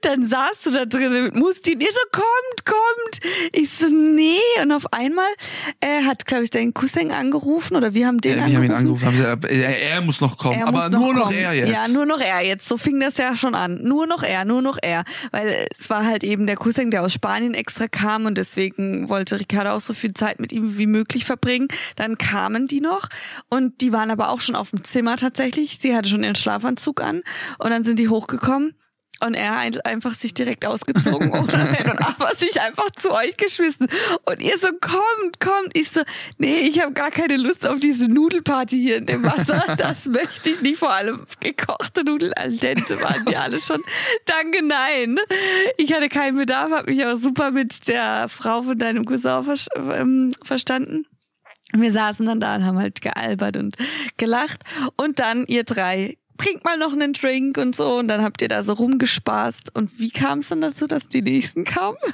Dann 0.02 0.28
saßt 0.28 0.66
du 0.66 0.70
da 0.70 0.84
drinnen 0.84 1.24
mit 1.24 1.34
Musti 1.36 1.74
und 1.74 1.82
ihr 1.82 1.92
so, 1.92 2.00
kommt, 2.12 2.64
kommt. 2.64 3.32
Ich 3.52 3.70
so, 3.70 3.86
nee. 3.88 4.38
Und 4.62 4.72
auf 4.72 4.92
einmal 4.92 5.26
äh, 5.80 6.02
hat, 6.04 6.26
glaube 6.26 6.44
ich, 6.44 6.50
dein 6.50 6.74
Cousin 6.74 7.10
angerufen 7.12 7.76
oder 7.76 7.94
wir 7.94 8.06
haben 8.06 8.20
den 8.20 8.38
Ja, 8.38 8.46
wir 8.46 8.56
haben 8.56 8.64
ihn 8.64 8.70
angerufen. 8.72 9.06
angerufen, 9.06 9.24
haben 9.30 9.40
gesagt, 9.40 9.44
er, 9.52 9.82
er 9.94 10.00
muss 10.00 10.20
noch 10.20 10.36
kommen, 10.38 10.58
Er 10.58 10.68
aber 10.68 10.88
noch 10.90 11.00
nur 11.00 11.14
noch 11.14 11.22
kommen. 11.24 11.36
er 11.36 11.52
jetzt. 11.54 11.70
Ja, 11.70 11.88
nur 11.88 12.06
noch 12.06 12.20
er 12.20 12.40
jetzt. 12.42 12.68
So 12.68 12.76
fing 12.76 13.00
das 13.00 13.16
ja 13.16 13.36
schon 13.36 13.54
an. 13.54 13.80
Nur 13.82 14.06
noch 14.06 14.22
er, 14.22 14.44
nur 14.44 14.62
noch 14.62 14.78
er. 14.82 15.04
Weil 15.32 15.66
es 15.78 15.88
war 15.90 16.04
halt 16.04 16.24
eben 16.24 16.46
der 16.46 16.56
Cousin, 16.56 16.90
der 16.90 17.02
aus 17.02 17.12
Spanien 17.12 17.54
extra 17.54 17.88
kam 17.88 18.26
und 18.26 18.36
deswegen 18.38 19.08
wollte 19.08 19.38
Ricardo 19.40 19.70
auch 19.72 19.80
so 19.80 19.94
viel 19.94 20.14
Zeit 20.14 20.40
mit 20.40 20.52
ihm 20.52 20.78
wie 20.78 20.86
möglich 20.86 21.24
verbringen. 21.24 21.68
Dann 21.96 22.18
kamen 22.18 22.66
die 22.68 22.80
noch 22.80 23.08
und 23.48 23.80
die 23.80 23.92
waren 23.92 24.10
aber 24.10 24.28
auch 24.30 24.40
schon 24.40 24.56
auf 24.56 24.70
dem 24.70 24.84
Zimmer 24.84 25.16
tatsächlich. 25.16 25.78
Sie 25.80 25.94
hatte 25.94 26.08
schon 26.08 26.22
ihren 26.22 26.34
Schlafanzug 26.34 27.00
an 27.02 27.22
und 27.58 27.70
dann 27.70 27.84
sind 27.84 27.98
die 27.98 28.08
hochgekommen. 28.08 28.74
Und 29.24 29.34
er 29.34 29.56
ein- 29.56 29.80
einfach 29.82 30.14
sich 30.14 30.34
direkt 30.34 30.66
ausgezogen 30.66 31.30
oder 31.30 31.40
und 31.90 31.98
aber 32.04 32.34
sich 32.34 32.60
einfach 32.60 32.90
zu 32.90 33.12
euch 33.12 33.36
geschmissen. 33.36 33.88
Und 34.26 34.40
ihr 34.42 34.58
so, 34.58 34.68
kommt, 34.80 35.40
kommt. 35.40 35.70
Ich 35.72 35.90
so, 35.90 36.00
nee, 36.38 36.58
ich 36.68 36.80
habe 36.82 36.92
gar 36.92 37.10
keine 37.10 37.36
Lust 37.36 37.66
auf 37.66 37.80
diese 37.80 38.06
Nudelparty 38.08 38.78
hier 38.80 38.96
in 38.98 39.06
dem 39.06 39.24
Wasser. 39.24 39.62
Das 39.76 40.06
möchte 40.06 40.50
ich 40.50 40.60
nicht. 40.60 40.78
Vor 40.78 40.92
allem 40.92 41.26
gekochte 41.40 42.04
Nudeln 42.04 42.32
al 42.34 42.52
dente 42.56 43.00
waren 43.00 43.24
die 43.26 43.36
alle 43.36 43.60
schon. 43.60 43.82
Danke, 44.26 44.62
nein. 44.64 45.18
Ich 45.76 45.92
hatte 45.92 46.08
keinen 46.08 46.36
Bedarf, 46.36 46.70
habe 46.70 46.90
mich 46.90 47.02
aber 47.02 47.16
super 47.16 47.50
mit 47.50 47.88
der 47.88 48.28
Frau 48.28 48.62
von 48.62 48.76
deinem 48.78 49.04
Cousin 49.04 49.42
ver 49.44 49.56
ähm, 49.98 50.32
verstanden. 50.42 51.06
Wir 51.72 51.90
saßen 51.90 52.24
dann 52.26 52.40
da 52.40 52.54
und 52.56 52.64
haben 52.64 52.78
halt 52.78 53.00
gealbert 53.00 53.56
und 53.56 53.76
gelacht. 54.16 54.62
Und 54.96 55.18
dann 55.18 55.44
ihr 55.46 55.64
drei, 55.64 56.16
bringt 56.36 56.64
mal 56.64 56.76
noch 56.78 56.92
einen 56.92 57.12
Drink 57.12 57.56
und 57.58 57.74
so. 57.76 57.98
Und 57.98 58.08
dann 58.08 58.22
habt 58.22 58.42
ihr 58.42 58.48
da 58.48 58.62
so 58.62 58.72
rumgespaßt. 58.74 59.74
Und 59.74 59.98
wie 59.98 60.10
kam 60.10 60.40
es 60.40 60.48
dann 60.48 60.60
dazu, 60.60 60.86
dass 60.86 61.08
die 61.08 61.22
nächsten 61.22 61.64
kamen? 61.64 61.96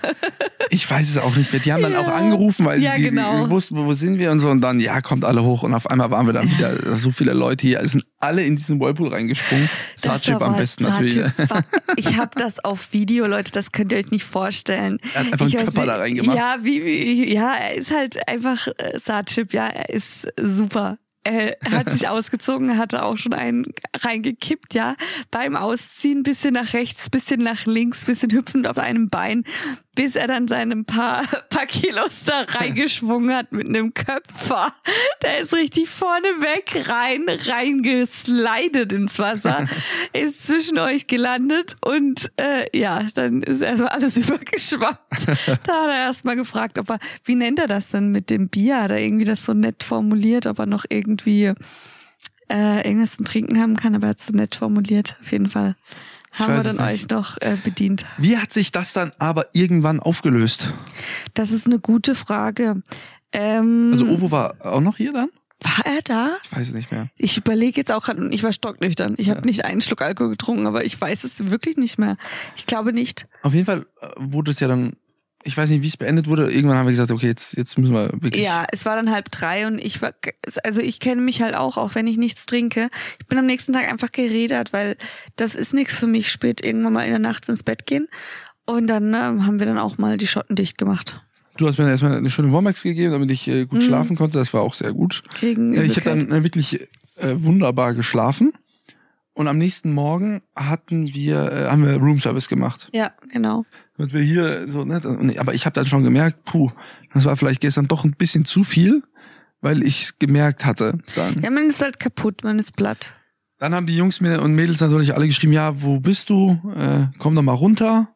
Ich 0.72 0.88
weiß 0.88 1.08
es 1.10 1.18
auch 1.18 1.34
nicht 1.34 1.52
mehr. 1.52 1.60
Die 1.60 1.72
haben 1.72 1.82
dann 1.82 1.92
Ja. 1.92 2.00
auch 2.02 2.06
angerufen, 2.12 2.64
weil 2.64 2.80
Ja, 2.80 2.94
die, 2.94 3.02
genau. 3.02 3.44
die 3.46 3.50
wussten, 3.50 3.74
wo 3.76 3.92
sind 3.92 4.18
wir 4.18 4.30
und 4.30 4.38
so. 4.38 4.50
Und 4.50 4.60
dann, 4.60 4.78
ja, 4.78 5.00
kommt 5.00 5.24
alle 5.24 5.42
hoch. 5.42 5.64
Und 5.64 5.74
auf 5.74 5.90
einmal 5.90 6.12
waren 6.12 6.26
wir 6.26 6.32
dann 6.32 6.48
wieder 6.48 6.96
so 6.96 7.10
viele 7.10 7.32
Leute 7.32 7.66
hier. 7.66 7.80
Es 7.80 7.90
sind 7.90 8.04
alle 8.20 8.44
in 8.44 8.54
diesen 8.54 8.78
Whirlpool 8.78 9.08
reingesprungen. 9.08 9.68
Sarchip 9.96 10.40
am 10.40 10.56
besten 10.56 10.84
natürlich. 10.84 11.14
Sarchip 11.14 11.50
war- 11.50 11.64
Ich 11.96 12.16
habe 12.16 12.30
das 12.36 12.62
auf 12.64 12.92
Video, 12.92 13.26
Leute, 13.26 13.50
das 13.50 13.72
könnt 13.72 13.90
ihr 13.90 13.98
euch 13.98 14.12
nicht 14.12 14.22
vorstellen. 14.24 14.98
Er 15.14 15.20
hat 15.24 15.32
einfach 15.32 15.46
ich 15.48 15.56
einen 15.58 15.66
Körper 15.66 15.86
da 15.86 15.96
reingemacht. 15.96 16.36
Ja, 16.36 16.56
wie, 16.62 16.84
wie, 16.84 17.34
ja, 17.34 17.54
er 17.56 17.74
ist 17.74 17.90
halt 17.90 18.28
einfach 18.28 18.68
äh, 18.78 18.96
Sarchip, 19.04 19.52
ja, 19.52 19.66
er 19.66 19.88
ist 19.90 20.28
super. 20.40 20.98
Er 21.22 21.56
hat 21.70 21.90
sich 21.90 22.08
ausgezogen, 22.08 22.78
hatte 22.78 23.02
auch 23.02 23.16
schon 23.18 23.34
einen 23.34 23.64
reingekippt, 23.94 24.72
ja. 24.72 24.94
Beim 25.30 25.54
Ausziehen 25.54 26.22
bisschen 26.22 26.54
nach 26.54 26.72
rechts, 26.72 27.10
bisschen 27.10 27.40
nach 27.42 27.66
links, 27.66 28.06
bisschen 28.06 28.32
hüpfend 28.32 28.66
auf 28.66 28.78
einem 28.78 29.08
Bein, 29.08 29.44
bis 29.94 30.14
er 30.14 30.28
dann 30.28 30.48
seine 30.48 30.84
paar, 30.84 31.24
paar 31.50 31.66
Kilos 31.66 32.24
da 32.24 32.40
reingeschwungen 32.48 33.34
hat 33.34 33.52
mit 33.52 33.66
einem 33.66 33.92
Köpfer. 33.94 34.72
Der 35.22 35.40
ist 35.40 35.52
richtig 35.52 35.88
vorne 35.88 36.28
weg 36.40 36.88
rein, 36.88 37.24
reingeslidet 37.28 38.92
ins 38.92 39.18
Wasser, 39.18 39.66
ist 40.12 40.46
zwischen 40.46 40.78
euch 40.78 41.06
gelandet 41.06 41.76
und 41.80 42.30
äh, 42.36 42.76
ja, 42.76 43.06
dann 43.14 43.42
ist 43.42 43.60
erstmal 43.60 43.88
alles 43.88 44.16
übergeschwappt. 44.16 45.26
Da 45.64 45.82
hat 45.82 45.90
er 45.90 45.98
erstmal 45.98 46.36
gefragt, 46.36 46.78
ob 46.78 46.90
er, 46.90 46.98
wie 47.24 47.34
nennt 47.34 47.58
er 47.58 47.66
das 47.66 47.88
denn 47.88 48.10
mit 48.10 48.30
dem 48.30 48.48
Bier? 48.48 48.82
Hat 48.82 48.90
er 48.90 48.98
irgendwie 48.98 49.24
das 49.24 49.44
so 49.44 49.54
nett 49.54 49.82
formuliert, 49.82 50.46
ob 50.46 50.58
er 50.58 50.66
noch 50.66 50.84
irgendwie 50.88 51.52
äh, 52.50 52.86
irgendwas 52.86 53.16
zum 53.16 53.26
Trinken 53.26 53.60
haben 53.60 53.76
kann, 53.76 53.94
aber 53.94 54.06
er 54.06 54.10
hat 54.10 54.20
es 54.20 54.26
so 54.26 54.32
nett 54.32 54.54
formuliert. 54.54 55.16
Auf 55.20 55.32
jeden 55.32 55.48
Fall 55.48 55.74
haben 56.32 56.54
wir 56.56 56.62
dann 56.62 56.78
euch 56.80 57.08
noch 57.08 57.36
äh, 57.40 57.56
bedient. 57.62 58.04
Wie 58.18 58.36
hat 58.38 58.52
sich 58.52 58.72
das 58.72 58.92
dann 58.92 59.12
aber 59.18 59.46
irgendwann 59.52 60.00
aufgelöst? 60.00 60.72
Das 61.34 61.50
ist 61.50 61.66
eine 61.66 61.78
gute 61.78 62.14
Frage. 62.14 62.82
Ähm, 63.32 63.90
Also 63.92 64.06
Ovo 64.08 64.30
war 64.30 64.54
auch 64.64 64.80
noch 64.80 64.96
hier 64.96 65.12
dann? 65.12 65.28
war 65.62 65.84
er 65.84 66.00
da? 66.02 66.30
Ich 66.42 66.56
weiß 66.56 66.68
es 66.68 66.72
nicht 66.74 66.90
mehr. 66.90 67.10
Ich 67.16 67.36
überlege 67.36 67.78
jetzt 67.78 67.92
auch 67.92 68.02
gerade, 68.02 68.18
und 68.22 68.32
ich 68.32 68.42
war 68.42 68.50
stocknüchtern. 68.50 69.14
Ich 69.18 69.28
habe 69.28 69.42
nicht 69.42 69.66
einen 69.66 69.82
Schluck 69.82 70.00
Alkohol 70.00 70.30
getrunken, 70.30 70.66
aber 70.66 70.86
ich 70.86 70.98
weiß 70.98 71.22
es 71.24 71.50
wirklich 71.50 71.76
nicht 71.76 71.98
mehr. 71.98 72.16
Ich 72.56 72.64
glaube 72.64 72.94
nicht. 72.94 73.26
Auf 73.42 73.52
jeden 73.52 73.66
Fall 73.66 73.84
äh, 74.00 74.06
wurde 74.16 74.52
es 74.52 74.60
ja 74.60 74.68
dann, 74.68 74.94
ich 75.42 75.56
weiß 75.56 75.70
nicht, 75.70 75.82
wie 75.82 75.86
es 75.86 75.96
beendet 75.96 76.26
wurde. 76.28 76.50
Irgendwann 76.50 76.76
haben 76.76 76.86
wir 76.86 76.92
gesagt, 76.92 77.10
okay, 77.10 77.26
jetzt, 77.28 77.56
jetzt 77.56 77.78
müssen 77.78 77.94
wir 77.94 78.10
wirklich. 78.20 78.42
Ja, 78.44 78.64
es 78.72 78.84
war 78.84 78.96
dann 78.96 79.10
halb 79.10 79.30
drei 79.30 79.66
und 79.66 79.78
ich 79.78 80.02
war, 80.02 80.12
also 80.64 80.80
ich 80.80 81.00
kenne 81.00 81.22
mich 81.22 81.40
halt 81.42 81.54
auch, 81.54 81.76
auch 81.76 81.94
wenn 81.94 82.06
ich 82.06 82.16
nichts 82.18 82.46
trinke. 82.46 82.88
Ich 83.18 83.26
bin 83.26 83.38
am 83.38 83.46
nächsten 83.46 83.72
Tag 83.72 83.90
einfach 83.90 84.12
geredert, 84.12 84.72
weil 84.72 84.96
das 85.36 85.54
ist 85.54 85.72
nichts 85.74 85.96
für 85.98 86.06
mich, 86.06 86.30
spät 86.30 86.62
irgendwann 86.64 86.92
mal 86.92 87.04
in 87.04 87.10
der 87.10 87.18
Nacht 87.18 87.48
ins 87.48 87.62
Bett 87.62 87.86
gehen. 87.86 88.08
Und 88.66 88.86
dann 88.88 89.14
ähm, 89.14 89.46
haben 89.46 89.58
wir 89.58 89.66
dann 89.66 89.78
auch 89.78 89.98
mal 89.98 90.16
die 90.16 90.26
Schotten 90.26 90.56
dicht 90.56 90.78
gemacht. 90.78 91.20
Du 91.56 91.66
hast 91.66 91.76
mir 91.78 91.84
dann 91.84 91.92
erstmal 91.92 92.16
eine 92.16 92.30
schöne 92.30 92.52
Womax 92.52 92.82
gegeben, 92.82 93.12
damit 93.12 93.30
ich 93.30 93.48
äh, 93.48 93.64
gut 93.66 93.80
Mhm. 93.80 93.86
schlafen 93.86 94.16
konnte. 94.16 94.38
Das 94.38 94.54
war 94.54 94.60
auch 94.62 94.74
sehr 94.74 94.92
gut. 94.92 95.22
Gegen 95.40 95.74
ich 95.74 95.96
habe 95.96 96.02
dann 96.02 96.30
äh, 96.30 96.44
wirklich 96.44 96.80
äh, 97.16 97.34
wunderbar 97.36 97.94
geschlafen. 97.94 98.52
Und 99.32 99.48
am 99.48 99.58
nächsten 99.58 99.92
Morgen 99.94 100.42
hatten 100.56 101.14
wir, 101.14 101.52
äh, 101.52 101.66
haben 101.68 101.86
wir 101.86 101.96
Roomservice 101.96 102.48
gemacht. 102.48 102.88
Ja, 102.92 103.12
genau. 103.32 103.64
Und 103.96 104.12
wir 104.12 104.20
hier 104.22 104.66
so, 104.68 104.84
ne, 104.84 105.00
aber 105.38 105.54
ich 105.54 105.64
habe 105.66 105.74
dann 105.74 105.86
schon 105.86 106.02
gemerkt, 106.02 106.44
puh, 106.44 106.70
das 107.14 107.24
war 107.24 107.36
vielleicht 107.36 107.60
gestern 107.60 107.86
doch 107.86 108.04
ein 108.04 108.12
bisschen 108.12 108.44
zu 108.44 108.64
viel, 108.64 109.02
weil 109.60 109.82
ich 109.82 110.18
gemerkt 110.18 110.64
hatte. 110.66 110.98
Dann, 111.14 111.40
Ja, 111.42 111.50
man 111.50 111.68
ist 111.68 111.80
halt 111.80 112.00
kaputt, 112.00 112.42
man 112.44 112.58
ist 112.58 112.76
platt. 112.76 113.14
dann 113.58 113.74
haben 113.74 113.86
die 113.86 113.96
Jungs 113.96 114.20
mir 114.20 114.42
und 114.42 114.54
Mädels 114.54 114.80
natürlich 114.80 115.14
alle 115.14 115.26
geschrieben, 115.26 115.52
ja, 115.52 115.80
wo 115.80 116.00
bist 116.00 116.28
du? 116.30 116.60
Äh, 116.76 117.06
komm 117.18 117.34
doch 117.34 117.42
mal 117.42 117.52
runter 117.54 118.08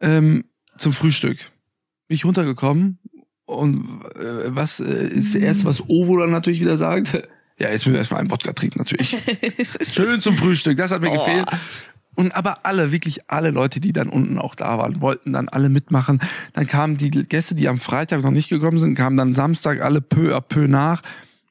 ähm, 0.00 0.44
zum 0.78 0.92
Frühstück. 0.92 1.38
Bin 2.08 2.16
ich 2.16 2.24
runtergekommen 2.24 2.98
und 3.46 3.84
äh, 4.16 4.54
was 4.54 4.80
äh, 4.80 5.06
ist 5.06 5.34
das 5.34 5.42
erste, 5.42 5.64
was 5.66 5.88
Ovo 5.88 6.18
dann 6.18 6.30
natürlich 6.30 6.60
wieder 6.60 6.76
sagt? 6.76 7.28
Ja, 7.58 7.68
jetzt 7.70 7.82
müssen 7.86 7.92
wir 7.92 7.98
erstmal 8.00 8.20
einen 8.20 8.30
Wodka 8.30 8.52
trinken, 8.52 8.78
natürlich. 8.78 9.16
Schön 9.92 10.20
zum 10.20 10.36
Frühstück, 10.36 10.76
das 10.76 10.90
hat 10.90 11.00
mir 11.02 11.10
Oh. 11.10 11.14
gefehlt. 11.24 11.46
Und 12.16 12.34
aber 12.36 12.64
alle, 12.64 12.92
wirklich 12.92 13.28
alle 13.28 13.50
Leute, 13.50 13.80
die 13.80 13.92
dann 13.92 14.08
unten 14.08 14.38
auch 14.38 14.54
da 14.54 14.78
waren, 14.78 15.00
wollten 15.00 15.32
dann 15.32 15.48
alle 15.48 15.68
mitmachen. 15.68 16.20
Dann 16.52 16.66
kamen 16.68 16.96
die 16.96 17.10
Gäste, 17.10 17.56
die 17.56 17.68
am 17.68 17.78
Freitag 17.78 18.22
noch 18.22 18.30
nicht 18.30 18.48
gekommen 18.48 18.78
sind, 18.78 18.94
kamen 18.94 19.16
dann 19.16 19.34
Samstag 19.34 19.80
alle 19.80 20.00
peu 20.00 20.36
à 20.36 20.40
peu 20.40 20.68
nach. 20.68 21.02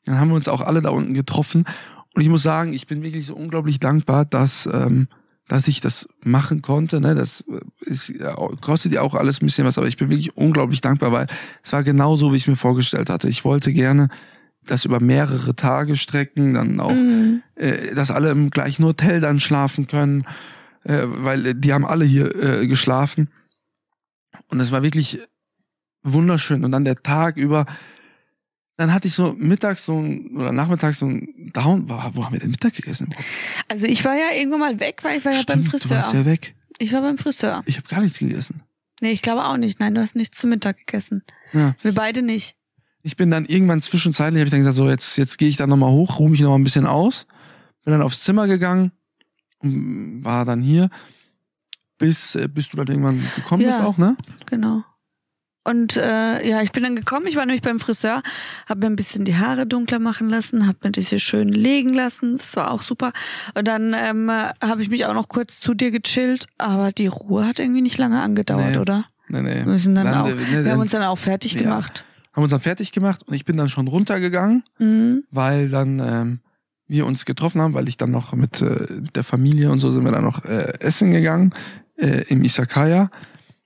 Dann 0.06 0.20
haben 0.20 0.30
wir 0.30 0.36
uns 0.36 0.48
auch 0.48 0.62
alle 0.62 0.82
da 0.82 0.90
unten 0.90 1.14
getroffen. 1.14 1.66
Und 2.14 2.22
ich 2.22 2.30
muss 2.30 2.44
sagen, 2.44 2.72
ich 2.74 2.88
bin 2.88 3.02
wirklich 3.04 3.26
so 3.26 3.36
unglaublich 3.36 3.80
dankbar, 3.82 4.24
dass, 4.24 4.70
ähm, 4.72 5.08
dass 5.50 5.68
ich 5.68 5.82
das 5.82 6.08
machen 6.24 6.62
konnte. 6.62 7.02
Ne? 7.02 7.14
Das 7.16 7.42
äh, 7.50 7.90
ist, 7.90 8.14
kostet 8.62 8.94
ja 8.94 9.02
auch 9.02 9.16
alles 9.16 9.42
ein 9.42 9.46
bisschen 9.46 9.66
was, 9.66 9.78
aber 9.78 9.88
ich 9.88 9.98
bin 9.98 10.10
wirklich 10.10 10.38
unglaublich 10.38 10.80
dankbar, 10.80 11.12
weil 11.12 11.28
es 11.62 11.74
war 11.74 11.84
genau 11.84 12.16
so, 12.16 12.32
wie 12.32 12.38
ich 12.38 12.44
es 12.44 12.48
mir 12.48 12.56
vorgestellt 12.56 13.10
hatte. 13.10 13.28
Ich 13.28 13.44
wollte 13.44 13.74
gerne 13.74 14.08
das 14.66 14.86
über 14.86 15.00
mehrere 15.00 15.56
Tage 15.56 15.96
strecken, 15.96 16.54
dann 16.54 16.80
auch, 16.80 16.92
Mhm. 16.94 17.42
äh, 17.56 17.94
dass 17.96 18.12
alle 18.12 18.32
im 18.32 18.50
gleichen 18.50 18.86
Hotel 18.86 19.20
dann 19.22 19.40
schlafen 19.40 19.88
können, 19.88 20.26
äh, 20.84 21.04
weil 21.06 21.46
äh, 21.48 21.54
die 21.56 21.74
haben 21.74 21.86
alle 21.86 22.06
hier 22.06 22.34
äh, 22.36 22.68
geschlafen. 22.68 23.30
Und 24.50 24.60
es 24.60 24.72
war 24.72 24.84
wirklich 24.84 25.20
wunderschön. 26.04 26.64
Und 26.66 26.72
dann 26.72 26.86
der 26.86 26.96
Tag 26.96 27.38
über, 27.38 27.66
dann 28.78 28.94
hatte 28.94 29.08
ich 29.08 29.14
so 29.14 29.34
mittags 29.38 29.86
so 29.86 30.00
ein, 30.00 30.36
oder 30.36 30.52
nachmittags 30.52 31.00
so 31.00 31.06
ein 31.08 31.52
Down. 31.54 31.88
Wo, 31.90 31.96
haben 32.02 32.34
wir 32.34 32.40
denn 32.40 32.52
Mittag 32.52 32.74
gegessen? 32.76 33.14
Also 33.70 33.86
ich 33.86 34.04
war 34.04 34.16
ja 34.16 34.36
irgendwann 34.38 34.60
mal 34.60 34.80
weg, 34.80 35.00
weil 35.04 35.18
ich 35.18 35.26
war 35.26 35.32
ja 35.34 35.44
beim 35.46 35.64
Stimmt, 35.64 35.66
Du 35.68 35.70
Friseur. 35.80 35.98
warst 35.98 36.14
ja 36.14 36.26
weg. 36.26 36.56
Ich 36.80 36.92
war 36.92 37.02
beim 37.02 37.18
Friseur. 37.18 37.64
Ich 37.68 37.78
habe 37.78 37.88
gar 37.88 38.02
nichts 38.02 38.18
gegessen. 38.20 38.64
Nee, 39.02 39.12
ich 39.12 39.22
glaube 39.22 39.44
auch 39.46 39.58
nicht. 39.58 39.80
Nein, 39.80 39.94
du 39.96 40.02
hast 40.02 40.16
nichts 40.16 40.38
zu 40.40 40.48
Mittag 40.48 40.78
gegessen. 40.78 41.24
Ja. 41.52 41.76
Wir 41.82 41.94
beide 41.94 42.22
nicht. 42.22 42.56
Ich 43.04 43.18
bin 43.18 43.30
dann 43.30 43.46
irgendwann 43.46 43.82
zwischenzeitlich, 43.82 44.40
habe 44.40 44.48
ich 44.48 44.52
dann 44.52 44.62
gesagt, 44.62 44.76
so 44.78 44.90
jetzt, 44.90 45.18
jetzt 45.18 45.38
gehe 45.38 45.50
ich 45.50 45.58
dann 45.58 45.70
nochmal 45.70 45.92
hoch, 45.92 46.20
ruhe 46.20 46.30
mich 46.30 46.40
nochmal 46.40 46.58
ein 46.60 46.64
bisschen 46.64 46.86
aus. 46.88 47.26
Bin 47.84 47.92
dann 47.92 48.02
aufs 48.02 48.22
Zimmer 48.24 48.48
gegangen, 48.48 48.92
und 49.60 50.24
war 50.24 50.46
dann 50.46 50.62
hier, 50.62 50.90
bis, 51.98 52.36
äh, 52.36 52.48
bis 52.48 52.70
du 52.70 52.78
dann 52.78 52.88
irgendwann 52.88 53.22
gekommen 53.36 53.62
Ja. 53.64 53.70
bist 53.70 53.82
auch, 53.82 53.98
ne? 53.98 54.16
Genau. 54.46 54.84
Und 55.66 55.96
äh, 55.96 56.46
ja, 56.48 56.62
ich 56.62 56.74
bin 56.74 56.84
dann 56.84 56.96
gekommen, 56.98 57.26
ich 57.26 57.38
war 57.38 57.46
nämlich 57.46 57.62
beim 57.62 57.80
Friseur, 57.80 58.22
habe 58.68 58.82
mir 58.82 58.88
ein 58.88 58.98
bisschen 58.98 59.24
die 59.24 59.38
Haare 59.38 59.66
dunkler 59.66 60.00
machen 60.00 60.28
lassen, 60.30 60.68
habe 60.68 60.80
mir 60.84 60.92
das 60.92 61.08
hier 61.08 61.20
schön 61.20 61.48
legen 61.50 61.94
lassen, 61.94 62.36
das 62.38 62.54
war 62.58 62.70
auch 62.72 62.82
super. 62.82 63.14
Und 63.54 63.66
dann 63.70 63.94
ähm, 63.94 64.30
habe 64.30 64.82
ich 64.82 64.90
mich 64.90 65.06
auch 65.06 65.14
noch 65.14 65.30
kurz 65.30 65.62
zu 65.62 65.74
dir 65.74 65.92
gechillt, 65.92 66.48
aber 66.58 66.92
die 66.92 67.08
Ruhe 67.08 67.46
hat 67.48 67.60
irgendwie 67.60 67.82
nicht 67.82 67.98
lange 67.98 68.22
angedauert, 68.22 68.72
Nee. 68.72 68.78
oder? 68.78 69.06
Nee, 69.30 69.42
nee. 69.42 69.66
Wir, 69.66 69.78
sind 69.80 69.96
dann 69.96 70.06
Dann, 70.06 70.18
auch, 70.18 70.28
äh, 70.28 70.36
ne, 70.36 70.66
wir 70.66 70.72
haben 70.74 70.82
uns 70.82 70.92
dann 70.92 71.04
auch 71.04 71.18
fertig 71.18 71.54
Ja. 71.54 71.62
gemacht. 71.62 72.04
Haben 72.34 72.44
uns 72.44 72.52
dann 72.52 72.60
fertig 72.60 72.92
gemacht 72.92 73.24
und 73.24 73.34
ich 73.34 73.46
bin 73.46 73.58
dann 73.58 73.70
schon 73.70 73.88
runtergegangen, 73.88 74.64
Mhm. 74.80 75.24
weil 75.32 75.70
dann 75.70 76.00
ähm, 76.00 76.40
wir 76.88 77.06
uns 77.06 77.26
getroffen 77.26 77.62
haben, 77.62 77.74
weil 77.74 77.88
ich 77.88 77.98
dann 77.98 78.12
noch 78.12 78.34
mit 78.34 78.62
äh, 78.62 78.86
der 79.16 79.24
Familie 79.24 79.72
und 79.72 79.80
so 79.80 79.92
sind 79.92 80.04
wir 80.04 80.12
dann 80.12 80.24
noch 80.24 80.44
äh, 80.46 80.74
essen 80.80 81.12
gegangen 81.12 81.52
äh, 81.98 82.24
im 82.28 82.44
Isakaya. 82.44 83.10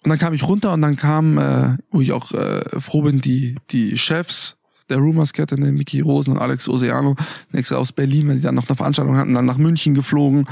Und 0.04 0.10
dann 0.10 0.20
kam 0.20 0.34
ich 0.34 0.44
runter 0.48 0.74
und 0.74 0.82
dann 0.82 0.96
kam, 0.96 1.38
äh, 1.38 1.78
wo 1.92 2.02
ich 2.02 2.12
auch 2.12 2.32
äh, 2.34 2.80
froh 2.80 3.02
bin, 3.02 3.20
die, 3.20 3.56
die 3.72 3.98
Chefs 3.98 4.56
der 4.90 4.98
Rumors-Kette, 4.98 5.60
ne, 5.60 5.72
Mickey 5.72 6.00
Rosen 6.00 6.34
und 6.34 6.40
Alex 6.40 6.70
Oceano, 6.70 7.16
extra 7.52 7.76
aus 7.76 7.92
Berlin, 7.92 8.30
weil 8.30 8.36
die 8.38 8.42
dann 8.42 8.56
noch 8.56 8.70
eine 8.70 8.76
Veranstaltung 8.78 9.18
hatten, 9.18 9.34
dann 9.34 9.46
nach 9.46 9.58
München 9.58 9.96
geflogen. 9.96 10.48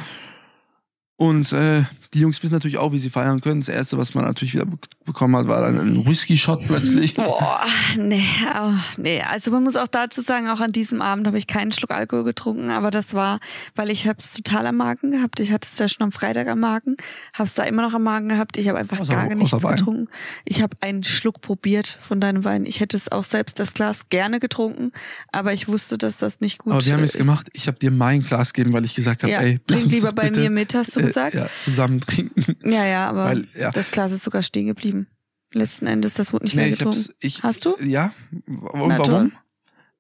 Und 1.16 1.54
äh, 1.54 1.84
die 2.16 2.22
Jungs 2.22 2.42
wissen 2.42 2.54
natürlich 2.54 2.78
auch, 2.78 2.92
wie 2.94 3.00
sie 3.00 3.10
feiern 3.10 3.42
können. 3.42 3.60
Das 3.60 3.70
Erste, 3.70 3.98
was 3.98 4.14
man 4.14 4.26
natürlich 4.26 4.54
wieder 4.56 4.66
be- 4.66 4.78
bekommen 5.06 5.36
hat, 5.36 5.48
war 5.48 5.62
dann 5.62 5.78
ein 5.78 6.06
Whisky-Shot 6.06 6.66
plötzlich. 6.66 7.14
Boah, 7.16 7.62
nee, 7.98 8.24
oh, 8.60 8.72
nee. 8.98 9.22
Also 9.22 9.52
man 9.52 9.64
muss 9.64 9.76
auch 9.76 9.88
dazu 9.88 10.22
sagen, 10.22 10.48
auch 10.50 10.60
an 10.62 10.72
diesem 10.72 11.02
Abend 11.02 11.28
habe 11.28 11.38
ich 11.38 11.46
keinen 11.48 11.72
Schluck 11.74 11.92
Alkohol 11.92 12.24
getrunken, 12.24 12.70
aber 12.72 12.90
das 12.90 13.14
war, 13.14 13.40
weil 13.76 13.90
ich 13.92 14.08
habe 14.08 14.20
es 14.20 14.32
total 14.32 14.66
am 14.68 14.78
Magen 14.78 15.12
gehabt. 15.12 15.40
Ich 15.40 15.52
hatte 15.52 15.68
es 15.72 15.78
ja 15.78 15.88
schon 15.88 16.04
am 16.06 16.12
Freitag 16.12 16.48
am 16.48 16.60
Magen, 16.62 16.96
habe 17.34 17.48
es 17.48 17.54
da 17.54 17.64
immer 17.64 17.82
noch 17.82 17.94
am 17.94 18.04
Magen 18.04 18.30
gehabt. 18.30 18.58
Ich 18.58 18.68
habe 18.70 18.80
einfach 18.80 19.00
Außer- 19.00 19.10
gar 19.12 19.26
nichts 19.36 19.52
getrunken. 19.52 20.08
Ich 20.46 20.62
habe 20.62 20.76
einen 20.82 21.04
Schluck 21.04 21.42
probiert 21.42 21.98
von 22.02 22.20
deinem 22.20 22.44
Wein. 22.46 22.66
Ich 22.66 22.80
hätte 22.80 22.96
es 22.98 23.12
auch 23.12 23.26
selbst 23.26 23.60
das 23.60 23.74
Glas 23.74 24.10
gerne 24.10 24.40
getrunken, 24.40 24.92
aber 25.32 25.54
ich 25.54 25.68
wusste, 25.68 25.98
dass 25.98 26.18
das 26.18 26.40
nicht 26.40 26.60
gut 26.60 26.74
Aber 26.74 26.86
wir 26.86 26.94
haben 26.94 27.02
äh, 27.02 27.06
es 27.06 27.16
ist. 27.16 27.20
gemacht. 27.20 27.50
Ich 27.54 27.68
habe 27.68 27.78
dir 27.78 27.92
mein 27.92 28.22
Glas 28.22 28.54
gegeben, 28.54 28.74
weil 28.74 28.86
ich 28.86 28.96
gesagt 28.96 29.24
habe, 29.24 29.32
Ja, 29.34 29.42
ey, 29.42 29.60
trink 29.68 29.92
lieber 29.92 30.06
das 30.08 30.16
bei 30.16 30.30
bitte, 30.30 30.40
mir 30.40 30.50
mit, 30.50 30.74
hast 30.74 30.96
du 30.96 31.02
äh, 31.02 31.04
gesagt? 31.08 31.34
Ja, 31.36 31.48
zusammen 31.62 32.00
trinken. 32.06 32.44
Ja, 32.64 32.86
ja, 32.86 33.10
aber 33.10 33.26
Weil, 33.26 33.48
ja. 33.58 33.72
das 33.72 33.92
Glas 33.92 34.12
ist 34.12 34.24
sogar 34.24 34.44
stehen 34.44 34.68
geblieben. 34.68 35.08
Letzten 35.54 35.88
Endes, 35.88 36.16
das 36.16 36.34
wurde 36.34 36.46
nicht 36.46 36.56
Nee, 36.56 36.64
leer 36.70 36.72
getrunken. 36.78 37.06
ich, 37.22 37.44
Hast 37.44 37.66
du? 37.66 37.76
Ja. 37.84 38.14
Und 38.48 38.90
Na 38.90 38.98
warum? 39.00 39.06
toll. 39.06 39.32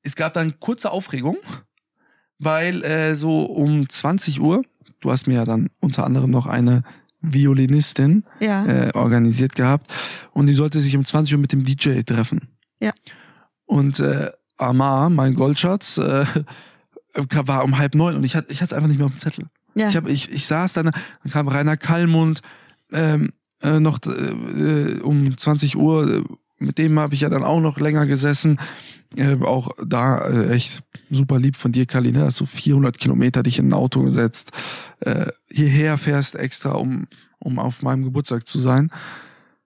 Es 0.03 0.15
gab 0.15 0.33
dann 0.33 0.59
kurze 0.59 0.91
Aufregung, 0.91 1.37
weil 2.39 2.83
äh, 2.83 3.15
so 3.15 3.43
um 3.45 3.87
20 3.89 4.41
Uhr, 4.41 4.63
du 4.99 5.11
hast 5.11 5.27
mir 5.27 5.35
ja 5.35 5.45
dann 5.45 5.69
unter 5.79 6.05
anderem 6.05 6.29
noch 6.31 6.45
eine 6.47 6.83
Violinistin 7.21 8.23
Ja. 8.39 8.65
äh, 8.65 8.91
organisiert 8.93 9.55
gehabt 9.55 9.91
und 10.31 10.47
die 10.47 10.53
sollte 10.53 10.81
sich 10.81 10.95
um 10.95 11.05
20 11.05 11.33
Uhr 11.33 11.39
mit 11.39 11.51
dem 11.53 11.63
DJ 11.63 12.01
treffen. 12.01 12.49
Ja. 12.79 12.91
Und 13.65 13.99
äh, 13.99 14.31
Amar, 14.57 15.09
mein 15.09 15.33
Goldschatz, 15.35 15.97
äh, 15.97 16.25
war 17.13 17.63
um 17.63 17.77
halb 17.77 17.95
neun 17.95 18.15
und 18.17 18.23
ich 18.25 18.35
hatte 18.35 18.51
ich 18.51 18.61
hatte 18.61 18.75
einfach 18.75 18.89
nicht 18.89 18.97
mehr 18.97 19.07
auf 19.07 19.13
dem 19.13 19.19
Zettel. 19.19 19.45
Ja. 19.75 19.89
Ich, 19.89 19.95
hab, 19.95 20.07
ich, 20.07 20.31
ich 20.31 20.47
saß 20.47 20.73
dann, 20.73 20.85
dann 20.85 21.31
kam 21.31 21.47
Rainer 21.47 21.77
Kallmund 21.77 22.41
ähm, 22.91 23.29
äh, 23.61 23.79
noch 23.79 23.99
äh, 24.05 24.09
äh, 24.09 25.01
um 25.01 25.37
20 25.37 25.77
Uhr, 25.77 26.17
äh, 26.17 26.23
mit 26.59 26.77
dem 26.77 26.97
habe 26.99 27.13
ich 27.13 27.21
ja 27.21 27.29
dann 27.29 27.43
auch 27.43 27.59
noch 27.59 27.79
länger 27.79 28.05
gesessen. 28.05 28.59
Äh, 29.15 29.37
auch 29.41 29.69
da 29.85 30.27
äh, 30.27 30.53
echt 30.53 30.81
super 31.09 31.39
lieb 31.39 31.55
von 31.55 31.71
dir, 31.71 31.85
Kali, 31.85 32.11
ne? 32.11 32.23
Hast 32.23 32.39
du 32.39 32.45
400 32.45 32.97
Kilometer 32.97 33.43
dich 33.43 33.59
in 33.59 33.69
ein 33.69 33.73
Auto 33.73 34.01
gesetzt, 34.03 34.51
äh, 35.01 35.27
hierher 35.49 35.97
fährst 35.97 36.35
extra, 36.35 36.71
um, 36.71 37.07
um 37.39 37.59
auf 37.59 37.81
meinem 37.81 38.03
Geburtstag 38.03 38.47
zu 38.47 38.59
sein. 38.59 38.85
Und 38.85 38.91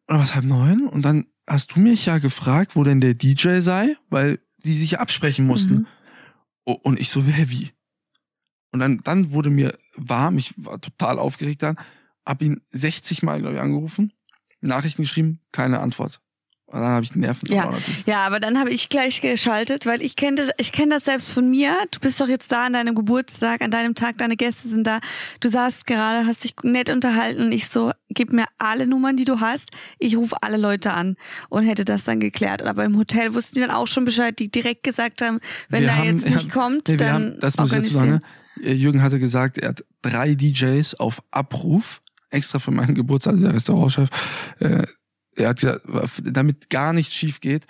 dann 0.08 0.17
war 0.17 0.26
es 0.26 0.36
halb 0.36 0.45
neun 0.45 0.88
und 0.88 1.04
dann 1.04 1.26
hast 1.48 1.76
du 1.76 1.80
mich 1.80 2.06
ja 2.06 2.19
gefragt, 2.19 2.76
wo 2.76 2.84
denn 2.84 3.02
der 3.02 3.13
DJ 3.13 3.60
sei, 3.60 3.95
weil 4.10 4.39
die 4.63 4.78
sich 4.78 5.00
absprechen 5.00 5.48
mussten. 5.48 5.88
Mhm. 6.65 6.76
Und 6.84 7.00
ich 7.00 7.10
so, 7.10 7.24
hä, 7.24 7.45
wie? 7.48 7.72
Und 8.72 8.80
dann, 8.80 9.02
dann 9.04 9.32
wurde 9.32 9.50
mir 9.50 9.74
warm, 9.96 10.38
ich 10.38 10.54
war 10.58 10.80
total 10.80 11.18
aufgeregt 11.20 11.64
dann, 11.64 11.78
hab 12.26 12.42
ihn 12.42 12.62
60 12.72 13.24
Mal, 13.24 13.40
glaube 13.42 13.56
ich, 13.56 13.62
angerufen, 13.62 14.14
Nachrichten 14.62 15.02
geschrieben, 15.04 15.40
keine 15.52 15.80
Antwort. 15.80 16.22
Und 16.72 16.82
dann 16.82 16.92
habe 16.92 17.04
ich 17.04 17.16
Nerven 17.16 17.52
Ja. 17.52 17.74
Ja, 18.06 18.18
aber 18.28 18.40
dann 18.40 18.60
habe 18.60 18.70
ich 18.70 18.90
gleich 18.90 19.22
geschaltet, 19.22 19.88
weil 19.88 20.04
ich 20.04 20.16
kenne 20.16 20.52
ich 20.58 20.72
kenn 20.72 20.92
das 20.92 21.06
selbst 21.06 21.32
von 21.32 21.50
mir. 21.50 21.76
Du 21.90 22.00
bist 22.00 22.22
doch 22.22 22.28
jetzt 22.28 22.52
da 22.52 22.68
an 22.68 22.74
deinem 22.74 22.94
Geburtstag, 22.94 23.62
an 23.64 23.72
deinem 23.72 23.96
Tag, 23.96 24.20
deine 24.20 24.36
Gäste 24.38 24.70
sind 24.70 24.86
da. 24.86 25.00
Du 25.40 25.50
saßt 25.50 25.88
gerade, 25.88 26.28
hast 26.28 26.44
dich 26.44 26.54
nett 26.62 26.92
unterhalten 26.92 27.42
und 27.42 27.52
ich 27.54 27.70
so, 27.70 27.92
gib 28.10 28.32
mir 28.32 28.46
alle 28.60 28.86
Nummern, 28.86 29.18
die 29.18 29.26
du 29.26 29.40
hast. 29.40 29.72
Ich 29.98 30.16
rufe 30.16 30.36
alle 30.44 30.58
Leute 30.58 30.92
an 30.94 31.16
und 31.50 31.64
hätte 31.64 31.86
das 31.86 32.04
dann 32.04 32.20
geklärt. 32.20 32.62
Aber 32.62 32.86
im 32.86 32.96
Hotel 33.00 33.34
wussten 33.34 33.56
die 33.56 33.62
dann 33.62 33.72
auch 33.72 33.88
schon 33.88 34.06
Bescheid, 34.06 34.38
die 34.38 34.52
direkt 34.52 34.84
gesagt 34.84 35.24
haben, 35.24 35.40
wenn 35.70 35.82
Wir 35.82 35.88
da 35.88 35.96
haben- 35.96 36.18
jetzt 36.20 36.30
nicht 36.30 36.48
ja, 36.50 36.54
kommt, 36.54 36.88
Nee, 36.88 36.98
dann 36.98 37.12
haben, 37.14 37.40
das 37.40 37.58
muss 37.58 37.72
ich 37.74 37.80
dazu 37.80 37.94
sagen, 37.94 38.22
Jürgen 38.62 39.02
hatte 39.02 39.19
gesagt, 39.19 39.58
er 39.58 39.69
hat 39.69 39.86
drei 40.02 40.36
DJs 40.36 40.95
auf 40.95 41.22
Abruf, 41.32 42.02
extra 42.30 42.60
für 42.60 42.72
meinen 42.72 42.95
Geburtstag, 42.95 43.34
also 43.34 43.45
der 43.45 43.56
Restaurantchef. 43.56 44.10
Äh, 44.60 44.86
er 45.36 45.50
hat 45.50 45.60
gesagt, 45.60 45.86
damit 46.24 46.69
gar 46.69 46.93
nichts 46.93 47.13
schief 47.13 47.39
geht. 47.39 47.65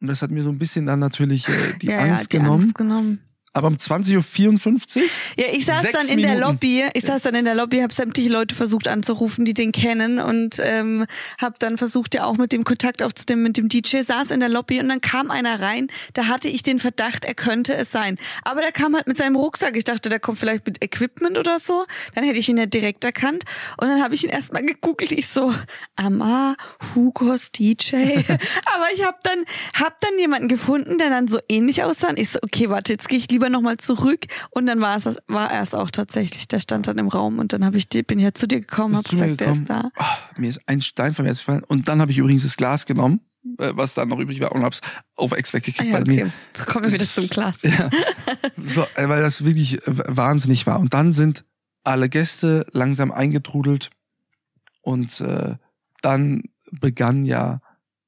Und 0.00 0.08
das 0.08 0.22
hat 0.22 0.30
mir 0.30 0.42
so 0.42 0.50
ein 0.50 0.58
bisschen 0.58 0.86
dann 0.86 0.98
natürlich 0.98 1.48
äh, 1.48 1.78
die 1.80 1.86
ja, 1.86 1.98
Angst 1.98 2.32
ja, 2.32 2.38
die 2.38 2.44
genommen. 2.44 2.62
Angst 2.62 2.74
genommen. 2.74 3.20
Aber 3.56 3.68
um 3.68 3.76
20.54 3.76 4.96
Uhr 4.96 5.02
Ja, 5.36 5.44
ich 5.52 5.64
saß 5.64 5.86
dann 5.92 6.08
in 6.08 6.20
der 6.20 6.34
Minuten. 6.34 6.40
Lobby. 6.40 6.84
Ich 6.94 7.04
saß 7.04 7.22
dann 7.22 7.36
in 7.36 7.44
der 7.44 7.54
Lobby, 7.54 7.78
habe 7.78 7.94
sämtliche 7.94 8.28
Leute 8.28 8.52
versucht 8.52 8.88
anzurufen, 8.88 9.44
die 9.44 9.54
den 9.54 9.70
kennen 9.70 10.18
und 10.18 10.56
ähm, 10.60 11.06
habe 11.40 11.54
dann 11.60 11.78
versucht, 11.78 12.16
ja 12.16 12.24
auch 12.24 12.36
mit 12.36 12.50
dem 12.50 12.64
Kontakt 12.64 13.00
aufzunehmen 13.00 13.44
mit 13.44 13.56
dem 13.56 13.68
DJ. 13.68 14.02
Saß 14.02 14.32
in 14.32 14.40
der 14.40 14.48
Lobby 14.48 14.80
und 14.80 14.88
dann 14.88 15.00
kam 15.00 15.30
einer 15.30 15.60
rein. 15.60 15.86
Da 16.14 16.26
hatte 16.26 16.48
ich 16.48 16.64
den 16.64 16.80
Verdacht, 16.80 17.24
er 17.24 17.34
könnte 17.34 17.74
es 17.76 17.92
sein. 17.92 18.18
Aber 18.42 18.60
der 18.60 18.72
kam 18.72 18.96
halt 18.96 19.06
mit 19.06 19.16
seinem 19.16 19.36
Rucksack. 19.36 19.76
Ich 19.76 19.84
dachte, 19.84 20.08
der 20.08 20.18
kommt 20.18 20.40
vielleicht 20.40 20.66
mit 20.66 20.82
Equipment 20.82 21.38
oder 21.38 21.60
so. 21.60 21.84
Dann 22.16 22.24
hätte 22.24 22.40
ich 22.40 22.48
ihn 22.48 22.56
ja 22.56 22.66
direkt 22.66 23.04
erkannt. 23.04 23.44
Und 23.76 23.86
dann 23.86 24.02
habe 24.02 24.16
ich 24.16 24.24
ihn 24.24 24.30
erstmal 24.30 24.64
gegoogelt. 24.64 25.12
Ich 25.12 25.28
so, 25.28 25.54
Amar, 25.94 26.56
Hugos 26.94 27.52
DJ. 27.52 27.94
Aber 28.74 28.86
ich 28.94 29.04
habe 29.04 29.18
dann 29.22 29.44
hab 29.74 30.00
dann 30.00 30.18
jemanden 30.18 30.48
gefunden, 30.48 30.98
der 30.98 31.10
dann 31.10 31.28
so 31.28 31.38
ähnlich 31.48 31.84
aussah. 31.84 32.08
Und 32.08 32.18
ich 32.18 32.30
so, 32.30 32.40
okay, 32.42 32.68
warte, 32.68 32.92
jetzt 32.92 33.08
gehe 33.08 33.18
ich 33.20 33.30
lieber 33.30 33.43
nochmal 33.50 33.76
zurück. 33.78 34.26
Und 34.50 34.66
dann 34.66 34.80
war 34.80 34.96
es 34.96 35.04
war 35.26 35.50
er 35.50 35.62
es 35.62 35.74
auch 35.74 35.90
tatsächlich. 35.90 36.48
Der 36.48 36.60
stand 36.60 36.86
dann 36.86 36.98
im 36.98 37.08
Raum 37.08 37.38
und 37.38 37.52
dann 37.52 37.64
hab 37.64 37.74
ich 37.74 37.88
bin 37.88 38.18
ich 38.18 38.24
ja 38.24 38.34
zu 38.34 38.46
dir 38.46 38.60
gekommen, 38.60 38.94
bist 38.94 39.04
hab 39.04 39.10
zu 39.10 39.16
mir 39.16 39.36
gesagt, 39.36 39.40
der 39.40 39.52
ist 39.52 39.70
da. 39.70 39.90
Ah, 39.96 40.16
mir 40.36 40.50
ist 40.50 40.60
ein 40.66 40.80
Stein 40.80 41.14
vom 41.14 41.24
Herzen 41.24 41.40
gefallen. 41.40 41.64
Und 41.64 41.88
dann 41.88 42.00
habe 42.00 42.10
ich 42.10 42.18
übrigens 42.18 42.42
das 42.42 42.56
Glas 42.56 42.86
genommen, 42.86 43.20
äh, 43.58 43.72
was 43.74 43.94
dann 43.94 44.08
noch 44.08 44.18
übrig 44.18 44.40
war, 44.40 44.52
und 44.52 44.62
hab's 44.62 44.80
auf 45.16 45.32
Ex 45.32 45.50
Ah 45.50 45.54
weggekriegt, 45.54 45.90
ja, 45.90 46.00
okay. 46.00 46.30
So 46.56 46.64
kommen 46.64 46.86
wir 46.86 46.92
wieder 46.92 47.08
zum 47.08 47.28
Glas. 47.28 47.56
Ja. 47.62 47.90
So, 48.56 48.82
äh, 48.94 49.08
weil 49.08 49.22
das 49.22 49.44
wirklich 49.44 49.86
äh, 49.86 49.92
wahnsinnig 50.08 50.66
war. 50.66 50.80
Und 50.80 50.94
dann 50.94 51.12
sind 51.12 51.44
alle 51.82 52.08
Gäste 52.08 52.66
langsam 52.72 53.12
eingetrudelt 53.12 53.90
und 54.80 55.20
äh, 55.20 55.56
dann 56.02 56.42
begann 56.70 57.24
ja 57.24 57.60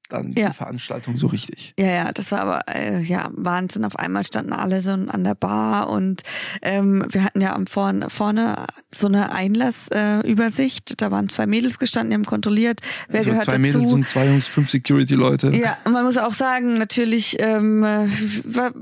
dann 0.09 0.33
Ja. 0.37 0.51
die 0.51 0.55
Veranstaltung 0.57 1.16
so 1.16 1.27
richtig. 1.29 1.75
Ja, 1.79 1.87
ja, 1.87 2.12
das 2.12 2.33
war 2.33 2.40
aber 2.40 2.61
äh, 2.75 3.01
ja 3.03 3.31
Wahnsinn. 3.33 3.85
Auf 3.85 3.97
einmal 3.99 4.25
standen 4.25 4.53
alle 4.53 4.83
so 4.83 4.90
an 4.90 5.25
der 5.25 5.35
Bar 5.35 5.88
und 5.90 6.23
ähm, 6.62 7.05
wir 7.11 7.25
hatten 7.25 7.40
ja 7.40 7.55
am 7.55 7.66
vorne, 7.66 8.11
vorne 8.11 8.66
so 8.90 9.07
eine 9.09 9.33
Einlassübersicht. 9.33 10.90
Äh, 10.92 10.95
da 10.97 11.11
waren 11.11 11.29
zwei 11.29 11.47
Mädels 11.47 11.79
gestanden, 11.79 12.11
die 12.11 12.14
haben 12.14 12.25
kontrolliert, 12.25 12.81
wer 13.09 13.19
also 13.21 13.31
gehört 13.31 13.45
zwei 13.47 13.59
dazu. 13.59 13.79
Mädels 13.79 13.92
und 13.92 14.07
zwei 14.09 14.27
Jungs, 14.27 14.47
fünf 14.47 14.71
Security-Leute. 14.71 15.51
Ja, 15.55 15.77
und 15.85 15.92
man 15.92 16.05
muss 16.05 16.16
auch 16.19 16.35
sagen, 16.35 16.79
natürlich, 16.79 17.37
ähm, 17.40 17.83
äh, 17.85 18.07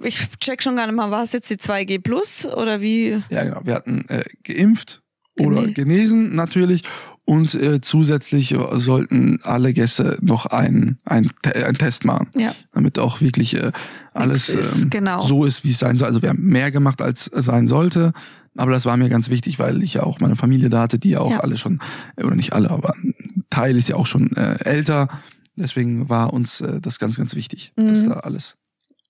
ich 0.03 0.27
check 0.41 0.63
schon 0.63 0.77
gar 0.77 0.87
nicht 0.87 0.97
mal, 0.97 1.11
war 1.11 1.25
es 1.25 1.33
jetzt 1.33 1.51
die 1.51 1.57
2G 1.57 2.01
Plus 2.01 2.47
oder 2.47 2.81
wie? 2.81 3.23
Ja, 3.31 3.45
genau. 3.45 3.61
Wir 3.65 3.75
hatten 3.75 4.05
äh, 4.09 4.25
geimpft 4.43 5.03
oder 5.39 5.63
Gene- 5.63 5.73
genesen 5.73 6.35
natürlich. 6.35 6.83
Und 7.27 7.55
äh, 7.55 7.81
zusätzlich 7.81 8.55
sollten 8.73 9.39
alle 9.45 9.73
Gäste 9.73 10.19
noch 10.21 10.45
einen, 10.47 10.99
einen, 11.07 11.31
Te 11.43 11.65
einen 11.67 11.79
Test 11.79 12.05
machen, 12.05 12.29
Ja, 12.37 12.55
damit 12.73 12.99
auch 12.99 13.23
wirklich 13.23 13.55
äh, 13.57 13.73
alles 14.13 14.51
ist, 14.51 14.77
ähm, 14.83 14.91
genau. 14.91 15.23
so 15.23 15.47
ist, 15.47 15.65
wie 15.65 15.71
es 15.71 15.79
sein 15.79 15.97
soll. 15.97 16.09
Also 16.09 16.21
wir 16.21 16.29
haben 16.29 16.43
mehr 16.43 16.71
gemacht, 16.71 17.01
als 17.01 17.31
sein 17.35 17.67
sollte. 17.67 18.13
Aber 18.57 18.73
das 18.73 18.85
war 18.85 18.97
mir 18.99 19.09
ganz 19.09 19.31
wichtig, 19.31 19.59
weil 19.59 19.83
ich 19.83 19.95
ja 19.95 20.03
auch 20.03 20.21
meine 20.21 20.37
Familie 20.37 20.69
da 20.69 20.83
hatte, 20.83 20.99
die 20.99 21.11
ja 21.11 21.21
auch 21.21 21.31
Ja. 21.33 21.41
alle 21.41 21.57
schon, 21.57 21.81
oder 22.19 22.35
nicht 22.37 22.53
alle, 22.53 22.71
aber 22.71 22.95
ein 22.95 23.15
Teil 23.51 23.77
ist 23.77 23.89
ja 23.89 23.97
auch 23.97 24.07
schon 24.07 24.31
äh, 24.37 24.59
älter. 24.65 25.09
Deswegen 25.57 26.09
war 26.11 26.33
uns 26.33 26.61
äh, 26.61 26.81
das 26.81 26.99
ganz, 26.99 27.17
ganz 27.17 27.35
wichtig, 27.35 27.73
dass 27.77 28.03
Mhm. 28.03 28.11
da 28.11 28.15
alles 28.17 28.57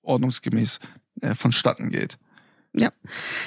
ordnungsgemäß 0.02 0.78
äh, 1.20 1.34
vonstatten 1.34 1.90
geht. 1.90 2.16
Ja, 2.76 2.90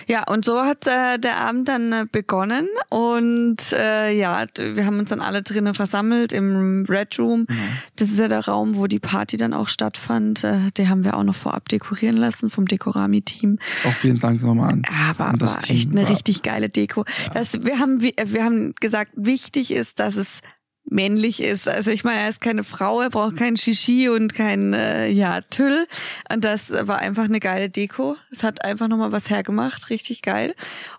ja, 0.07 0.23
und 0.23 0.45
so 0.45 0.61
hat 0.61 0.87
äh, 0.87 1.19
der 1.19 1.37
Abend 1.37 1.67
dann 1.67 1.91
äh, 1.91 2.05
begonnen 2.09 2.65
und 2.87 3.57
äh, 3.73 4.17
ja, 4.17 4.45
wir 4.55 4.85
haben 4.85 4.99
uns 4.99 5.09
dann 5.09 5.19
alle 5.19 5.43
drinnen 5.43 5.73
versammelt 5.73 6.31
im 6.31 6.85
Red 6.87 7.19
Room. 7.19 7.41
Mhm. 7.41 7.57
Das 7.97 8.09
ist 8.09 8.19
ja 8.19 8.29
der 8.29 8.45
Raum, 8.45 8.77
wo 8.77 8.87
die 8.87 8.99
Party 8.99 9.35
dann 9.35 9.53
auch 9.53 9.67
stattfand. 9.67 10.45
Äh, 10.45 10.71
den 10.77 10.87
haben 10.87 11.03
wir 11.03 11.17
auch 11.17 11.23
noch 11.23 11.35
vorab 11.35 11.67
dekorieren 11.67 12.15
lassen 12.15 12.49
vom 12.49 12.67
Dekorami-Team. 12.67 13.59
Auch 13.85 13.93
vielen 13.93 14.19
Dank 14.19 14.41
nochmal 14.41 14.71
an. 14.71 14.83
Ja, 14.89 15.19
war, 15.19 15.39
war 15.39 15.69
echt 15.69 15.91
eine 15.91 16.03
war, 16.03 16.09
richtig 16.09 16.41
geile 16.41 16.69
Deko. 16.69 17.03
Ja. 17.25 17.33
Das, 17.33 17.65
wir 17.65 17.79
haben 17.79 18.01
wir 18.01 18.43
haben 18.45 18.75
gesagt, 18.79 19.11
wichtig 19.15 19.71
ist, 19.71 19.99
dass 19.99 20.15
es 20.15 20.39
männlich 20.89 21.41
ist. 21.41 21.67
Also 21.67 21.91
ich 21.91 22.03
meine, 22.03 22.21
er 22.21 22.29
ist 22.29 22.41
keine 22.41 22.63
Frau, 22.63 23.01
er 23.01 23.09
braucht 23.09 23.37
kein 23.37 23.57
Shishi 23.57 24.09
und 24.09 24.33
kein 24.33 24.73
äh, 24.73 25.07
ja, 25.09 25.41
Tüll. 25.41 25.85
Und 26.33 26.43
das 26.43 26.71
war 26.71 26.99
einfach 26.99 27.25
eine 27.25 27.39
geile 27.39 27.69
Deko. 27.69 28.15
Es 28.31 28.43
hat 28.43 28.63
einfach 28.63 28.87
nochmal 28.87 29.11
was 29.11 29.29
hergemacht, 29.29 29.89
richtig 29.89 30.21
geil. 30.21 30.55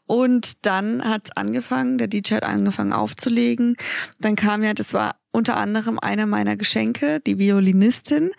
Und 0.06 0.66
dann 0.66 1.04
hat 1.04 1.36
angefangen, 1.36 1.98
der 1.98 2.08
DJ 2.08 2.34
hat 2.34 2.44
angefangen 2.44 2.92
aufzulegen. 2.92 3.76
Dann 4.20 4.36
kam 4.36 4.62
ja, 4.62 4.74
das 4.74 4.92
war 4.92 5.16
unter 5.38 5.56
anderem 5.56 5.98
einer 5.98 6.26
meiner 6.26 6.56
Geschenke, 6.56 7.20
die 7.20 7.38
Violinistin. 7.38 8.32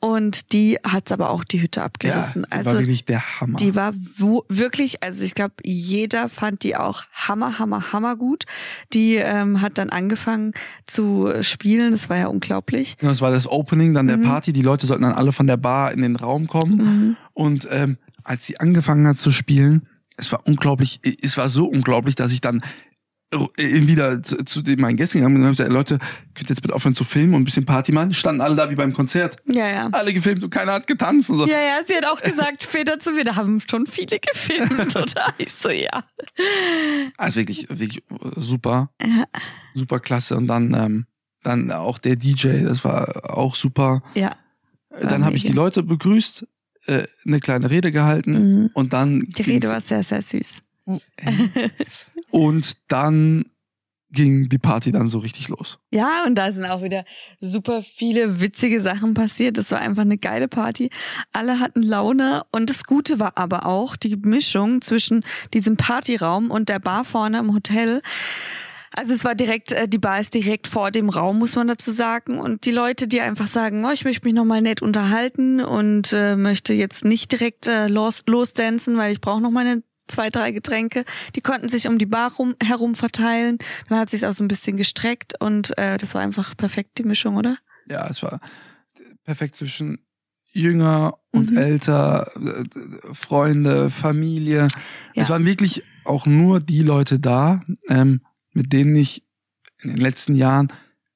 Und 0.00 0.52
die 0.52 0.78
hat's 0.86 1.10
aber 1.12 1.30
auch 1.30 1.44
die 1.44 1.60
Hütte 1.60 1.82
abgerissen. 1.82 2.42
Ja, 2.42 2.48
die 2.48 2.52
also 2.52 2.70
war 2.70 2.78
wirklich 2.78 3.04
der 3.04 3.40
Hammer. 3.40 3.56
Die 3.58 3.74
war 3.74 3.92
wirklich, 4.48 5.02
also 5.02 5.22
ich 5.22 5.34
glaube, 5.34 5.54
jeder 5.64 6.28
fand 6.28 6.62
die 6.62 6.76
auch 6.76 7.02
hammer, 7.12 7.58
hammer, 7.58 7.92
hammer 7.92 8.16
gut. 8.16 8.44
Die 8.92 9.16
ähm, 9.16 9.60
hat 9.60 9.78
dann 9.78 9.90
angefangen 9.90 10.52
zu 10.86 11.32
spielen. 11.42 11.90
Das 11.90 12.08
war 12.08 12.18
ja 12.18 12.26
unglaublich. 12.28 12.96
Ja, 13.02 13.08
das 13.08 13.20
war 13.20 13.32
das 13.32 13.46
Opening 13.46 13.92
dann 13.92 14.06
der 14.06 14.18
mhm. 14.18 14.24
Party. 14.24 14.52
Die 14.52 14.62
Leute 14.62 14.86
sollten 14.86 15.02
dann 15.02 15.14
alle 15.14 15.32
von 15.32 15.46
der 15.46 15.56
Bar 15.56 15.92
in 15.92 16.02
den 16.02 16.16
Raum 16.16 16.46
kommen. 16.46 16.76
Mhm. 16.76 17.16
Und 17.32 17.68
ähm, 17.70 17.98
als 18.22 18.44
sie 18.46 18.60
angefangen 18.60 19.06
hat 19.08 19.16
zu 19.16 19.32
spielen, 19.32 19.88
es 20.16 20.30
war 20.30 20.46
unglaublich, 20.46 21.00
es 21.22 21.36
war 21.36 21.48
so 21.48 21.66
unglaublich, 21.66 22.14
dass 22.14 22.30
ich 22.30 22.40
dann 22.40 22.62
wieder 23.58 24.22
zu, 24.22 24.44
zu 24.44 24.62
den, 24.62 24.80
meinen 24.80 24.96
Gästen 24.96 25.18
gegangen 25.18 25.42
und 25.42 25.50
gesagt, 25.50 25.70
Leute, 25.70 25.98
könnt 26.34 26.48
ihr 26.48 26.54
jetzt 26.54 26.62
bitte 26.62 26.74
aufhören 26.74 26.94
zu 26.94 27.04
filmen 27.04 27.34
und 27.34 27.42
ein 27.42 27.44
bisschen 27.44 27.66
Party 27.66 27.92
machen? 27.92 28.14
Standen 28.14 28.40
alle 28.40 28.56
da 28.56 28.70
wie 28.70 28.74
beim 28.74 28.92
Konzert. 28.92 29.36
Ja, 29.46 29.68
ja. 29.68 29.88
Alle 29.92 30.12
gefilmt 30.12 30.42
und 30.42 30.50
keiner 30.50 30.72
hat 30.72 30.86
getanzt 30.86 31.30
und 31.30 31.38
so. 31.38 31.46
Ja, 31.46 31.60
ja, 31.60 31.80
sie 31.86 31.94
hat 31.94 32.06
auch 32.06 32.20
gesagt 32.20 32.62
später 32.68 32.98
zu 32.98 33.12
mir, 33.12 33.24
da 33.24 33.36
haben 33.36 33.60
schon 33.68 33.86
viele 33.86 34.18
gefilmt, 34.18 34.96
oder? 34.96 35.34
Ich 35.38 35.52
so, 35.52 35.70
ja. 35.70 36.04
Also 37.16 37.36
wirklich, 37.36 37.68
wirklich 37.68 38.02
super. 38.36 38.90
Ja. 39.00 39.24
Super 39.74 40.00
klasse. 40.00 40.36
Und 40.36 40.46
dann, 40.46 40.74
ähm, 40.74 41.06
dann 41.42 41.70
auch 41.72 41.98
der 41.98 42.16
DJ, 42.16 42.64
das 42.64 42.84
war 42.84 43.36
auch 43.36 43.56
super. 43.56 44.02
Ja. 44.14 44.36
Dann 45.02 45.24
habe 45.24 45.36
ich 45.36 45.44
die 45.44 45.52
Leute 45.52 45.82
begrüßt, 45.82 46.46
äh, 46.86 47.04
eine 47.26 47.40
kleine 47.40 47.70
Rede 47.70 47.92
gehalten 47.92 48.32
mhm. 48.62 48.70
und 48.74 48.92
dann. 48.92 49.20
Die 49.20 49.42
Rede 49.42 49.68
war 49.68 49.80
sehr, 49.80 50.04
sehr 50.04 50.22
süß. 50.22 50.63
Oh, 50.86 50.98
und 52.30 52.76
dann 52.88 53.44
ging 54.14 54.48
die 54.48 54.58
Party 54.58 54.92
dann 54.92 55.08
so 55.08 55.18
richtig 55.18 55.48
los. 55.48 55.78
Ja, 55.90 56.24
und 56.26 56.36
da 56.36 56.50
sind 56.52 56.64
auch 56.64 56.82
wieder 56.82 57.04
super 57.40 57.82
viele 57.82 58.40
witzige 58.40 58.80
Sachen 58.80 59.12
passiert. 59.12 59.58
Das 59.58 59.70
war 59.70 59.80
einfach 59.80 60.02
eine 60.02 60.18
geile 60.18 60.48
Party. 60.48 60.88
Alle 61.32 61.60
hatten 61.60 61.82
Laune 61.82 62.44
und 62.52 62.70
das 62.70 62.84
Gute 62.84 63.20
war 63.20 63.36
aber 63.36 63.66
auch 63.66 63.96
die 63.96 64.16
Mischung 64.16 64.80
zwischen 64.80 65.24
diesem 65.52 65.76
Partyraum 65.76 66.50
und 66.50 66.68
der 66.68 66.78
Bar 66.78 67.04
vorne 67.04 67.38
im 67.38 67.52
Hotel. 67.52 68.00
Also 68.96 69.12
es 69.12 69.24
war 69.24 69.34
direkt, 69.34 69.72
äh, 69.72 69.88
die 69.88 69.98
Bar 69.98 70.20
ist 70.20 70.34
direkt 70.34 70.68
vor 70.68 70.92
dem 70.92 71.08
Raum, 71.08 71.40
muss 71.40 71.56
man 71.56 71.66
dazu 71.66 71.90
sagen. 71.90 72.38
Und 72.38 72.64
die 72.64 72.70
Leute, 72.70 73.08
die 73.08 73.20
einfach 73.20 73.48
sagen, 73.48 73.84
oh, 73.84 73.90
ich 73.90 74.04
möchte 74.04 74.24
mich 74.24 74.34
nochmal 74.34 74.62
nett 74.62 74.82
unterhalten 74.82 75.60
und 75.60 76.12
äh, 76.12 76.36
möchte 76.36 76.74
jetzt 76.74 77.04
nicht 77.04 77.32
direkt 77.32 77.66
äh, 77.66 77.88
los, 77.88 78.22
losdancen, 78.26 78.96
weil 78.96 79.12
ich 79.12 79.20
brauche 79.20 79.40
noch 79.40 79.50
meine 79.50 79.82
zwei, 80.08 80.30
drei 80.30 80.52
Getränke. 80.52 81.04
Die 81.34 81.40
konnten 81.40 81.68
sich 81.68 81.88
um 81.88 81.98
die 81.98 82.06
Bar 82.06 82.32
rum, 82.34 82.54
herum 82.62 82.94
verteilen. 82.94 83.58
Dann 83.88 83.98
hat 83.98 84.10
sich 84.10 84.26
auch 84.26 84.32
so 84.32 84.44
ein 84.44 84.48
bisschen 84.48 84.76
gestreckt 84.76 85.34
und 85.40 85.76
äh, 85.78 85.96
das 85.98 86.14
war 86.14 86.20
einfach 86.20 86.56
perfekt, 86.56 86.98
die 86.98 87.04
Mischung, 87.04 87.36
oder? 87.36 87.56
Ja, 87.86 88.06
es 88.08 88.22
war 88.22 88.40
perfekt 89.24 89.56
zwischen 89.56 89.98
jünger 90.52 91.18
und 91.30 91.50
mhm. 91.50 91.56
älter, 91.56 92.30
Freunde, 93.12 93.90
Familie. 93.90 94.68
Ja. 95.14 95.22
Es 95.22 95.28
waren 95.28 95.44
wirklich 95.44 95.82
auch 96.04 96.26
nur 96.26 96.60
die 96.60 96.82
Leute 96.82 97.18
da, 97.18 97.62
ähm, 97.88 98.20
mit 98.52 98.72
denen 98.72 98.94
ich 98.94 99.24
in 99.82 99.90
den 99.90 99.98
letzten 99.98 100.34
Jahren 100.34 100.68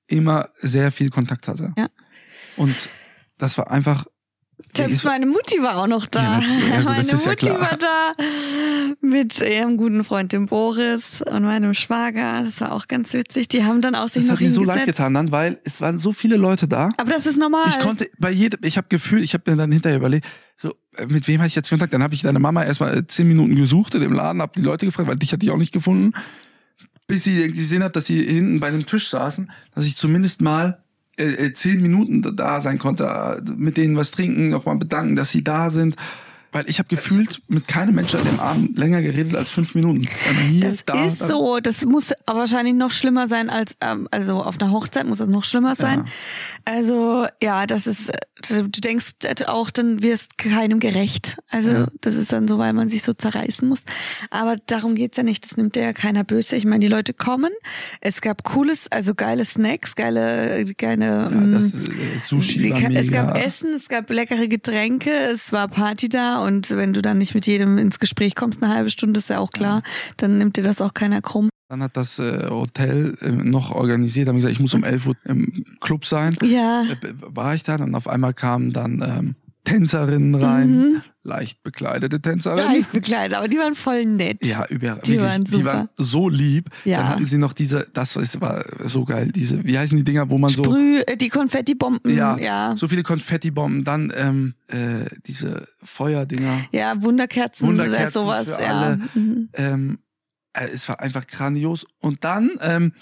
immer 0.08 0.48
sehr 0.60 0.90
viel 0.90 1.10
Kontakt 1.10 1.46
hatte. 1.46 1.72
Ja. 1.76 1.88
Und 2.56 2.74
das 3.38 3.56
war 3.56 3.70
einfach 3.70 4.06
selbst 4.76 5.04
meine 5.04 5.26
Mutti 5.26 5.62
war 5.62 5.78
auch 5.78 5.86
noch 5.86 6.06
da. 6.06 6.40
Ja, 6.40 6.76
ja, 6.76 6.82
meine 6.82 7.12
Mutti 7.12 7.46
ja 7.46 7.60
war 7.60 7.76
da 7.76 8.12
mit 9.00 9.40
ihrem 9.40 9.76
guten 9.76 10.04
Freund 10.04 10.32
dem 10.32 10.46
Boris 10.46 11.22
und 11.22 11.42
meinem 11.44 11.74
Schwager. 11.74 12.44
Das 12.44 12.60
war 12.60 12.72
auch 12.72 12.88
ganz 12.88 13.12
witzig. 13.12 13.48
Die 13.48 13.64
haben 13.64 13.80
dann 13.80 13.94
auch 13.94 14.08
sich 14.08 14.22
das 14.22 14.26
noch 14.26 14.34
hat 14.34 14.40
mir 14.40 14.52
so 14.52 14.64
leid 14.64 14.86
getan 14.86 15.14
dann, 15.14 15.32
weil 15.32 15.58
es 15.64 15.80
waren 15.80 15.98
so 15.98 16.12
viele 16.12 16.36
Leute 16.36 16.68
da. 16.68 16.90
Aber 16.96 17.10
das 17.10 17.26
ist 17.26 17.38
normal. 17.38 17.66
Ich 17.68 17.78
konnte 17.78 18.10
bei 18.18 18.30
jedem, 18.30 18.60
ich 18.62 18.76
habe 18.76 18.88
Gefühl, 18.88 19.22
ich 19.22 19.34
habe 19.34 19.50
mir 19.50 19.56
dann 19.56 19.72
hinterher 19.72 19.98
überlegt, 19.98 20.26
so 20.56 20.74
äh, 20.96 21.06
mit 21.06 21.28
wem 21.28 21.40
hatte 21.40 21.48
ich 21.48 21.54
jetzt 21.54 21.70
Kontakt? 21.70 21.94
Dann 21.94 22.02
habe 22.02 22.14
ich 22.14 22.22
deine 22.22 22.38
Mama 22.38 22.64
erstmal 22.64 22.96
äh, 22.96 23.06
zehn 23.06 23.28
Minuten 23.28 23.54
gesucht 23.54 23.94
in 23.94 24.00
dem 24.00 24.12
Laden, 24.12 24.42
habe 24.42 24.52
die 24.56 24.64
Leute 24.64 24.86
gefragt, 24.86 25.08
weil 25.08 25.16
dich 25.16 25.32
hatte 25.32 25.44
ich 25.44 25.52
auch 25.52 25.56
nicht 25.56 25.72
gefunden, 25.72 26.12
bis 27.06 27.24
sie 27.24 27.52
gesehen 27.52 27.82
hat, 27.82 27.96
dass 27.96 28.06
sie 28.06 28.22
hinten 28.22 28.60
bei 28.60 28.68
einem 28.68 28.86
Tisch 28.86 29.08
saßen, 29.08 29.50
dass 29.74 29.86
ich 29.86 29.96
zumindest 29.96 30.42
mal 30.42 30.82
äh, 31.18 31.46
äh, 31.46 31.52
zehn 31.52 31.82
Minuten 31.82 32.36
da 32.36 32.60
sein 32.60 32.78
konnte, 32.78 33.04
äh, 33.04 33.50
mit 33.56 33.76
denen 33.76 33.96
was 33.96 34.10
trinken, 34.10 34.50
nochmal 34.50 34.76
bedanken, 34.76 35.16
dass 35.16 35.30
sie 35.30 35.44
da 35.44 35.70
sind. 35.70 35.96
Weil 36.50 36.64
ich 36.66 36.78
habe 36.78 36.88
gefühlt 36.88 37.42
mit 37.48 37.68
keinem 37.68 37.94
Menschen 37.94 38.20
an 38.20 38.26
dem 38.26 38.40
Abend 38.40 38.78
länger 38.78 39.02
geredet 39.02 39.34
als 39.34 39.50
fünf 39.50 39.74
Minuten. 39.74 40.08
Hier, 40.48 40.70
das 40.70 40.84
da, 40.86 41.04
ist 41.04 41.20
da. 41.20 41.28
so. 41.28 41.58
Das 41.60 41.84
muss 41.84 42.12
wahrscheinlich 42.26 42.74
noch 42.74 42.90
schlimmer 42.90 43.28
sein 43.28 43.50
als, 43.50 43.72
ähm, 43.82 44.08
also 44.10 44.42
auf 44.42 44.58
einer 44.58 44.70
Hochzeit 44.70 45.06
muss 45.06 45.18
das 45.18 45.28
noch 45.28 45.44
schlimmer 45.44 45.74
sein. 45.74 46.06
Also 46.68 47.26
ja, 47.42 47.66
das 47.66 47.86
ist, 47.86 48.12
du 48.46 48.68
denkst 48.68 49.12
auch, 49.46 49.70
dann 49.70 50.02
wirst 50.02 50.36
keinem 50.36 50.80
gerecht. 50.80 51.38
Also 51.48 51.70
ja. 51.70 51.86
das 52.02 52.14
ist 52.14 52.30
dann 52.30 52.46
so, 52.46 52.58
weil 52.58 52.74
man 52.74 52.90
sich 52.90 53.02
so 53.02 53.14
zerreißen 53.14 53.66
muss. 53.66 53.84
Aber 54.28 54.58
darum 54.66 54.94
geht's 54.94 55.16
ja 55.16 55.22
nicht. 55.22 55.46
Das 55.46 55.56
nimmt 55.56 55.76
ja 55.76 55.94
keiner 55.94 56.24
böse. 56.24 56.56
Ich 56.56 56.66
meine, 56.66 56.80
die 56.80 56.88
Leute 56.88 57.14
kommen. 57.14 57.52
Es 58.02 58.20
gab 58.20 58.44
cooles, 58.44 58.86
also 58.90 59.14
geile 59.14 59.46
Snacks, 59.46 59.94
geile, 59.94 60.66
geile 60.76 61.06
ja, 61.06 61.30
das, 61.30 61.72
äh, 61.72 62.18
Sushi 62.18 62.70
war 62.70 62.80
mega. 62.80 63.00
Es 63.00 63.10
gab 63.12 63.38
Essen, 63.38 63.72
es 63.74 63.88
gab 63.88 64.10
leckere 64.10 64.46
Getränke, 64.46 65.10
es 65.10 65.50
war 65.52 65.68
Party 65.68 66.10
da 66.10 66.44
und 66.44 66.68
wenn 66.68 66.92
du 66.92 67.00
dann 67.00 67.16
nicht 67.16 67.34
mit 67.34 67.46
jedem 67.46 67.78
ins 67.78 67.98
Gespräch 67.98 68.34
kommst, 68.34 68.62
eine 68.62 68.74
halbe 68.74 68.90
Stunde 68.90 69.20
ist 69.20 69.30
ja 69.30 69.38
auch 69.38 69.52
klar, 69.52 69.76
ja. 69.76 69.90
dann 70.18 70.36
nimmt 70.36 70.58
dir 70.58 70.64
das 70.64 70.82
auch 70.82 70.92
keiner 70.92 71.22
krumm. 71.22 71.48
Dann 71.68 71.82
hat 71.82 71.98
das 71.98 72.18
äh, 72.18 72.48
Hotel 72.48 73.14
äh, 73.20 73.30
noch 73.30 73.72
organisiert, 73.72 74.28
haben 74.28 74.36
gesagt, 74.36 74.54
ich 74.54 74.60
muss 74.60 74.72
um 74.72 74.84
11 74.84 75.06
Uhr 75.06 75.16
im 75.24 75.64
Club 75.80 76.06
sein. 76.06 76.34
Ja. 76.42 76.84
Äh, 76.84 76.96
war 77.20 77.54
ich 77.54 77.62
dann 77.62 77.82
und 77.82 77.94
auf 77.94 78.08
einmal 78.08 78.32
kamen 78.32 78.72
dann 78.72 79.02
ähm, 79.02 79.34
Tänzerinnen 79.64 80.34
rein, 80.34 80.70
mhm. 80.70 81.02
leicht 81.24 81.62
bekleidete 81.62 82.22
Tänzerinnen. 82.22 82.64
Leicht 82.64 82.92
bekleidet, 82.92 83.36
aber 83.36 83.48
die 83.48 83.58
waren 83.58 83.74
voll 83.74 84.06
nett. 84.06 84.46
Ja, 84.46 84.64
überall. 84.70 85.00
Die, 85.04 85.20
waren, 85.20 85.44
super. 85.44 85.58
die 85.58 85.64
waren 85.66 85.88
so 85.96 86.30
lieb. 86.30 86.70
Ja. 86.86 86.98
Dann 86.98 87.08
hatten 87.08 87.26
sie 87.26 87.36
noch 87.36 87.52
diese, 87.52 87.86
das 87.92 88.16
war 88.40 88.64
so 88.86 89.04
geil, 89.04 89.30
diese, 89.34 89.62
wie 89.64 89.78
heißen 89.78 89.94
die 89.94 90.04
Dinger, 90.04 90.30
wo 90.30 90.38
man 90.38 90.48
Sprüh, 90.48 90.64
so. 90.64 90.70
Sprüh, 90.70 91.16
die 91.16 91.28
Konfettibomben. 91.28 92.16
Ja, 92.16 92.38
ja. 92.38 92.74
So 92.78 92.88
viele 92.88 93.02
Konfettibomben. 93.02 93.84
Dann 93.84 94.10
ähm, 94.16 94.54
äh, 94.68 95.04
diese 95.26 95.68
Feuerdinger. 95.82 96.60
Ja, 96.72 97.02
Wunderkerzen, 97.02 97.66
Wunderkerzen 97.66 98.22
sowas. 98.22 98.46
Für 98.46 98.62
ja. 98.62 98.80
alle. 98.80 99.00
Mhm. 99.14 99.48
Ähm, 99.52 99.98
äh, 99.98 100.07
es 100.52 100.88
war 100.88 101.00
einfach 101.00 101.26
grandios. 101.26 101.86
Und 102.00 102.24
dann, 102.24 102.50
ähm, 102.60 102.92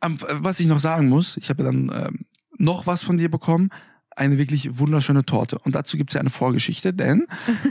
was 0.00 0.60
ich 0.60 0.66
noch 0.66 0.80
sagen 0.80 1.08
muss, 1.08 1.36
ich 1.36 1.48
habe 1.48 1.62
dann 1.62 1.90
ähm, 1.94 2.26
noch 2.58 2.86
was 2.86 3.02
von 3.02 3.18
dir 3.18 3.30
bekommen 3.30 3.70
eine 4.16 4.38
wirklich 4.38 4.78
wunderschöne 4.78 5.24
Torte. 5.24 5.58
Und 5.58 5.74
dazu 5.74 5.96
gibt 5.96 6.10
es 6.10 6.14
ja 6.14 6.20
eine 6.20 6.30
Vorgeschichte, 6.30 6.92
denn 6.92 7.26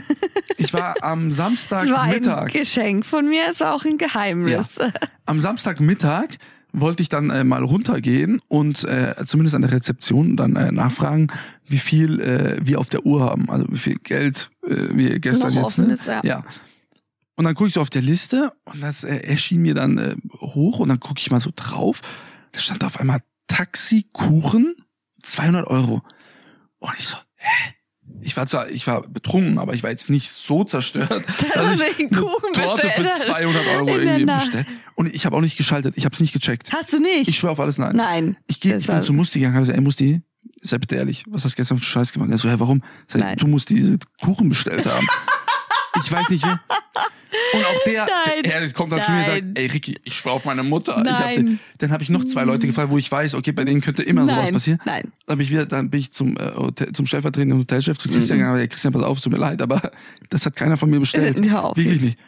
ich 0.56 0.72
war 0.74 0.96
am 1.02 1.30
Samstagmittag. 1.32 2.52
Geschenk 2.52 3.06
von 3.06 3.28
mir, 3.28 3.44
war 3.58 3.74
auch 3.74 3.84
ein 3.84 3.98
Geheimnis. 3.98 4.66
Ja. 4.78 4.90
Am 5.26 5.40
Samstagmittag 5.40 6.36
wollte 6.72 7.02
ich 7.02 7.08
dann 7.08 7.30
äh, 7.30 7.44
mal 7.44 7.62
runtergehen 7.62 8.40
und 8.48 8.84
äh, 8.84 9.14
zumindest 9.26 9.54
an 9.54 9.62
der 9.62 9.72
Rezeption 9.72 10.36
dann 10.36 10.56
äh, 10.56 10.72
nachfragen, 10.72 11.28
wie 11.66 11.78
viel 11.78 12.20
äh, 12.20 12.56
wir 12.62 12.80
auf 12.80 12.88
der 12.88 13.06
Uhr 13.06 13.22
haben, 13.22 13.48
also 13.48 13.66
wie 13.70 13.78
viel 13.78 13.96
Geld 14.02 14.50
äh, 14.66 14.74
wir 14.90 15.20
gestern 15.20 15.54
Noch 15.54 15.68
jetzt. 15.68 15.78
Ne? 15.78 15.94
Ist, 15.94 16.06
ja. 16.06 16.20
ja. 16.24 16.44
Und 17.36 17.44
dann 17.44 17.54
gucke 17.54 17.68
ich 17.68 17.74
so 17.74 17.80
auf 17.80 17.90
der 17.90 18.02
Liste 18.02 18.52
und 18.64 18.80
das 18.80 19.02
äh, 19.02 19.16
erschien 19.16 19.62
mir 19.62 19.74
dann 19.74 19.98
äh, 19.98 20.14
hoch 20.40 20.78
und 20.78 20.88
dann 20.88 21.00
gucke 21.00 21.18
ich 21.18 21.30
mal 21.30 21.40
so 21.40 21.50
drauf. 21.54 22.00
Da 22.52 22.60
stand 22.60 22.84
auf 22.84 23.00
einmal 23.00 23.20
Taxikuchen 23.48 24.76
200 25.22 25.66
Euro. 25.66 26.02
Und 26.78 26.92
ich 26.98 27.06
so, 27.06 27.16
hä? 27.36 27.74
Ich 28.20 28.36
war 28.36 28.46
zwar, 28.46 28.70
ich 28.70 28.86
war 28.86 29.02
betrunken, 29.02 29.58
aber 29.58 29.74
ich 29.74 29.82
war 29.82 29.90
jetzt 29.90 30.08
nicht 30.10 30.30
so 30.30 30.64
zerstört, 30.64 31.10
dass 31.54 31.80
ich 31.80 31.98
eine 31.98 32.10
Torte 32.10 32.90
für 32.90 33.10
200 33.10 33.66
Euro 33.68 33.88
irgendwie 33.88 34.24
bestellt. 34.26 34.66
Und 34.94 35.12
ich 35.12 35.26
habe 35.26 35.36
auch 35.36 35.40
nicht 35.40 35.56
geschaltet. 35.56 35.94
Ich 35.96 36.04
habe 36.04 36.14
es 36.14 36.20
nicht 36.20 36.32
gecheckt. 36.32 36.72
Hast 36.72 36.92
du 36.92 37.00
nicht? 37.00 37.28
Ich 37.28 37.36
schwöre 37.36 37.52
auf 37.52 37.60
alles 37.60 37.78
nein. 37.78 37.96
Nein. 37.96 38.36
Ich 38.46 38.60
gehe 38.60 38.76
ich 38.76 38.86
bin 38.86 39.02
zu 39.02 39.12
Musti 39.12 39.40
gegangen, 39.40 39.56
habe 39.56 39.64
gesagt, 39.64 39.78
ey 39.78 39.84
Musti, 39.84 40.22
sei 40.62 40.78
bitte 40.78 40.96
ehrlich, 40.96 41.24
was 41.28 41.44
hast 41.44 41.52
du 41.52 41.56
gestern 41.56 41.78
für 41.78 41.84
Scheiß 41.84 42.12
gemacht? 42.12 42.30
Er 42.30 42.38
so, 42.38 42.48
hä, 42.48 42.54
warum? 42.58 42.82
Sag, 43.08 43.38
du 43.38 43.46
musst 43.46 43.70
diese 43.70 43.98
Kuchen 44.22 44.48
bestellt 44.48 44.86
haben. 44.86 45.06
Ich 46.02 46.10
weiß 46.10 46.28
nicht, 46.30 46.44
wer. 46.44 46.60
Und 47.52 47.64
auch 47.64 47.82
der, 47.84 48.06
Nein. 48.06 48.44
er 48.44 48.72
kommt 48.72 48.92
dann 48.92 48.98
Nein. 48.98 49.06
zu 49.06 49.12
mir 49.12 49.18
und 49.18 49.26
sagt, 49.26 49.58
ey 49.58 49.66
Ricky, 49.66 49.96
ich 50.04 50.14
schwör 50.14 50.32
auf 50.32 50.44
meine 50.44 50.62
Mutter. 50.62 51.02
Nein. 51.02 51.14
Hab, 51.14 51.78
dann 51.78 51.92
habe 51.92 52.02
ich 52.02 52.10
noch 52.10 52.24
zwei 52.24 52.44
Leute 52.44 52.66
gefragt, 52.66 52.90
wo 52.90 52.98
ich 52.98 53.10
weiß, 53.10 53.34
okay, 53.34 53.52
bei 53.52 53.64
denen 53.64 53.80
könnte 53.80 54.02
immer 54.02 54.24
Nein. 54.24 54.36
sowas 54.36 54.52
passieren. 54.52 54.80
Nein. 54.84 55.12
Dann, 55.26 55.40
ich 55.40 55.50
wieder, 55.50 55.66
dann 55.66 55.90
bin 55.90 56.00
ich 56.00 56.12
zum, 56.12 56.36
äh, 56.36 56.52
Hotel, 56.54 56.92
zum 56.92 57.06
stellvertretenden 57.06 57.58
Hotelchef, 57.58 57.98
zu 57.98 58.08
Christian 58.08 58.38
mhm. 58.38 58.42
gegangen, 58.42 58.62
mhm. 58.62 58.68
Christian, 58.68 58.92
pass 58.92 59.02
auf, 59.02 59.20
tut 59.20 59.32
mir 59.32 59.38
leid, 59.38 59.62
aber 59.62 59.80
das 60.30 60.46
hat 60.46 60.56
keiner 60.56 60.76
von 60.76 60.90
mir 60.90 61.00
bestellt. 61.00 61.44
Ja, 61.44 61.76
Wirklich 61.76 62.00
nicht. 62.00 62.18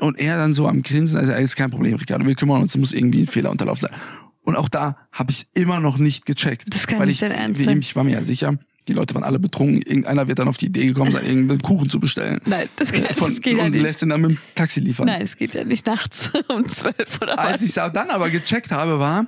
Und 0.00 0.18
er 0.18 0.38
dann 0.38 0.54
so 0.54 0.66
am 0.66 0.82
Grinsen, 0.82 1.18
also, 1.18 1.30
ey, 1.30 1.44
ist 1.44 1.56
kein 1.56 1.70
Problem, 1.70 1.94
Ricardo, 1.94 2.26
wir 2.26 2.34
kümmern 2.34 2.62
uns, 2.62 2.74
es 2.74 2.78
muss 2.78 2.92
irgendwie 2.92 3.22
ein 3.22 3.26
Fehler 3.26 3.50
unterlaufen 3.50 3.88
sein. 3.88 4.00
Und 4.42 4.56
auch 4.56 4.68
da 4.68 4.96
habe 5.12 5.30
ich 5.30 5.46
immer 5.54 5.78
noch 5.78 5.98
nicht 5.98 6.24
gecheckt. 6.24 6.74
Das 6.74 6.86
kann 6.86 6.98
weil 6.98 7.06
nicht 7.06 7.22
ich, 7.22 7.28
sein. 7.28 7.54
Ich 7.80 7.94
war 7.94 8.02
mir 8.02 8.12
ja 8.12 8.22
sicher, 8.22 8.58
die 8.88 8.94
Leute 8.94 9.14
waren 9.14 9.24
alle 9.24 9.38
betrunken. 9.38 9.82
Irgendeiner 9.82 10.26
wird 10.26 10.38
dann 10.38 10.48
auf 10.48 10.56
die 10.56 10.66
Idee 10.66 10.86
gekommen 10.86 11.12
sein, 11.12 11.26
irgendeinen 11.26 11.62
Kuchen 11.62 11.90
zu 11.90 12.00
bestellen. 12.00 12.40
Nein, 12.46 12.68
das, 12.76 12.90
kann, 12.90 13.04
Von, 13.14 13.32
das 13.32 13.42
geht 13.42 13.58
ja 13.58 13.64
nicht. 13.64 13.76
Und 13.76 13.82
lässt 13.82 14.02
ihn 14.02 14.08
dann 14.08 14.20
mit 14.20 14.30
dem 14.32 14.38
Taxi 14.54 14.80
liefern. 14.80 15.06
Nein, 15.06 15.22
es 15.22 15.36
geht 15.36 15.54
ja 15.54 15.64
nicht 15.64 15.86
nachts 15.86 16.30
um 16.48 16.64
zwölf 16.66 17.20
oder 17.20 17.36
was. 17.36 17.46
Als 17.46 17.62
ich 17.62 17.68
es 17.68 17.74
dann 17.74 18.10
aber 18.10 18.30
gecheckt 18.30 18.70
habe, 18.70 18.98
war, 18.98 19.26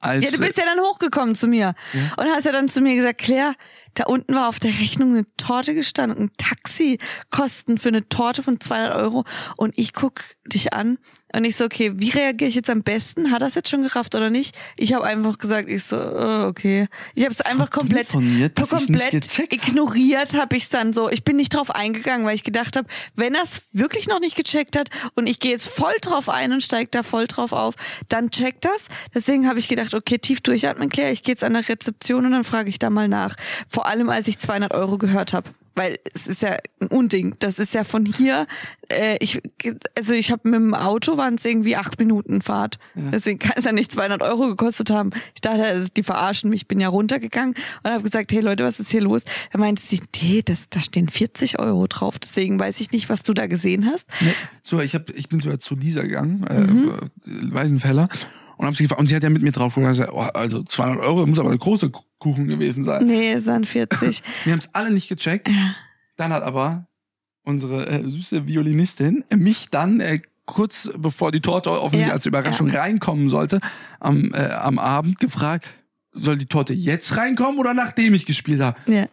als, 0.00 0.24
ja, 0.24 0.30
du 0.30 0.38
bist 0.38 0.56
ja 0.56 0.64
dann 0.64 0.78
hochgekommen 0.80 1.34
zu 1.34 1.48
mir 1.48 1.74
ja. 1.92 2.00
und 2.16 2.26
hast 2.26 2.44
ja 2.44 2.52
dann 2.52 2.68
zu 2.68 2.80
mir 2.80 2.96
gesagt, 2.96 3.18
Claire, 3.18 3.54
da 3.94 4.04
unten 4.04 4.34
war 4.34 4.48
auf 4.48 4.60
der 4.60 4.70
Rechnung 4.70 5.10
eine 5.10 5.26
Torte 5.36 5.74
gestanden, 5.74 6.18
ein 6.18 6.30
Taxikosten 6.36 7.78
für 7.78 7.88
eine 7.88 8.08
Torte 8.08 8.42
von 8.42 8.60
200 8.60 8.94
Euro 8.94 9.24
und 9.56 9.78
ich 9.78 9.92
guck 9.92 10.22
dich 10.46 10.72
an 10.72 10.98
und 11.34 11.44
ich 11.44 11.56
so, 11.56 11.64
okay, 11.64 11.92
wie 11.96 12.10
reagiere 12.10 12.48
ich 12.48 12.54
jetzt 12.54 12.70
am 12.70 12.82
besten? 12.82 13.30
Hat 13.30 13.42
das 13.42 13.54
jetzt 13.54 13.68
schon 13.68 13.82
gerafft 13.82 14.14
oder 14.14 14.30
nicht? 14.30 14.56
Ich 14.76 14.94
habe 14.94 15.04
einfach 15.04 15.38
gesagt, 15.38 15.68
ich 15.68 15.84
so, 15.84 15.96
oh, 15.96 16.46
okay. 16.46 16.86
Ich 17.14 17.24
habe 17.24 17.32
es 17.32 17.40
einfach 17.40 17.70
komplett, 17.70 18.08
komplett 18.08 19.52
ignoriert, 19.52 20.34
habe 20.34 20.56
ich 20.56 20.64
es 20.64 20.68
dann 20.68 20.92
so. 20.92 21.10
Ich 21.10 21.24
bin 21.24 21.36
nicht 21.36 21.54
drauf 21.54 21.70
eingegangen, 21.70 22.26
weil 22.26 22.36
ich 22.36 22.44
gedacht 22.44 22.76
habe, 22.76 22.86
wenn 23.16 23.34
er 23.34 23.42
es 23.42 23.62
wirklich 23.72 24.06
noch 24.06 24.20
nicht 24.20 24.36
gecheckt 24.36 24.76
hat 24.76 24.88
und 25.14 25.26
ich 25.26 25.40
gehe 25.40 25.50
jetzt 25.50 25.68
voll 25.68 25.94
drauf 26.00 26.28
ein 26.28 26.52
und 26.52 26.62
steige 26.62 26.90
da 26.90 27.02
voll 27.02 27.26
drauf 27.26 27.52
auf, 27.52 27.74
dann 28.08 28.30
checkt 28.30 28.64
das. 28.64 28.78
Deswegen 29.14 29.48
habe 29.48 29.58
ich 29.58 29.68
gedacht, 29.68 29.94
okay, 29.94 30.18
tief 30.18 30.40
durchatmen, 30.40 30.88
Claire, 30.88 31.12
ich 31.12 31.22
gehe 31.22 31.32
jetzt 31.32 31.44
an 31.44 31.54
der 31.54 31.68
Rezeption 31.68 32.24
und 32.24 32.32
dann 32.32 32.44
frage 32.44 32.70
ich 32.70 32.78
da 32.78 32.88
mal 32.88 33.08
nach. 33.08 33.34
Vor 33.68 33.86
allem, 33.86 34.08
als 34.08 34.28
ich 34.28 34.38
200 34.38 34.72
Euro 34.72 34.96
gehört 34.96 35.32
habe 35.32 35.50
weil 35.76 35.98
es 36.14 36.26
ist 36.26 36.42
ja 36.42 36.56
ein 36.80 36.88
Unding. 36.88 37.36
Das 37.38 37.58
ist 37.58 37.74
ja 37.74 37.84
von 37.84 38.04
hier, 38.04 38.46
äh, 38.88 39.16
ich, 39.20 39.40
also 39.94 40.14
ich 40.14 40.32
habe 40.32 40.48
mit 40.48 40.58
dem 40.58 40.74
Auto 40.74 41.16
waren 41.16 41.36
es 41.36 41.44
irgendwie 41.44 41.76
acht 41.76 41.98
Minuten 41.98 42.42
Fahrt. 42.42 42.78
Ja. 42.94 43.10
Deswegen 43.12 43.38
kann 43.38 43.52
es 43.56 43.64
ja 43.64 43.72
nicht 43.72 43.92
200 43.92 44.22
Euro 44.22 44.48
gekostet 44.48 44.90
haben. 44.90 45.10
Ich 45.34 45.42
dachte, 45.42 45.86
die 45.96 46.02
verarschen 46.02 46.50
mich. 46.50 46.62
Ich 46.62 46.68
bin 46.68 46.80
ja 46.80 46.88
runtergegangen 46.88 47.54
und 47.82 47.90
habe 47.90 48.02
gesagt, 48.02 48.32
hey 48.32 48.40
Leute, 48.40 48.64
was 48.64 48.80
ist 48.80 48.90
hier 48.90 49.02
los? 49.02 49.22
Er 49.52 49.60
meinte 49.60 49.82
sie, 49.82 50.00
nee, 50.22 50.42
das, 50.42 50.68
da 50.70 50.80
stehen 50.80 51.08
40 51.08 51.58
Euro 51.58 51.86
drauf. 51.86 52.18
Deswegen 52.18 52.58
weiß 52.58 52.80
ich 52.80 52.90
nicht, 52.90 53.08
was 53.08 53.22
du 53.22 53.34
da 53.34 53.46
gesehen 53.46 53.86
hast. 53.86 54.08
Nee. 54.20 54.32
So, 54.62 54.80
ich 54.80 54.94
hab, 54.94 55.10
ich 55.10 55.28
bin 55.28 55.40
sogar 55.40 55.58
zu 55.58 55.76
Lisa 55.76 56.02
gegangen, 56.02 56.42
äh, 56.48 56.60
mhm. 56.60 56.92
Weisenfeller 57.52 58.08
und, 58.56 58.66
hab 58.66 58.76
sie 58.76 58.84
gefragt, 58.84 59.00
und 59.00 59.06
sie 59.06 59.16
hat 59.16 59.22
ja 59.22 59.30
mit 59.30 59.42
mir 59.42 59.52
drauf 59.52 59.74
gesagt, 59.74 60.12
oh, 60.12 60.20
also 60.20 60.62
200 60.62 61.04
Euro 61.04 61.26
muss 61.26 61.38
aber 61.38 61.50
eine 61.50 61.58
große 61.58 61.90
Kuchen 62.18 62.48
gewesen 62.48 62.84
sein. 62.84 63.06
Nee, 63.06 63.32
es 63.32 63.46
waren 63.46 63.64
40. 63.64 64.22
Wir 64.44 64.52
haben 64.52 64.60
es 64.60 64.74
alle 64.74 64.90
nicht 64.90 65.08
gecheckt. 65.08 65.48
Dann 66.16 66.32
hat 66.32 66.42
aber 66.42 66.86
unsere 67.42 67.86
äh, 67.86 68.02
süße 68.02 68.46
Violinistin 68.46 69.24
mich 69.34 69.68
dann 69.70 70.00
äh, 70.00 70.20
kurz 70.46 70.90
bevor 70.96 71.32
die 71.32 71.40
Torte 71.40 71.70
offensichtlich 71.70 72.08
ja. 72.08 72.14
als 72.14 72.26
Überraschung 72.26 72.68
ja. 72.68 72.80
reinkommen 72.80 73.28
sollte, 73.30 73.60
am, 74.00 74.32
äh, 74.32 74.38
am 74.38 74.78
Abend 74.78 75.18
gefragt, 75.18 75.68
soll 76.12 76.38
die 76.38 76.46
Torte 76.46 76.72
jetzt 76.72 77.16
reinkommen 77.16 77.58
oder 77.60 77.74
nachdem 77.74 78.14
ich 78.14 78.26
gespielt 78.26 78.60
habe? 78.60 78.80
Ja. 78.86 79.06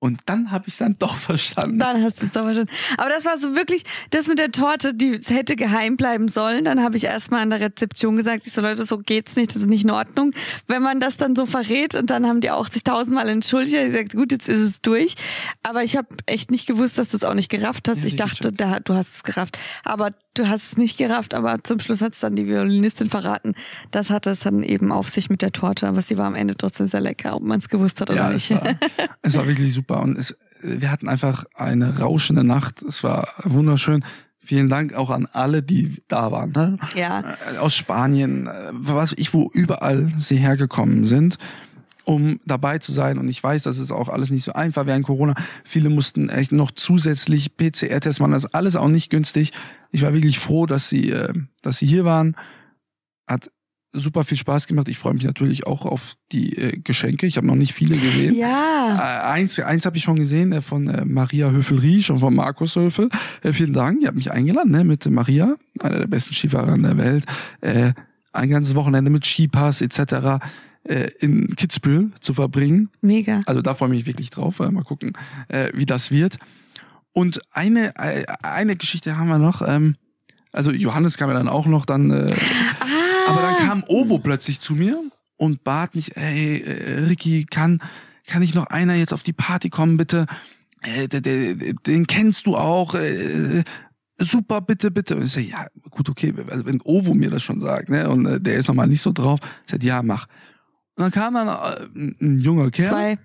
Und 0.00 0.20
dann 0.26 0.52
habe 0.52 0.64
ich 0.68 0.74
es 0.74 0.78
dann 0.78 0.96
doch 0.98 1.16
verstanden. 1.16 1.78
Dann 1.78 2.02
hast 2.02 2.20
du 2.20 2.26
es 2.26 2.32
doch 2.32 2.44
verstanden. 2.44 2.72
Aber 2.96 3.08
das 3.08 3.24
war 3.24 3.38
so 3.38 3.56
wirklich, 3.56 3.82
das 4.10 4.26
mit 4.28 4.38
der 4.38 4.52
Torte, 4.52 4.94
die 4.94 5.18
hätte 5.26 5.56
geheim 5.56 5.96
bleiben 5.96 6.28
sollen. 6.28 6.64
Dann 6.64 6.82
habe 6.82 6.96
ich 6.96 7.04
erstmal 7.04 7.40
an 7.40 7.50
der 7.50 7.60
Rezeption 7.60 8.16
gesagt, 8.16 8.46
ich 8.46 8.52
so, 8.52 8.60
Leute, 8.60 8.84
so 8.84 8.98
geht's 8.98 9.34
nicht, 9.36 9.54
das 9.54 9.62
ist 9.62 9.68
nicht 9.68 9.84
in 9.84 9.90
Ordnung. 9.90 10.32
Wenn 10.66 10.82
man 10.82 11.00
das 11.00 11.16
dann 11.16 11.34
so 11.34 11.46
verrät 11.46 11.94
und 11.94 12.10
dann 12.10 12.26
haben 12.26 12.40
die 12.40 12.50
auch 12.50 12.70
sich 12.70 12.84
tausendmal 12.84 13.28
entschuldigt. 13.28 13.76
Ich 13.76 13.92
gesagt, 13.92 14.14
gut, 14.14 14.32
jetzt 14.32 14.48
ist 14.48 14.60
es 14.60 14.80
durch. 14.82 15.14
Aber 15.62 15.82
ich 15.82 15.96
habe 15.96 16.08
echt 16.26 16.50
nicht 16.50 16.66
gewusst, 16.66 16.98
dass 16.98 17.08
du 17.08 17.16
es 17.16 17.24
auch 17.24 17.34
nicht 17.34 17.48
gerafft 17.48 17.88
hast. 17.88 18.00
Ja, 18.00 18.06
ich 18.06 18.16
dachte, 18.16 18.52
da, 18.52 18.78
du 18.80 18.94
hast 18.94 19.16
es 19.16 19.22
gerafft. 19.24 19.58
Aber 19.84 20.12
du 20.34 20.48
hast 20.48 20.72
es 20.72 20.76
nicht 20.76 20.98
gerafft, 20.98 21.34
aber 21.34 21.62
zum 21.64 21.80
Schluss 21.80 22.00
hat 22.00 22.14
es 22.14 22.20
dann 22.20 22.36
die 22.36 22.46
Violinistin 22.46 23.08
verraten. 23.08 23.54
Das 23.90 24.10
hatte 24.10 24.30
es 24.30 24.40
dann 24.40 24.62
eben 24.62 24.92
auf 24.92 25.08
sich 25.08 25.30
mit 25.30 25.42
der 25.42 25.50
Torte, 25.52 25.88
aber 25.88 26.02
sie 26.02 26.16
war 26.16 26.26
am 26.26 26.34
Ende 26.34 26.54
trotzdem 26.56 26.86
sehr 26.86 27.00
lecker, 27.00 27.34
ob 27.34 27.42
man 27.42 27.58
es 27.58 27.68
gewusst 27.68 28.00
hat 28.00 28.10
oder 28.10 28.20
ja, 28.20 28.30
nicht. 28.30 28.50
Es 28.50 28.56
war, 28.56 28.74
es 29.22 29.36
war 29.36 29.46
wirklich 29.46 29.74
super 29.78 29.87
und 29.96 30.18
es, 30.18 30.36
wir 30.60 30.90
hatten 30.90 31.08
einfach 31.08 31.44
eine 31.54 31.98
rauschende 31.98 32.44
Nacht. 32.44 32.82
Es 32.82 33.02
war 33.02 33.28
wunderschön. 33.44 34.04
Vielen 34.40 34.68
Dank 34.68 34.94
auch 34.94 35.10
an 35.10 35.26
alle, 35.32 35.62
die 35.62 36.02
da 36.08 36.32
waren. 36.32 36.52
Ne? 36.52 36.78
Ja. 36.94 37.20
Äh, 37.20 37.58
aus 37.58 37.74
Spanien, 37.74 38.46
äh, 38.46 38.50
was 38.72 39.12
ich, 39.16 39.34
wo 39.34 39.50
überall 39.52 40.12
sie 40.18 40.36
hergekommen 40.36 41.04
sind 41.04 41.38
um 42.08 42.40
dabei 42.46 42.78
zu 42.78 42.90
sein. 42.90 43.18
Und 43.18 43.28
ich 43.28 43.42
weiß, 43.42 43.64
das 43.64 43.76
ist 43.76 43.90
auch 43.90 44.08
alles 44.08 44.30
nicht 44.30 44.42
so 44.42 44.54
einfach 44.54 44.86
während 44.86 45.04
Corona. 45.04 45.34
Viele 45.62 45.90
mussten 45.90 46.30
echt 46.30 46.52
noch 46.52 46.70
zusätzlich 46.70 47.58
PCR-Tests 47.58 48.18
machen. 48.18 48.32
Das 48.32 48.44
ist 48.44 48.54
alles 48.54 48.76
auch 48.76 48.88
nicht 48.88 49.10
günstig. 49.10 49.52
Ich 49.90 50.00
war 50.00 50.14
wirklich 50.14 50.38
froh, 50.38 50.64
dass 50.64 50.88
sie, 50.88 51.10
äh, 51.10 51.34
dass 51.60 51.80
sie 51.80 51.86
hier 51.86 52.06
waren. 52.06 52.34
Hat 53.26 53.50
super 53.92 54.24
viel 54.24 54.36
Spaß 54.36 54.66
gemacht. 54.66 54.88
Ich 54.88 54.98
freue 54.98 55.14
mich 55.14 55.24
natürlich 55.24 55.66
auch 55.66 55.86
auf 55.86 56.16
die 56.32 56.56
äh, 56.56 56.78
Geschenke. 56.78 57.26
Ich 57.26 57.36
habe 57.36 57.46
noch 57.46 57.54
nicht 57.54 57.72
viele 57.72 57.96
gesehen. 57.96 58.34
Ja. 58.36 58.96
Äh, 58.96 59.32
eins 59.32 59.58
eins 59.60 59.86
habe 59.86 59.96
ich 59.96 60.02
schon 60.02 60.16
gesehen 60.16 60.52
äh, 60.52 60.62
von 60.62 60.88
äh, 60.88 61.04
Maria 61.04 61.50
Höfel-Riesch 61.50 62.10
und 62.10 62.18
von 62.18 62.34
Markus 62.34 62.76
Höfel. 62.76 63.08
Äh, 63.42 63.52
vielen 63.52 63.72
Dank. 63.72 64.00
Ihr 64.02 64.08
habt 64.08 64.16
mich 64.16 64.30
eingeladen 64.30 64.72
ne, 64.72 64.84
mit 64.84 65.08
Maria, 65.10 65.56
einer 65.80 65.98
der 66.00 66.06
besten 66.06 66.34
Skifahrer 66.34 66.76
der 66.76 66.98
Welt. 66.98 67.24
Äh, 67.60 67.92
ein 68.32 68.50
ganzes 68.50 68.74
Wochenende 68.74 69.10
mit 69.10 69.24
Skipass 69.24 69.80
etc 69.80 70.44
in 71.18 71.54
Kitzbühel 71.54 72.12
zu 72.20 72.32
verbringen. 72.32 72.88
Mega. 73.02 73.42
Also 73.44 73.60
da 73.60 73.74
freue 73.74 73.90
ich 73.90 73.96
mich 73.96 74.06
wirklich 74.06 74.30
drauf. 74.30 74.60
Mal 74.60 74.84
gucken, 74.84 75.12
wie 75.74 75.84
das 75.84 76.10
wird. 76.10 76.38
Und 77.12 77.42
eine, 77.52 77.92
eine 78.42 78.76
Geschichte 78.76 79.18
haben 79.18 79.28
wir 79.28 79.38
noch. 79.38 79.60
Ähm, 79.60 79.96
also 80.52 80.70
Johannes 80.72 81.16
kam 81.18 81.30
ja 81.30 81.36
dann 81.36 81.48
auch 81.48 81.66
noch 81.66 81.84
dann. 81.84 82.10
Äh, 82.10 82.32
ah. 82.80 82.97
Kam 83.58 83.84
Ovo 83.88 84.18
plötzlich 84.18 84.60
zu 84.60 84.74
mir 84.74 85.02
und 85.36 85.64
bat 85.64 85.94
mich, 85.94 86.16
ey, 86.16 86.60
äh, 86.60 87.00
Ricky, 87.06 87.44
kann, 87.44 87.80
kann 88.26 88.42
ich 88.42 88.54
noch 88.54 88.66
einer 88.66 88.94
jetzt 88.94 89.12
auf 89.12 89.22
die 89.22 89.32
Party 89.32 89.70
kommen, 89.70 89.96
bitte? 89.96 90.26
Äh, 90.82 91.08
den, 91.08 92.06
kennst 92.06 92.46
du 92.46 92.56
auch. 92.56 92.94
Äh, 92.94 93.64
super, 94.18 94.60
bitte, 94.60 94.90
bitte. 94.90 95.16
Und 95.16 95.24
ich 95.24 95.32
sage, 95.32 95.46
ja, 95.46 95.66
gut, 95.90 96.08
okay, 96.08 96.34
also 96.50 96.66
wenn 96.66 96.80
Ovo 96.82 97.14
mir 97.14 97.30
das 97.30 97.42
schon 97.42 97.60
sagt, 97.60 97.88
ne, 97.88 98.08
und 98.08 98.26
äh, 98.26 98.40
der 98.40 98.56
ist 98.56 98.68
nochmal 98.68 98.88
nicht 98.88 99.02
so 99.02 99.12
drauf, 99.12 99.40
ich 99.64 99.70
sage, 99.70 99.86
ja, 99.86 100.02
mach. 100.02 100.26
Und 100.96 101.04
dann 101.04 101.10
kam 101.10 101.34
dann 101.34 101.48
äh, 101.48 102.24
ein 102.24 102.40
junger 102.40 102.70
Kerl. 102.70 102.88
Zwei. 102.88 103.18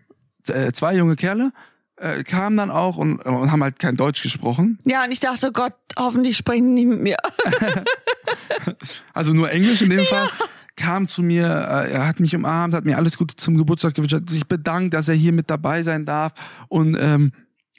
Äh, 0.48 0.72
zwei 0.74 0.96
junge 0.96 1.16
Kerle 1.16 1.52
äh, 1.98 2.24
kamen 2.24 2.58
dann 2.58 2.72
auch 2.72 2.98
und, 2.98 3.20
und 3.20 3.52
haben 3.52 3.64
halt 3.64 3.80
kein 3.80 3.96
Deutsch 3.96 4.22
gesprochen. 4.22 4.78
Ja, 4.86 5.06
und 5.06 5.12
ich 5.12 5.20
dachte, 5.20 5.52
Gott, 5.52 5.74
hoffentlich 5.98 6.38
sprechen 6.38 6.76
die 6.76 6.86
mit 6.86 7.00
mir. 7.00 7.18
also 9.14 9.34
nur 9.34 9.52
Englisch 9.52 9.82
in 9.82 9.90
dem 9.90 10.00
ja. 10.00 10.06
Fall. 10.06 10.30
Kam 10.76 11.08
zu 11.08 11.22
mir, 11.22 11.46
äh, 11.46 11.92
er 11.92 12.08
hat 12.08 12.20
mich 12.20 12.36
umarmt, 12.36 12.74
hat 12.74 12.86
mir 12.86 12.98
alles 12.98 13.18
Gute 13.18 13.36
zum 13.36 13.58
Geburtstag 13.58 13.94
gewünscht, 13.94 14.16
hat 14.16 14.30
sich 14.30 14.48
bedankt, 14.48 14.96
dass 14.96 15.08
er 15.08 15.14
hier 15.14 15.32
mit 15.32 15.50
dabei 15.50 15.84
sein 15.84 16.06
darf. 16.06 16.34
Und 16.68 16.98
ähm, 17.00 17.32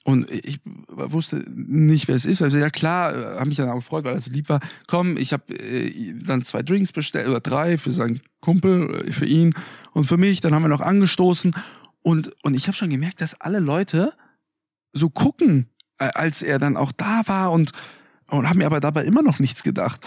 und 0.07 0.31
ich 0.31 0.61
wusste 0.89 1.43
nicht, 1.49 2.09
wer 2.09 2.15
es 2.15 2.27
ist. 2.27 2.43
Also 2.43 2.59
ja 2.59 2.69
klar, 2.69 3.15
äh, 3.15 3.39
habe 3.39 3.49
mich 3.49 3.57
dann 3.57 3.71
auch 3.71 3.77
gefreut, 3.77 4.05
weil 4.05 4.13
er 4.13 4.21
so 4.21 4.31
lieb 4.31 4.51
war. 4.51 4.61
Komm, 4.87 5.17
ich 5.17 5.33
habe 5.33 5.51
äh, 5.55 6.15
dann 6.27 6.45
zwei 6.45 6.63
Drinks 6.63 6.93
bestellt 6.93 7.27
oder 7.27 7.41
drei 7.41 7.79
für 7.79 7.91
seinen 7.91 8.21
Kumpel, 8.41 9.07
äh, 9.09 9.13
für 9.13 9.25
ihn 9.25 9.55
und 9.93 10.05
für 10.05 10.19
mich. 10.19 10.43
Dann 10.43 10.55
haben 10.55 10.63
wir 10.63 10.69
noch 10.69 10.83
angestoßen 10.83 11.53
und 12.03 12.35
und 12.43 12.55
ich 12.55 12.67
habe 12.67 12.77
schon 12.77 12.91
gemerkt, 12.91 13.23
dass 13.23 13.41
alle 13.41 13.61
Leute 13.61 14.13
so 14.93 15.09
gucken, 15.09 15.71
als 15.97 16.43
er 16.43 16.59
dann 16.59 16.77
auch 16.77 16.93
da 16.93 17.23
war 17.27 17.51
und 17.51 17.73
und 18.31 18.49
haben 18.49 18.59
mir 18.59 18.67
aber 18.67 18.81
dabei 18.81 19.05
immer 19.05 19.23
noch 19.23 19.39
nichts 19.39 19.63
gedacht. 19.63 20.01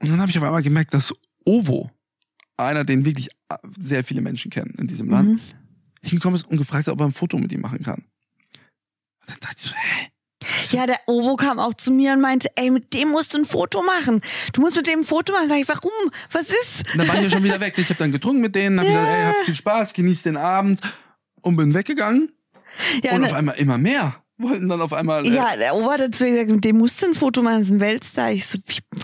Und 0.00 0.10
dann 0.10 0.20
habe 0.20 0.30
ich 0.30 0.38
auf 0.38 0.44
einmal 0.44 0.62
gemerkt, 0.62 0.94
dass 0.94 1.14
Ovo, 1.44 1.90
einer, 2.56 2.84
den 2.84 3.04
wirklich 3.04 3.30
sehr 3.80 4.04
viele 4.04 4.20
Menschen 4.20 4.50
kennen 4.50 4.74
in 4.78 4.86
diesem 4.86 5.08
Land, 5.08 5.30
mhm. 5.30 5.40
hingekommen 6.02 6.36
ist 6.36 6.48
und 6.48 6.58
gefragt 6.58 6.86
hat, 6.86 6.92
ob 6.92 7.00
er 7.00 7.06
ein 7.06 7.12
Foto 7.12 7.38
mit 7.38 7.52
ihm 7.52 7.60
machen 7.60 7.82
kann. 7.82 8.04
Und 9.20 9.28
dann 9.28 9.38
dachte 9.40 9.56
ich 9.58 9.70
so, 9.70 9.74
hä? 9.74 10.08
Ja, 10.70 10.86
der 10.86 10.98
Ovo 11.06 11.36
kam 11.36 11.58
auch 11.58 11.74
zu 11.74 11.92
mir 11.92 12.14
und 12.14 12.20
meinte, 12.20 12.50
ey, 12.56 12.70
mit 12.70 12.94
dem 12.94 13.08
musst 13.08 13.34
du 13.34 13.38
ein 13.38 13.44
Foto 13.44 13.82
machen. 13.82 14.22
Du 14.52 14.60
musst 14.60 14.76
mit 14.76 14.86
dem 14.88 15.00
ein 15.00 15.04
Foto 15.04 15.32
machen. 15.32 15.48
Sag 15.48 15.58
ich, 15.58 15.68
warum? 15.68 15.90
Was 16.32 16.42
ist? 16.42 16.92
Und 16.92 16.98
dann 16.98 17.08
waren 17.08 17.22
die 17.22 17.30
schon 17.30 17.44
wieder 17.44 17.60
weg. 17.60 17.74
Ich 17.76 17.88
habe 17.88 17.98
dann 17.98 18.10
getrunken 18.10 18.40
mit 18.40 18.54
denen, 18.54 18.80
habe 18.80 18.90
ja. 18.90 19.00
gesagt, 19.00 19.16
ey, 19.16 19.24
habt 19.24 19.44
viel 19.44 19.54
Spaß, 19.54 19.92
genießt 19.92 20.24
den 20.24 20.36
Abend 20.36 20.80
und 21.42 21.56
bin 21.56 21.74
weggegangen. 21.74 22.32
Ja, 23.04 23.12
und 23.12 23.20
ne 23.20 23.26
auf 23.26 23.34
einmal 23.34 23.56
immer 23.56 23.78
mehr 23.78 24.21
wollten 24.42 24.68
dann 24.68 24.80
auf 24.80 24.92
einmal. 24.92 25.26
Äh 25.26 25.30
ja, 25.30 25.56
der 25.56 25.74
Ovo 25.74 25.90
hat 25.90 26.00
dazu 26.00 26.24
gesagt, 26.24 26.50
mit 26.50 26.64
dem 26.64 26.78
musst 26.78 27.02
du 27.02 27.06
ein 27.06 27.14
Foto 27.14 27.42
machen, 27.42 27.60
das 27.60 27.68
ist 27.68 27.74
ein 27.74 27.80
Weltstar. 27.80 28.30
Ich 28.32 28.46
so, 28.46 28.58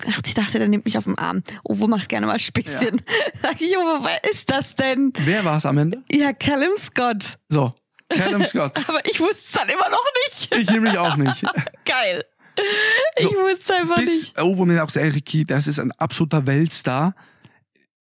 ach, 0.09 0.21
ich 0.25 0.35
dachte, 0.35 0.59
der 0.59 0.69
nimmt 0.69 0.85
mich 0.85 0.99
auf 0.99 1.05
den 1.05 1.19
Arm. 1.19 1.43
Ovo 1.65 1.87
macht 1.87 2.09
gerne 2.09 2.27
mal 2.27 2.39
Späßchen. 2.39 2.97
Ja. 2.97 3.43
Sag 3.43 3.61
ich, 3.61 3.77
Ovo, 3.77 4.05
wer 4.05 4.31
ist 4.31 4.51
das 4.51 4.75
denn? 4.75 5.13
Wer 5.19 5.45
war 5.45 5.59
es 5.59 5.67
am 5.67 5.79
Ende? 5.79 6.03
Ja, 6.11 6.33
Callum 6.33 6.73
Scott. 6.79 7.39
So, 7.49 7.75
Callum 8.09 8.45
Scott. 8.45 8.73
Aber 8.89 9.05
ich 9.05 9.21
wusste 9.21 9.37
es 9.45 9.53
dann 9.53 9.69
immer 9.69 9.89
noch 9.89 10.05
nicht. 10.27 10.55
Ich 10.57 10.71
nämlich 10.71 10.99
auch 10.99 11.17
nicht. 11.17 11.43
Geil. 11.85 12.25
Ich 13.17 13.25
so, 13.25 13.31
wusste 13.31 13.75
einfach 13.77 13.97
bis, 13.97 14.09
nicht. 14.09 14.35
Wo 14.37 14.65
mir 14.65 14.83
auch 14.83 14.91
sagt, 14.91 15.15
Ricky, 15.15 15.45
das 15.45 15.67
ist 15.67 15.79
ein 15.79 15.93
absoluter 15.93 16.47
Weltstar. 16.47 17.15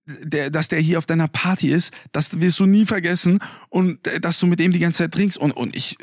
Der, 0.07 0.51
dass 0.51 0.69
der 0.69 0.81
hier 0.81 0.99
auf 0.99 1.07
deiner 1.07 1.29
Party 1.29 1.69
ist, 1.69 1.91
das 2.13 2.39
wirst 2.39 2.61
du 2.61 2.67
nie 2.67 2.85
vergessen 2.85 3.39
und 3.71 4.07
äh, 4.07 4.21
dass 4.21 4.39
du 4.39 4.47
mit 4.47 4.61
ihm 4.61 4.71
die 4.71 4.79
ganze 4.79 4.99
Zeit 4.99 5.13
trinkst 5.13 5.39
und, 5.39 5.53
und 5.53 5.75
ich 5.75 5.97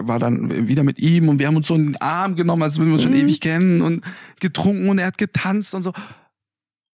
war 0.00 0.18
dann 0.18 0.68
wieder 0.68 0.82
mit 0.82 0.98
ihm 0.98 1.30
und 1.30 1.38
wir 1.38 1.46
haben 1.46 1.56
uns 1.56 1.66
so 1.66 1.74
in 1.74 1.86
den 1.86 2.00
Arm 2.02 2.36
genommen, 2.36 2.62
als 2.62 2.76
würden 2.76 2.90
wir 2.90 2.94
uns 2.94 3.04
schon 3.04 3.12
mhm. 3.12 3.20
ewig 3.20 3.40
kennen 3.40 3.80
und 3.80 4.04
getrunken 4.40 4.90
und 4.90 4.98
er 4.98 5.06
hat 5.06 5.16
getanzt 5.16 5.74
und 5.74 5.82
so. 5.82 5.94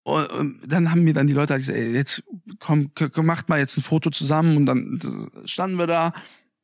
Und 0.05 0.61
dann 0.67 0.91
haben 0.91 1.03
mir 1.03 1.15
dann 1.15 1.27
die 1.27 1.33
Leute 1.33 1.57
gesagt, 1.57 1.77
ey, 1.77 1.93
jetzt 1.93 2.23
komm, 2.61 2.93
komm, 2.95 3.27
macht 3.27 3.49
mal 3.49 3.59
jetzt 3.59 3.77
ein 3.77 3.83
Foto 3.83 4.11
zusammen 4.11 4.57
und 4.57 4.67
dann 4.67 5.01
standen 5.47 5.77
wir 5.77 5.87
da 5.87 6.13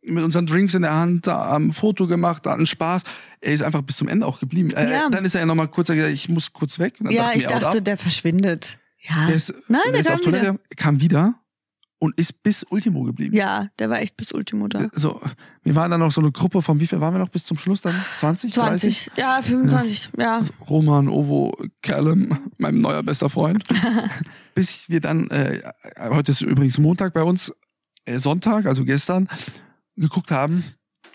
mit 0.02 0.24
unseren 0.24 0.46
Drinks 0.46 0.74
in 0.74 0.82
der 0.82 0.94
Hand, 0.94 1.26
da 1.26 1.46
haben 1.46 1.68
ein 1.68 1.72
Foto 1.72 2.06
gemacht, 2.06 2.46
da 2.46 2.52
hatten 2.52 2.66
Spaß. 2.66 3.02
Er 3.40 3.52
ist 3.52 3.62
einfach 3.62 3.82
bis 3.82 3.96
zum 3.96 4.08
Ende 4.08 4.26
auch 4.26 4.40
geblieben. 4.40 4.70
Äh, 4.70 4.90
ja. 4.90 5.08
Dann 5.10 5.24
ist 5.24 5.34
er 5.34 5.40
ja 5.40 5.46
nochmal 5.46 5.68
kurz 5.68 5.88
gesagt, 5.88 6.12
ich 6.12 6.28
muss 6.28 6.52
kurz 6.52 6.78
weg. 6.78 6.94
ja, 7.08 7.32
ich 7.34 7.46
dachte, 7.46 7.82
der 7.82 7.96
verschwindet. 7.96 8.78
Ja. 9.02 9.26
Der 9.26 9.34
ist, 9.36 9.54
Nein, 9.68 9.80
der, 9.86 9.92
der 9.92 10.00
ist 10.00 10.10
auf 10.10 10.20
Toilette, 10.20 10.52
wieder. 10.52 10.58
kam 10.76 11.00
wieder 11.00 11.34
und 12.00 12.18
ist 12.18 12.42
bis 12.42 12.64
Ultimo 12.64 13.04
geblieben. 13.04 13.34
Ja, 13.36 13.68
der 13.78 13.90
war 13.90 14.00
echt 14.00 14.16
bis 14.16 14.32
Ultimo 14.32 14.68
da. 14.68 14.88
So, 14.92 15.20
wir 15.62 15.74
waren 15.74 15.90
dann 15.90 16.00
noch 16.00 16.10
so 16.10 16.20
eine 16.20 16.32
Gruppe 16.32 16.62
von 16.62 16.80
wie 16.80 16.86
viel 16.86 17.00
waren 17.00 17.14
wir 17.14 17.18
noch 17.18 17.28
bis 17.28 17.44
zum 17.44 17.58
Schluss 17.58 17.82
dann? 17.82 17.94
20? 18.16 18.52
20, 18.52 19.04
30? 19.04 19.10
ja, 19.16 19.42
25, 19.42 20.10
ja. 20.16 20.40
ja. 20.40 20.44
Roman, 20.68 21.08
Ovo, 21.08 21.52
Callum, 21.82 22.50
mein 22.58 22.78
neuer 22.78 23.02
bester 23.02 23.28
Freund. 23.28 23.64
bis 24.54 24.88
wir 24.88 25.00
dann, 25.00 25.28
äh, 25.28 25.60
heute 25.98 26.32
ist 26.32 26.40
übrigens 26.40 26.78
Montag 26.78 27.12
bei 27.12 27.22
uns, 27.22 27.52
äh, 28.06 28.18
Sonntag, 28.18 28.64
also 28.64 28.84
gestern, 28.84 29.28
geguckt 29.96 30.30
haben, 30.30 30.64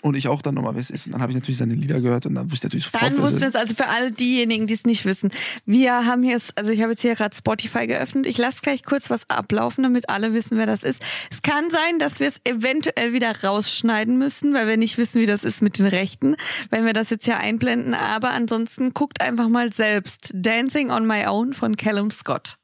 und 0.02 0.16
ich 0.16 0.28
auch 0.28 0.42
dann 0.42 0.54
nochmal, 0.54 0.74
wer 0.74 0.80
es 0.80 0.90
ist. 0.90 1.06
Und 1.06 1.12
dann 1.12 1.22
habe 1.22 1.32
ich 1.32 1.36
natürlich 1.36 1.58
seine 1.58 1.74
Lieder 1.74 2.00
gehört 2.00 2.26
und 2.26 2.34
dann 2.34 2.50
wusste 2.50 2.66
ich 2.66 2.72
natürlich 2.72 2.84
sofort. 2.84 3.02
Dann 3.02 3.22
wusste 3.22 3.46
es, 3.46 3.54
also 3.54 3.74
für 3.74 3.88
alle 3.88 4.12
diejenigen, 4.12 4.66
die 4.66 4.74
es 4.74 4.84
nicht 4.84 5.04
wissen. 5.04 5.30
Wir 5.64 6.06
haben 6.06 6.22
hier, 6.22 6.38
also 6.54 6.70
ich 6.70 6.82
habe 6.82 6.92
jetzt 6.92 7.02
hier 7.02 7.14
gerade 7.14 7.34
Spotify 7.34 7.86
geöffnet. 7.86 8.26
Ich 8.26 8.38
lasse 8.38 8.58
gleich 8.62 8.84
kurz 8.84 9.10
was 9.10 9.28
ablaufen, 9.28 9.82
damit 9.82 10.08
alle 10.08 10.32
wissen, 10.32 10.58
wer 10.58 10.66
das 10.66 10.82
ist. 10.82 11.02
Es 11.30 11.42
kann 11.42 11.70
sein, 11.70 11.98
dass 11.98 12.20
wir 12.20 12.28
es 12.28 12.40
eventuell 12.44 13.12
wieder 13.12 13.42
rausschneiden 13.42 14.18
müssen, 14.18 14.54
weil 14.54 14.66
wir 14.68 14.76
nicht 14.76 14.98
wissen, 14.98 15.20
wie 15.20 15.26
das 15.26 15.44
ist 15.44 15.62
mit 15.62 15.78
den 15.78 15.86
Rechten, 15.86 16.36
wenn 16.70 16.84
wir 16.84 16.92
das 16.92 17.10
jetzt 17.10 17.24
hier 17.24 17.38
einblenden. 17.38 17.94
Aber 17.94 18.30
ansonsten 18.30 18.94
guckt 18.94 19.20
einfach 19.20 19.48
mal 19.48 19.72
selbst. 19.72 20.30
Dancing 20.34 20.90
on 20.90 21.06
My 21.06 21.26
Own 21.26 21.52
von 21.52 21.76
Callum 21.76 22.10
Scott. 22.10 22.58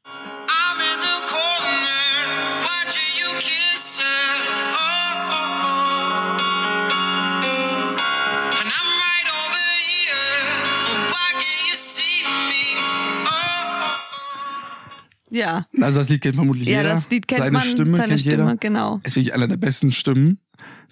Ja. 15.33 15.65
Also 15.81 15.99
das 15.99 16.09
Lied 16.09 16.21
kennt 16.21 16.35
vermutlich 16.35 16.67
ja, 16.67 16.77
jeder. 16.77 16.89
Ja, 16.89 16.95
das 16.95 17.09
Lied 17.09 17.27
kennt 17.27 17.39
seine 17.39 17.51
man. 17.51 17.61
Stimme 17.63 17.97
seine 17.97 18.09
kennt 18.09 18.19
Stimme, 18.19 18.43
jeder. 18.43 18.55
genau. 18.57 18.99
Es 19.01 19.11
ist 19.11 19.15
wirklich 19.15 19.33
einer 19.33 19.47
der 19.47 19.57
besten 19.57 19.91
Stimmen, 19.91 20.39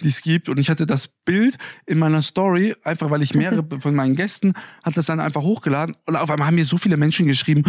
die 0.02 0.08
es 0.08 0.24
gibt. 0.24 0.50
Und 0.50 0.58
ich 0.58 0.72
hatte 0.72 0.88
das 0.88 1.08
Bild 1.08 1.60
in 1.86 2.00
meiner 2.00 2.24
Story, 2.24 2.76
einfach 2.84 3.12
weil 3.12 3.22
ich 3.22 3.36
mehrere 3.36 3.64
von 3.80 3.94
meinen 3.94 4.16
Gästen 4.16 4.54
hat 4.84 4.98
das 4.98 5.06
dann 5.06 5.20
einfach 5.20 5.44
hochgeladen. 5.44 5.96
Und 6.08 6.16
auf 6.16 6.30
einmal 6.32 6.48
haben 6.48 6.56
mir 6.56 6.66
so 6.66 6.78
viele 6.78 6.98
Menschen 6.98 7.28
geschrieben, 7.28 7.64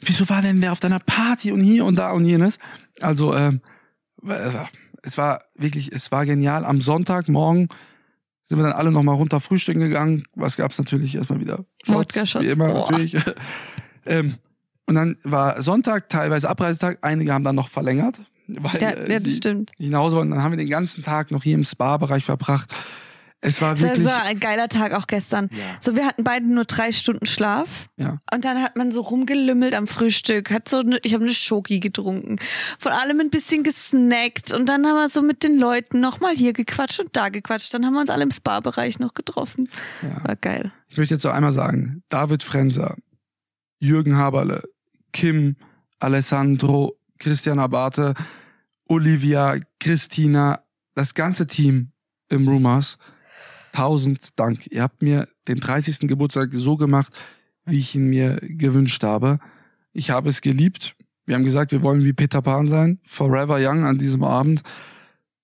wieso 0.00 0.26
war 0.30 0.40
denn 0.40 0.62
der 0.62 0.72
auf 0.72 0.80
deiner 0.80 0.98
Party 0.98 1.52
und 1.52 1.62
hier 1.62 1.84
und 1.84 1.96
da 1.96 2.12
und 2.12 2.24
jenes? 2.24 2.58
Also, 3.02 3.36
ähm, 3.36 3.60
es 5.02 5.18
war 5.18 5.42
wirklich, 5.56 5.92
es 5.92 6.10
war 6.10 6.24
genial. 6.24 6.64
Am 6.64 6.80
Sonntagmorgen 6.80 7.68
sind 8.46 8.58
wir 8.58 8.62
dann 8.62 8.72
alle 8.72 8.90
nochmal 8.90 9.16
runter 9.16 9.40
frühstücken 9.40 9.80
gegangen. 9.80 10.24
Was 10.34 10.56
gab's 10.56 10.78
natürlich 10.78 11.16
erstmal 11.16 11.40
wieder? 11.40 11.66
Shots, 11.84 12.34
wie 12.36 12.46
immer 12.46 12.72
Boah. 12.72 12.90
natürlich. 12.92 13.16
ähm, 14.06 14.36
und 14.92 14.96
dann 14.96 15.16
war 15.24 15.62
Sonntag, 15.62 16.10
teilweise 16.10 16.50
Abreisetag. 16.50 16.98
Einige 17.00 17.32
haben 17.32 17.44
dann 17.44 17.56
noch 17.56 17.70
verlängert, 17.70 18.20
weil 18.46 18.82
ja, 18.82 18.90
äh, 18.90 19.20
das 19.20 19.36
stimmt. 19.36 19.72
Hause 19.80 20.18
waren. 20.18 20.28
Dann 20.28 20.42
haben 20.42 20.52
wir 20.52 20.58
den 20.58 20.68
ganzen 20.68 21.02
Tag 21.02 21.30
noch 21.30 21.42
hier 21.42 21.54
im 21.54 21.64
Spa-Bereich 21.64 22.26
verbracht. 22.26 22.70
Es 23.40 23.62
war 23.62 23.80
wirklich. 23.80 24.04
Das 24.04 24.12
war 24.12 24.22
ein 24.22 24.38
geiler 24.38 24.68
Tag 24.68 24.92
auch 24.92 25.06
gestern. 25.06 25.48
Ja. 25.50 25.58
So, 25.80 25.96
wir 25.96 26.04
hatten 26.04 26.24
beide 26.24 26.46
nur 26.46 26.66
drei 26.66 26.92
Stunden 26.92 27.24
Schlaf. 27.24 27.86
Ja. 27.96 28.18
Und 28.30 28.44
dann 28.44 28.62
hat 28.62 28.76
man 28.76 28.92
so 28.92 29.00
rumgelümmelt 29.00 29.74
am 29.74 29.86
Frühstück. 29.86 30.50
Hat 30.50 30.68
so, 30.68 30.82
ne, 30.82 30.98
ich 31.04 31.14
habe 31.14 31.24
eine 31.24 31.32
Schoki 31.32 31.80
getrunken. 31.80 32.36
Von 32.78 32.92
allem 32.92 33.18
ein 33.20 33.30
bisschen 33.30 33.62
gesnackt. 33.62 34.52
Und 34.52 34.68
dann 34.68 34.86
haben 34.86 34.96
wir 34.96 35.08
so 35.08 35.22
mit 35.22 35.42
den 35.42 35.58
Leuten 35.58 36.00
nochmal 36.00 36.36
hier 36.36 36.52
gequatscht 36.52 37.00
und 37.00 37.16
da 37.16 37.30
gequatscht. 37.30 37.72
Dann 37.72 37.86
haben 37.86 37.94
wir 37.94 38.00
uns 38.00 38.10
alle 38.10 38.24
im 38.24 38.30
Spa-Bereich 38.30 38.98
noch 38.98 39.14
getroffen. 39.14 39.70
Ja. 40.02 40.28
War 40.28 40.36
geil. 40.36 40.70
Ich 40.88 40.98
möchte 40.98 41.14
jetzt 41.14 41.22
so 41.22 41.30
einmal 41.30 41.52
sagen, 41.52 42.02
David 42.10 42.42
Frenzer, 42.42 42.96
Jürgen 43.80 44.16
Haberle, 44.16 44.62
Kim, 45.12 45.56
Alessandro, 45.98 46.96
Christian 47.18 47.58
Abate, 47.58 48.14
Olivia, 48.88 49.58
Christina, 49.78 50.60
das 50.94 51.14
ganze 51.14 51.46
Team 51.46 51.92
im 52.28 52.48
Rumors. 52.48 52.98
Tausend 53.72 54.28
Dank. 54.36 54.66
Ihr 54.70 54.82
habt 54.82 55.02
mir 55.02 55.28
den 55.48 55.60
30. 55.60 56.00
Geburtstag 56.08 56.50
so 56.52 56.76
gemacht, 56.76 57.12
wie 57.64 57.78
ich 57.78 57.94
ihn 57.94 58.08
mir 58.08 58.36
gewünscht 58.42 59.02
habe. 59.02 59.38
Ich 59.92 60.10
habe 60.10 60.28
es 60.28 60.40
geliebt. 60.40 60.94
Wir 61.24 61.36
haben 61.36 61.44
gesagt, 61.44 61.72
wir 61.72 61.82
wollen 61.82 62.04
wie 62.04 62.12
Peter 62.12 62.42
Pan 62.42 62.68
sein. 62.68 62.98
Forever 63.04 63.58
Young 63.60 63.84
an 63.84 63.98
diesem 63.98 64.24
Abend. 64.24 64.62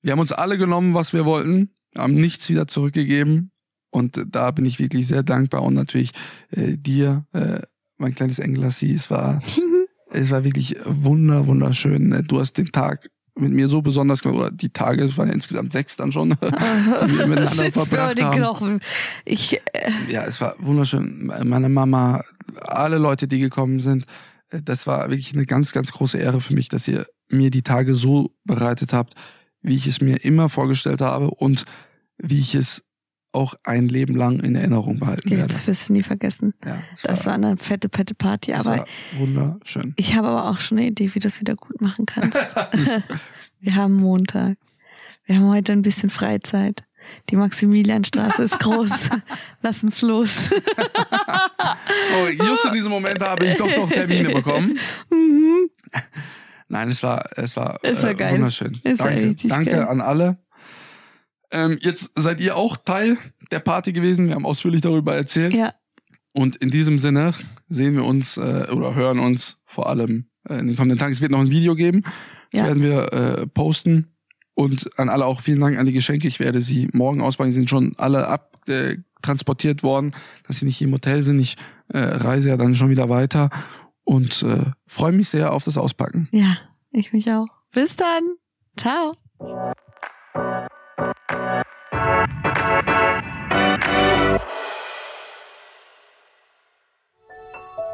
Wir 0.02 0.12
haben 0.12 0.20
uns 0.20 0.32
alle 0.32 0.58
genommen, 0.58 0.94
was 0.94 1.12
wir 1.12 1.24
wollten, 1.24 1.70
haben 1.96 2.14
nichts 2.14 2.48
wieder 2.48 2.66
zurückgegeben. 2.66 3.50
Und 3.90 4.22
da 4.30 4.50
bin 4.50 4.66
ich 4.66 4.78
wirklich 4.78 5.06
sehr 5.06 5.22
dankbar 5.22 5.62
und 5.62 5.74
natürlich 5.74 6.12
äh, 6.50 6.76
dir, 6.76 7.26
äh, 7.32 7.62
mein 7.98 8.14
kleines 8.14 8.38
Englassie. 8.38 8.94
Es 8.94 9.10
war, 9.10 9.42
es 10.10 10.30
war 10.30 10.44
wirklich 10.44 10.76
wunder, 10.84 11.46
wunderschön. 11.46 12.24
Du 12.26 12.40
hast 12.40 12.54
den 12.54 12.72
Tag 12.72 13.10
mit 13.38 13.52
mir 13.52 13.68
so 13.68 13.82
besonders 13.82 14.22
gemacht, 14.22 14.38
oder 14.38 14.50
die 14.50 14.70
Tage, 14.70 15.04
es 15.04 15.16
waren 15.16 15.28
ja 15.28 15.34
insgesamt 15.34 15.72
sechs 15.72 15.96
dann 15.96 16.12
schon, 16.12 16.30
die 16.40 17.18
wir 17.18 17.26
miteinander 17.26 17.70
verbracht 17.70 18.20
haben. 18.20 18.36
Knochen. 18.36 18.80
Ich, 19.24 19.54
äh 19.54 19.60
ja, 20.08 20.24
es 20.24 20.40
war 20.40 20.56
wunderschön. 20.58 21.30
Meine 21.44 21.68
Mama, 21.68 22.22
alle 22.62 22.98
Leute, 22.98 23.28
die 23.28 23.38
gekommen 23.38 23.80
sind, 23.80 24.06
das 24.50 24.86
war 24.86 25.10
wirklich 25.10 25.34
eine 25.34 25.44
ganz, 25.44 25.72
ganz 25.72 25.92
große 25.92 26.18
Ehre 26.18 26.40
für 26.40 26.54
mich, 26.54 26.68
dass 26.68 26.88
ihr 26.88 27.06
mir 27.28 27.50
die 27.50 27.62
Tage 27.62 27.94
so 27.94 28.34
bereitet 28.44 28.92
habt, 28.92 29.14
wie 29.60 29.76
ich 29.76 29.86
es 29.86 30.00
mir 30.00 30.24
immer 30.24 30.48
vorgestellt 30.48 31.00
habe 31.00 31.30
und 31.30 31.64
wie 32.16 32.38
ich 32.38 32.54
es 32.54 32.82
auch 33.32 33.54
ein 33.64 33.88
Leben 33.88 34.14
lang 34.14 34.40
in 34.40 34.54
Erinnerung 34.54 34.98
behalten 34.98 35.30
werde. 35.30 35.48
Das 35.48 35.66
wirst 35.66 35.88
du 35.88 35.92
nie 35.92 36.02
vergessen. 36.02 36.54
Ja, 36.64 36.78
das, 37.02 37.26
war, 37.26 37.26
war, 37.26 37.34
eine 37.34 37.56
fette, 37.56 37.88
fette 37.92 38.14
Party. 38.14 38.52
Das 38.52 38.66
aber 38.66 38.78
war 38.78 38.86
wunderschön. 39.18 39.94
Ich 39.96 40.14
habe 40.14 40.28
aber 40.28 40.50
auch 40.50 40.60
schon 40.60 40.78
eine 40.78 40.88
Idee, 40.88 41.14
wie 41.14 41.18
du 41.18 41.28
das 41.28 41.40
wieder 41.40 41.54
gut 41.54 41.80
machen 41.80 42.06
kannst. 42.06 42.38
Wir 43.60 43.74
haben 43.74 43.94
Montag. 43.94 44.56
Wir 45.24 45.36
haben 45.36 45.48
heute 45.48 45.72
ein 45.72 45.82
bisschen 45.82 46.10
Freizeit. 46.10 46.84
Die 47.30 47.36
Maximilianstraße 47.36 48.44
ist 48.44 48.58
groß. 48.58 48.90
Lass 49.62 49.82
uns 49.82 50.00
los. 50.02 50.30
oh, 52.16 52.28
just 52.28 52.64
in 52.64 52.72
diesem 52.72 52.90
Moment 52.90 53.20
habe 53.20 53.46
ich 53.46 53.56
doch 53.56 53.74
noch 53.76 53.90
Termine 53.90 54.30
bekommen. 54.30 54.78
Mhm. 55.10 55.70
Nein, 56.68 56.90
es 56.90 57.02
war, 57.02 57.24
es 57.36 57.56
war, 57.56 57.78
es 57.82 58.02
war 58.02 58.10
äh, 58.10 58.30
wunderschön. 58.30 58.78
Es 58.84 58.98
danke, 58.98 59.34
danke 59.44 59.70
geil. 59.70 59.84
an 59.84 60.00
alle. 60.00 60.38
Ähm, 61.50 61.78
jetzt 61.80 62.10
seid 62.14 62.40
ihr 62.40 62.56
auch 62.56 62.76
Teil 62.76 63.16
der 63.50 63.60
Party 63.60 63.92
gewesen. 63.92 64.28
Wir 64.28 64.34
haben 64.34 64.46
ausführlich 64.46 64.80
darüber 64.80 65.14
erzählt. 65.14 65.54
Ja. 65.54 65.74
Und 66.34 66.56
in 66.56 66.70
diesem 66.70 66.98
Sinne 66.98 67.34
sehen 67.68 67.94
wir 67.94 68.04
uns 68.04 68.36
äh, 68.36 68.66
oder 68.70 68.94
hören 68.94 69.18
uns 69.18 69.56
vor 69.64 69.88
allem 69.88 70.26
äh, 70.48 70.58
in 70.58 70.66
den 70.66 70.76
kommenden 70.76 70.98
Tagen. 70.98 71.12
Es 71.12 71.20
wird 71.20 71.32
noch 71.32 71.40
ein 71.40 71.50
Video 71.50 71.74
geben. 71.74 72.02
Das 72.52 72.60
ja. 72.60 72.66
werden 72.66 72.82
wir 72.82 73.12
äh, 73.12 73.46
posten. 73.46 74.14
Und 74.54 74.90
an 74.98 75.08
alle 75.08 75.24
auch 75.26 75.40
vielen 75.40 75.60
Dank 75.60 75.78
an 75.78 75.86
die 75.86 75.92
Geschenke. 75.92 76.26
Ich 76.28 76.40
werde 76.40 76.60
sie 76.60 76.88
morgen 76.92 77.20
auspacken. 77.20 77.52
Sie 77.52 77.58
sind 77.60 77.70
schon 77.70 77.94
alle 77.96 78.26
abtransportiert 78.26 79.82
worden, 79.82 80.12
dass 80.46 80.58
sie 80.58 80.66
nicht 80.66 80.76
hier 80.76 80.88
im 80.88 80.94
Hotel 80.94 81.22
sind. 81.22 81.38
Ich 81.38 81.56
äh, 81.88 81.98
reise 81.98 82.48
ja 82.48 82.56
dann 82.56 82.74
schon 82.74 82.90
wieder 82.90 83.08
weiter 83.08 83.50
und 84.04 84.42
äh, 84.42 84.64
freue 84.86 85.12
mich 85.12 85.28
sehr 85.28 85.52
auf 85.52 85.64
das 85.64 85.78
Auspacken. 85.78 86.28
Ja, 86.32 86.58
ich 86.90 87.12
mich 87.12 87.30
auch. 87.30 87.46
Bis 87.72 87.94
dann. 87.94 88.22
Ciao. 88.76 89.16